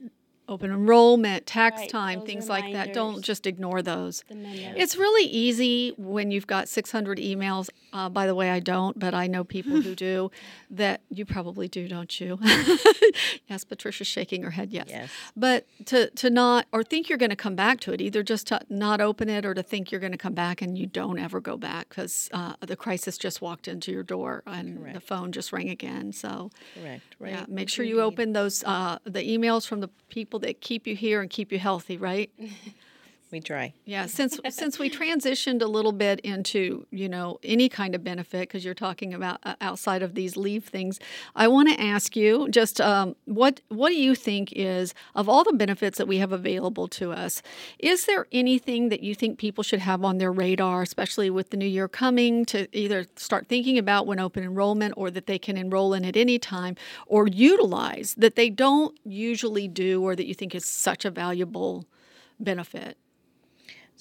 open 0.52 0.72
enrollment, 0.72 1.46
tax 1.46 1.82
right, 1.82 1.90
time, 1.90 2.22
things 2.22 2.46
reminders. 2.46 2.74
like 2.74 2.88
that. 2.88 2.94
Don't 2.94 3.24
just 3.24 3.48
ignore 3.48 3.82
those. 3.82 4.24
It's 4.30 4.98
really 4.98 5.30
easy 5.30 5.94
when 5.98 6.30
you've 6.30 6.48
got 6.48 6.68
600 6.68 7.18
emails. 7.18 7.70
Uh, 7.94 8.10
by 8.10 8.28
the 8.28 8.36
way, 8.36 8.52
I 8.52 8.60
don't, 8.60 8.98
but 9.00 9.14
I 9.14 9.28
know 9.28 9.44
people 9.44 9.82
who 9.82 9.96
do. 9.96 10.30
That 10.74 11.02
you 11.10 11.26
probably 11.26 11.68
do, 11.68 11.90
don't 11.90 12.18
you? 12.22 12.40
yes, 13.50 13.66
Patricia's 13.66 14.08
shaking 14.08 14.44
her 14.44 14.52
head. 14.52 14.72
Yes. 14.72 14.86
yes. 14.88 15.10
But 15.36 15.68
to 15.88 16.10
to 16.12 16.30
not 16.30 16.66
or 16.72 16.82
think 16.82 17.10
you're 17.10 17.18
going 17.18 17.30
to 17.30 17.36
come 17.36 17.56
back 17.56 17.82
to 17.82 17.92
it, 17.92 18.00
either 18.00 18.24
just 18.24 18.48
to 18.48 18.62
not 18.70 19.02
open 19.02 19.28
it 19.28 19.46
or 19.46 19.54
to 19.54 19.62
think 19.64 19.92
you're 19.92 20.00
going 20.00 20.14
to 20.14 20.18
come 20.18 20.34
back 20.34 20.62
and 20.62 20.78
you 20.78 20.86
don't 20.88 21.20
ever 21.20 21.42
go 21.42 21.58
back 21.58 21.90
because 21.90 22.30
uh, 22.32 22.54
the 22.62 22.78
crisis 22.78 23.18
just 23.18 23.42
walked 23.42 23.68
into 23.68 23.92
your 23.92 24.04
door 24.04 24.44
and 24.48 24.78
Correct. 24.78 24.94
the 24.94 25.02
phone 25.02 25.34
just 25.34 25.52
rang 25.52 25.70
again. 25.70 26.14
So. 26.14 26.52
Correct. 26.82 27.16
Right. 27.20 27.34
Yeah. 27.34 27.46
Make 27.50 27.68
sure 27.68 27.84
you 27.84 28.00
open 28.00 28.32
those 28.32 28.64
uh, 28.64 29.00
the 29.04 29.22
emails 29.22 29.68
from 29.68 29.82
the 29.82 29.90
people 30.08 30.40
that 30.42 30.62
keep 30.62 30.88
you 30.88 30.96
here 30.96 31.22
and 31.22 31.30
keep 31.30 31.52
you 31.52 31.60
healthy, 31.60 31.98
right? 31.98 32.32
we 33.32 33.40
try. 33.40 33.74
Yeah, 33.86 34.06
since 34.06 34.40
since 34.50 34.78
we 34.78 34.90
transitioned 34.90 35.62
a 35.62 35.68
little 35.68 35.92
bit 35.92 36.20
into 36.22 36.86
you 36.92 37.08
know 37.08 37.40
any 37.44 37.70
kind 37.70 37.96
of 37.96 38.04
benefit 38.04 38.42
because 38.42 38.66
you're 38.66 38.74
talking 38.74 39.14
about 39.14 39.40
uh, 39.44 39.56
outside 39.62 40.04
of 40.04 40.16
these 40.16 40.36
leave 40.36 40.66
things, 40.66 41.00
I 41.36 41.48
want 41.48 41.70
to 41.70 41.82
ask 41.82 42.16
you 42.16 42.50
just 42.50 42.82
um, 42.82 43.16
what 43.26 43.62
what 43.70 43.90
do 43.90 43.96
you 43.96 44.16
think 44.16 44.52
is 44.54 44.94
of 45.16 45.30
all 45.30 45.44
the 45.44 45.54
benefits 45.54 45.98
that 45.98 46.08
we 46.08 46.18
have 46.18 46.32
available 46.32 46.88
to 46.90 47.12
us? 47.12 47.42
Is 47.80 48.06
there 48.06 48.28
anything 48.32 48.90
that 48.90 49.02
you 49.02 49.16
think 49.16 49.38
people 49.38 49.64
should 49.64 49.80
have 49.80 50.04
on 50.04 50.18
their 50.18 50.32
radar, 50.32 50.82
especially 50.82 51.30
with 51.30 51.50
the 51.50 51.58
new 51.58 51.66
year 51.66 51.88
coming, 51.88 52.46
to 52.46 52.68
either 52.76 53.06
start 53.16 53.48
thinking 53.48 53.78
about 53.78 54.08
when 54.08 54.20
open 54.20 54.44
enrollment 54.44 54.94
or 54.98 55.10
that 55.12 55.28
they 55.28 55.40
can 55.40 55.58
enroll 55.58 55.94
in 55.94 56.06
at 56.06 56.18
any 56.18 56.38
time 56.40 56.76
or 57.08 57.28
utilize 57.28 58.16
that 58.18 58.36
they 58.36 58.50
don't 58.50 58.98
usually 59.04 59.68
do 59.68 60.04
or 60.04 60.16
that 60.16 60.26
you 60.26 60.34
think 60.34 60.54
is 60.54 60.66
such 60.66 61.06
a 61.06 61.12
valuable 61.12 61.86
benefit? 62.40 62.98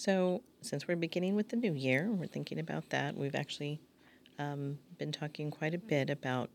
So, 0.00 0.40
since 0.62 0.88
we're 0.88 0.96
beginning 0.96 1.36
with 1.36 1.50
the 1.50 1.56
new 1.56 1.74
year, 1.74 2.08
we're 2.10 2.24
thinking 2.24 2.58
about 2.58 2.88
that. 2.88 3.14
We've 3.14 3.34
actually 3.34 3.82
um, 4.38 4.78
been 4.96 5.12
talking 5.12 5.50
quite 5.50 5.74
a 5.74 5.78
bit 5.78 6.08
about 6.08 6.48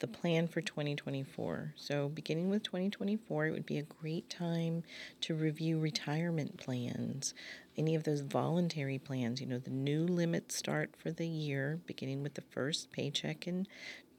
the 0.00 0.08
plan 0.08 0.48
for 0.48 0.60
2024. 0.60 1.74
So, 1.76 2.08
beginning 2.08 2.50
with 2.50 2.64
2024, 2.64 3.46
it 3.46 3.50
would 3.52 3.66
be 3.66 3.78
a 3.78 3.84
great 3.84 4.28
time 4.28 4.82
to 5.20 5.36
review 5.36 5.78
retirement 5.78 6.58
plans, 6.58 7.34
any 7.76 7.94
of 7.94 8.02
those 8.02 8.22
voluntary 8.22 8.98
plans. 8.98 9.40
You 9.40 9.46
know, 9.46 9.60
the 9.60 9.70
new 9.70 10.04
limits 10.04 10.56
start 10.56 10.96
for 10.98 11.12
the 11.12 11.28
year, 11.28 11.78
beginning 11.86 12.24
with 12.24 12.34
the 12.34 12.42
first 12.50 12.90
paycheck 12.90 13.46
in 13.46 13.68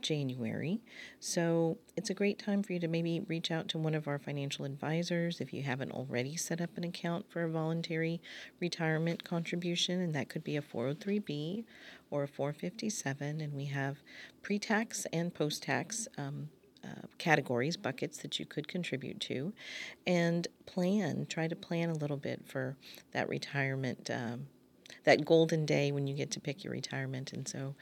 January. 0.02 0.82
So 1.20 1.78
it's 1.95 2.10
a 2.10 2.14
great 2.14 2.39
time 2.39 2.64
for 2.64 2.74
you 2.74 2.80
to 2.80 2.88
maybe 2.88 3.22
reach 3.28 3.52
out 3.52 3.68
to 3.70 3.78
one 3.78 3.95
of 3.95 4.08
our 4.08 4.20
financial 4.20 4.66
advisors 4.66 5.41
if 5.41 5.54
you 5.54 5.64
haven't 5.64 5.91
already 5.91 6.36
set 6.36 6.62
up 6.62 6.78
an 6.78 6.84
account 6.84 7.30
for 7.30 7.43
a 7.43 7.50
voluntary 7.50 8.22
retirement 8.60 9.24
contribution, 9.24 10.02
and 10.02 10.14
that 10.16 10.30
could 10.30 10.43
be 10.43 10.58
a 10.58 10.62
403b 10.62 11.66
or 12.12 12.24
a 12.24 12.28
457. 12.28 13.41
And 13.41 13.54
we 13.54 13.66
have 13.66 13.97
pre 14.41 14.60
tax 14.60 15.06
and 15.12 15.34
post 15.34 15.64
tax. 15.64 16.08
Um, 16.18 16.50
uh, 16.82 17.08
categories, 17.18 17.76
buckets 17.76 18.20
that 18.20 18.39
you 18.39 18.45
could 18.45 18.68
contribute 18.68 19.20
to, 19.20 19.54
and 20.08 20.47
plan. 20.66 21.26
Try 21.28 21.47
to 21.50 21.56
plan 21.56 21.89
a 21.89 21.93
little 21.93 22.16
bit 22.16 22.43
for 22.45 22.78
that 23.12 23.28
retirement, 23.28 24.10
um, 24.10 24.47
that 25.04 25.26
golden 25.26 25.66
day 25.66 25.91
when 25.91 26.08
you 26.08 26.16
get 26.16 26.32
to 26.32 26.39
pick 26.39 26.64
your 26.64 26.72
retirement. 26.72 27.34
And 27.34 27.47
so, 27.47 27.76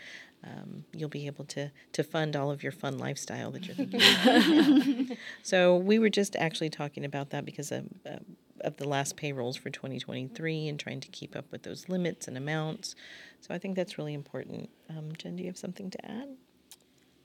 um, 0.44 0.86
you'll 0.94 1.10
be 1.10 1.28
able 1.28 1.46
to 1.46 1.72
to 1.94 2.04
fund 2.04 2.36
all 2.36 2.52
of 2.52 2.64
your 2.64 2.72
fun 2.72 2.98
lifestyle 2.98 3.52
that 3.52 3.66
you're 3.66 3.76
thinking 3.88 4.02
about. 4.02 5.18
so 5.44 5.76
we 5.76 6.00
were 6.00 6.10
just 6.10 6.36
actually 6.36 6.70
talking 6.70 7.04
about 7.06 7.32
that 7.32 7.46
because 7.46 7.72
of, 7.72 7.86
uh, 8.06 8.20
of 8.62 8.78
the 8.78 8.88
last 8.88 9.18
payrolls 9.18 9.58
for 9.58 9.70
2023 9.70 10.68
and 10.68 10.80
trying 10.80 11.00
to 11.00 11.08
keep 11.10 11.36
up 11.36 11.46
with 11.52 11.64
those 11.64 11.90
limits 11.90 12.28
and 12.28 12.38
amounts. 12.38 12.96
So 13.42 13.54
I 13.54 13.58
think 13.58 13.76
that's 13.76 13.98
really 13.98 14.14
important. 14.14 14.70
Um, 14.90 15.10
Jen, 15.18 15.36
do 15.36 15.44
you 15.44 15.50
have 15.50 15.58
something 15.58 15.90
to 15.90 16.06
add? 16.06 16.30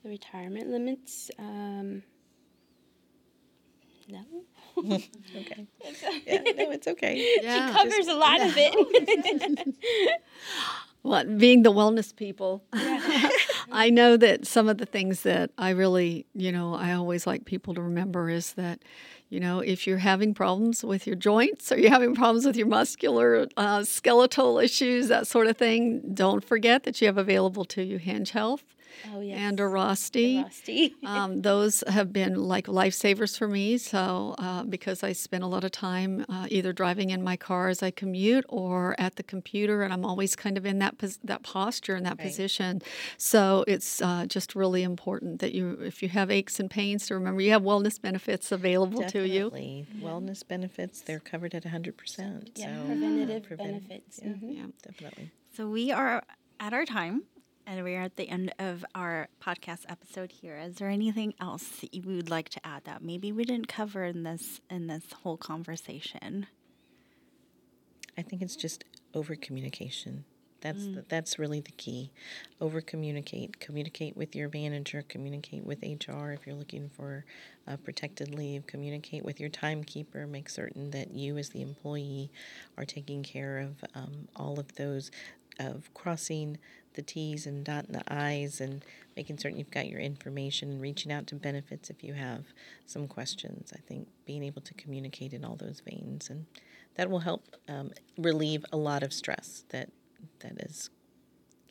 The 0.03 0.09
retirement 0.09 0.69
limits. 0.69 1.31
Um, 1.39 2.03
no. 4.09 4.25
okay. 4.79 5.67
yeah, 6.27 6.43
no, 6.57 6.71
it's 6.71 6.89
okay. 6.89 7.39
Yeah. 7.43 7.69
She 7.69 7.77
covers 7.77 7.97
Just, 7.97 8.11
a 8.11 8.17
lot 8.17 8.39
yeah. 8.39 8.47
of 8.47 8.55
it. 8.57 10.23
Well, 11.03 11.25
being 11.25 11.63
the 11.63 11.73
wellness 11.73 12.15
people, 12.15 12.63
I 12.73 13.91
know 13.91 14.17
that 14.17 14.47
some 14.47 14.69
of 14.69 14.79
the 14.79 14.87
things 14.87 15.23
that 15.23 15.51
I 15.59 15.71
really, 15.71 16.27
you 16.35 16.53
know, 16.53 16.75
I 16.75 16.93
always 16.93 17.27
like 17.27 17.45
people 17.45 17.75
to 17.75 17.83
remember 17.83 18.29
is 18.29 18.53
that, 18.53 18.83
you 19.29 19.41
know, 19.41 19.61
if 19.61 19.87
you're 19.87 19.99
having 19.99 20.35
problems 20.35 20.85
with 20.85 21.07
your 21.07 21.17
joints 21.17 21.73
or 21.73 21.79
you're 21.79 21.91
having 21.91 22.15
problems 22.15 22.47
with 22.47 22.57
your 22.57 22.67
muscular, 22.69 23.49
uh, 23.57 23.83
skeletal 23.83 24.59
issues, 24.59 25.09
that 25.09 25.27
sort 25.27 25.47
of 25.49 25.57
thing, 25.57 26.15
don't 26.15 26.45
forget 26.45 26.85
that 26.85 27.01
you 27.01 27.07
have 27.07 27.19
available 27.19 27.65
to 27.65 27.83
you 27.83 27.99
Hinge 27.99 28.31
Health 28.31 28.72
Oh, 29.13 29.21
yes. 29.21 29.39
and 29.39 29.59
Airrosti. 29.59 30.93
um, 31.05 31.43
those 31.43 31.85
have 31.87 32.13
been 32.13 32.35
like 32.35 32.67
lifesavers 32.67 33.37
for 33.37 33.49
me. 33.49 33.79
So, 33.79 34.35
uh, 34.39 34.65
because 34.65 35.03
I 35.03 35.13
spend 35.13 35.45
a 35.45 35.47
lot 35.47 35.65
of 35.65 35.73
time 35.73 36.25
uh, 36.29 36.47
either 36.51 36.73
driving 36.73 37.11
in 37.11 37.23
my 37.23 37.37
car 37.37 37.69
as 37.69 37.83
I 37.83 37.91
commute 37.91 38.45
or 38.49 38.95
at 38.99 39.17
the 39.17 39.23
computer, 39.23 39.83
and 39.83 39.93
I'm 39.93 40.05
always 40.05 40.37
kind 40.37 40.57
of 40.57 40.67
in 40.67 40.79
that 40.81 40.99
pos- 40.99 41.19
that 41.25 41.43
posture 41.43 41.95
and 41.95 42.07
that 42.07 42.19
right. 42.19 42.27
position. 42.27 42.83
So, 43.17 43.65
it's 43.67 44.01
uh, 44.03 44.27
just 44.27 44.55
really 44.55 44.83
important 44.83 45.41
that 45.41 45.53
you, 45.53 45.79
if 45.83 46.03
you 46.03 46.09
have 46.11 46.31
aches 46.31 46.61
and 46.61 46.71
pains, 46.71 47.07
to 47.07 47.15
remember 47.15 47.41
you 47.41 47.51
have 47.53 47.63
wellness 47.63 48.01
benefits 48.01 48.53
available 48.53 49.01
Definitely. 49.01 49.29
to 49.29 49.35
you. 49.35 49.51
Mm-hmm. 49.51 50.07
Wellness 50.07 50.47
benefits, 50.47 51.01
they're 51.01 51.21
covered 51.21 51.55
at 51.55 51.65
100%. 51.65 52.51
Yeah, 52.57 52.77
so 52.77 52.87
preventative 52.87 53.59
benefits. 53.59 54.21
Yeah, 54.23 54.29
mm-hmm. 54.31 54.51
yeah, 54.51 54.67
definitely. 54.83 55.31
So, 55.57 55.69
we 55.69 55.91
are 55.93 56.23
at 56.61 56.73
our 56.73 56.85
time. 56.85 57.25
And 57.67 57.85
we're 57.85 58.01
at 58.01 58.17
the 58.17 58.29
end 58.29 58.53
of 58.59 58.85
our 58.95 59.29
podcast 59.41 59.85
episode 59.89 60.33
here. 60.33 60.57
Is 60.59 60.77
there 60.77 60.89
anything 60.89 61.35
else 61.41 61.81
that 61.81 61.95
you 61.95 62.03
would 62.03 62.29
like 62.29 62.49
to 62.51 62.67
add 62.67 62.85
that 62.85 63.03
maybe 63.03 63.31
we 63.31 63.45
didn't 63.45 63.69
cover 63.69 64.05
in 64.05 64.25
this 64.25 64.61
in 64.69 64.89
this 64.89 65.05
whole 65.23 65.37
conversation? 65.37 66.47
I 68.19 68.23
think 68.23 68.43
it's 68.43 68.57
just 68.57 68.85
over 69.15 69.37
communication. 69.37 70.25
That's 70.61 70.83
mm. 70.83 70.95
the, 70.97 71.05
that's 71.09 71.39
really 71.39 71.61
the 71.61 71.73
key. 71.73 72.13
Over 72.61 72.81
communicate. 72.81 73.59
Communicate 73.61 74.17
with 74.17 74.35
your 74.35 74.49
manager. 74.53 75.03
Communicate 75.09 75.65
with 75.65 75.83
HR 75.83 76.31
if 76.31 76.47
you're 76.47 76.57
looking 76.57 76.89
for 76.89 77.25
a 77.67 77.77
protected 77.77 78.35
leave. 78.35 78.67
Communicate 78.67 79.25
with 79.25 79.41
your 79.41 79.49
timekeeper. 79.49 80.27
Make 80.27 80.49
certain 80.49 80.91
that 80.93 81.13
you, 81.13 81.37
as 81.37 81.51
the 81.51 81.63
employee, 81.63 82.31
are 82.79 82.85
taking 82.85 83.23
care 83.23 83.59
of 83.59 83.85
um, 83.95 84.29
all 84.37 84.59
of 84.59 84.75
those 84.77 85.11
of 85.59 85.93
crossing 85.95 86.59
the 86.95 87.03
T's 87.03 87.47
and 87.47 87.65
dotting 87.65 87.93
the 87.93 88.13
I's 88.13 88.61
and 88.61 88.85
making 89.17 89.39
certain 89.39 89.59
you've 89.59 89.71
got 89.71 89.89
your 89.89 90.01
information 90.01 90.71
and 90.71 90.81
reaching 90.81 91.13
out 91.13 91.27
to 91.29 91.35
benefits 91.35 91.91
if 91.91 92.03
you 92.03 92.15
have 92.15 92.47
some 92.87 93.09
questions. 93.09 93.73
I 93.75 93.81
think 93.81 94.09
being 94.27 94.43
able 94.43 94.63
to 94.63 94.75
communicate 94.75 95.33
in 95.33 95.45
all 95.45 95.57
those 95.57 95.81
veins 95.81 96.31
and 96.31 96.47
that 96.97 97.11
will 97.11 97.21
help 97.21 97.45
um, 97.69 97.91
relieve 98.19 98.65
a 98.73 98.77
lot 98.77 99.03
of 99.03 99.13
stress 99.13 99.65
that 99.71 99.91
that 100.41 100.61
is 100.61 100.91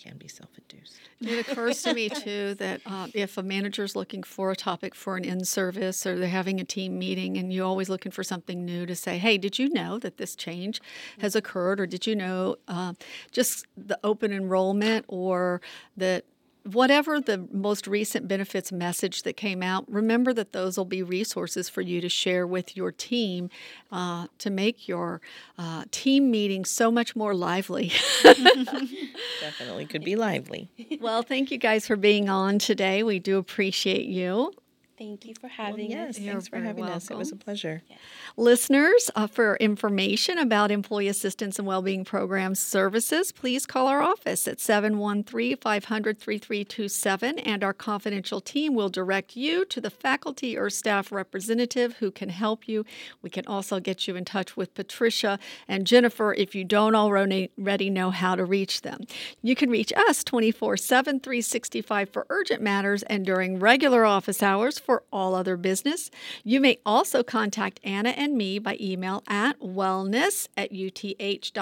can 0.02 0.18
be 0.18 0.28
self-induced. 0.28 0.99
It 1.22 1.47
occurs 1.47 1.84
to 1.84 1.93
me 1.93 2.10
too 2.10 2.56
that 2.60 2.82
uh, 2.86 3.08
if 3.14 3.38
a 3.38 3.43
manager 3.43 3.84
is 3.84 3.95
looking 3.95 4.24
for 4.24 4.52
a 4.52 4.56
topic 4.56 4.95
for 4.95 5.16
an 5.16 5.26
in-service 5.26 6.06
or 6.06 6.18
they're 6.18 6.30
having 6.30 6.60
a 6.60 6.64
team 6.64 6.97
meeting, 6.97 7.38
and 7.38 7.54
you're 7.54 7.66
always 7.66 7.89
looking 7.89 8.12
for 8.12 8.24
something 8.24 8.66
new 8.66 8.86
to 8.86 8.95
say, 8.95 9.18
"Hey, 9.18 9.38
did 9.38 9.60
you 9.60 9.70
know 9.70 9.99
that 9.99 10.18
this 10.18 10.36
change 10.36 10.82
has 11.20 11.36
occurred?" 11.36 11.80
or 11.80 11.86
"Did 11.86 12.08
you 12.08 12.16
know 12.16 12.56
uh, 12.68 12.93
just 13.32 13.68
the 13.78 13.99
open 14.04 14.32
enrollment?" 14.32 15.06
or 15.08 15.62
that 15.97 16.26
whatever 16.64 17.20
the 17.20 17.47
most 17.51 17.88
recent 17.88 18.28
benefits 18.28 18.72
message 18.72 19.24
that 19.24 19.36
came 19.36 19.64
out, 19.64 19.86
remember 19.91 20.34
that 20.34 20.53
those 20.53 20.78
will 20.78 20.86
be 20.86 21.01
resources 21.01 21.70
for 21.70 21.82
you 21.82 22.01
to 22.01 22.09
share 22.09 22.45
with 22.45 22.76
your 22.78 22.91
team 22.91 23.49
uh, 23.91 24.28
to 24.38 24.49
make 24.49 24.88
your 24.88 25.22
uh, 25.57 25.86
team 25.91 26.30
meeting 26.30 26.66
so 26.66 26.91
much 26.91 27.16
more 27.16 27.34
lively. 27.34 27.91
Definitely 28.24 29.86
could 29.88 30.03
be 30.03 30.16
lively. 30.16 30.70
well, 30.99 31.24
thank 31.24 31.51
you 31.51 31.57
guys 31.57 31.88
for 31.88 31.95
being 31.95 32.30
on 32.30 32.59
today. 32.59 33.03
We 33.03 33.20
do 33.20 33.38
appreciate 33.38 34.05
you. 34.05 34.53
Thank 35.02 35.26
you 35.26 35.34
for 35.34 35.47
having 35.47 35.89
well, 35.89 35.97
yes, 35.97 36.20
us. 36.20 36.24
Thanks 36.24 36.47
for 36.47 36.60
having 36.60 36.82
welcome. 36.82 36.97
us. 36.97 37.10
It 37.10 37.18
was 37.18 37.32
a 37.32 37.36
pleasure. 37.36 37.82
Yes. 37.89 37.97
Listeners, 38.38 39.10
uh, 39.16 39.26
for 39.26 39.56
information 39.56 40.38
about 40.38 40.70
employee 40.70 41.08
assistance 41.08 41.58
and 41.58 41.68
well-being 41.68 42.06
programs 42.06 42.60
services, 42.60 43.32
please 43.32 43.66
call 43.66 43.88
our 43.88 44.04
office 44.04 44.47
at 44.47 44.60
713-500-3327 44.60 47.41
and 47.43 47.64
our 47.64 47.74
confidential 47.74 48.41
team 48.41 48.76
will 48.76 48.89
direct 48.89 49.36
you 49.36 49.66
to 49.66 49.82
the 49.82 49.89
faculty 49.89 50.56
or 50.56 50.70
staff 50.70 51.12
representative 51.12 51.93
who 51.93 52.12
can 52.12 52.30
help 52.30 52.68
you. 52.68 52.86
We 53.24 53.32
can 53.32 53.47
also 53.47 53.80
get 53.80 54.08
you 54.08 54.16
in 54.16 54.24
touch 54.24 54.56
with 54.56 54.76
Patricia 54.76 55.39
and 55.68 55.88
Jennifer 55.88 56.36
if 56.36 56.54
you 56.54 56.64
don't 56.64 56.93
already 56.93 57.89
know 57.89 58.12
how 58.12 58.36
to 58.36 58.45
reach 58.45 58.84
them. 58.84 58.99
You 59.41 59.56
can 59.56 59.72
reach 59.72 59.91
us 59.93 60.24
24/7 60.24 61.24
365 61.24 62.10
for 62.10 62.28
urgent 62.30 62.62
matters 62.62 63.02
and 63.02 63.26
during 63.26 63.58
regular 63.58 64.06
office 64.06 64.43
hours 64.43 64.78
for 64.78 64.90
for 64.91 65.03
all 65.09 65.35
other 65.35 65.55
business. 65.55 66.11
You 66.43 66.59
may 66.59 66.79
also 66.85 67.23
contact 67.23 67.79
Anna 67.81 68.09
and 68.09 68.35
me 68.35 68.59
by 68.59 68.75
email 68.81 69.23
at 69.25 69.57
wellness 69.61 70.49
at 70.57 70.73
uth.tmc.edu. 70.73 71.55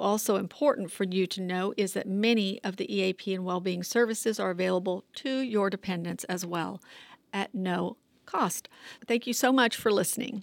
Also 0.00 0.34
important 0.34 0.90
for 0.90 1.04
you 1.04 1.28
to 1.28 1.40
know 1.40 1.74
is 1.76 1.92
that 1.92 2.08
many 2.08 2.60
of 2.64 2.74
the 2.74 2.92
EAP 2.92 3.32
and 3.32 3.44
well-being 3.44 3.84
services 3.84 4.40
are 4.40 4.50
available 4.50 5.04
to 5.14 5.38
your 5.38 5.70
dependents 5.70 6.24
as 6.24 6.44
well 6.44 6.82
at 7.32 7.54
no 7.54 7.96
cost. 8.26 8.68
Thank 9.06 9.28
you 9.28 9.32
so 9.32 9.52
much 9.52 9.76
for 9.76 9.92
listening. 9.92 10.42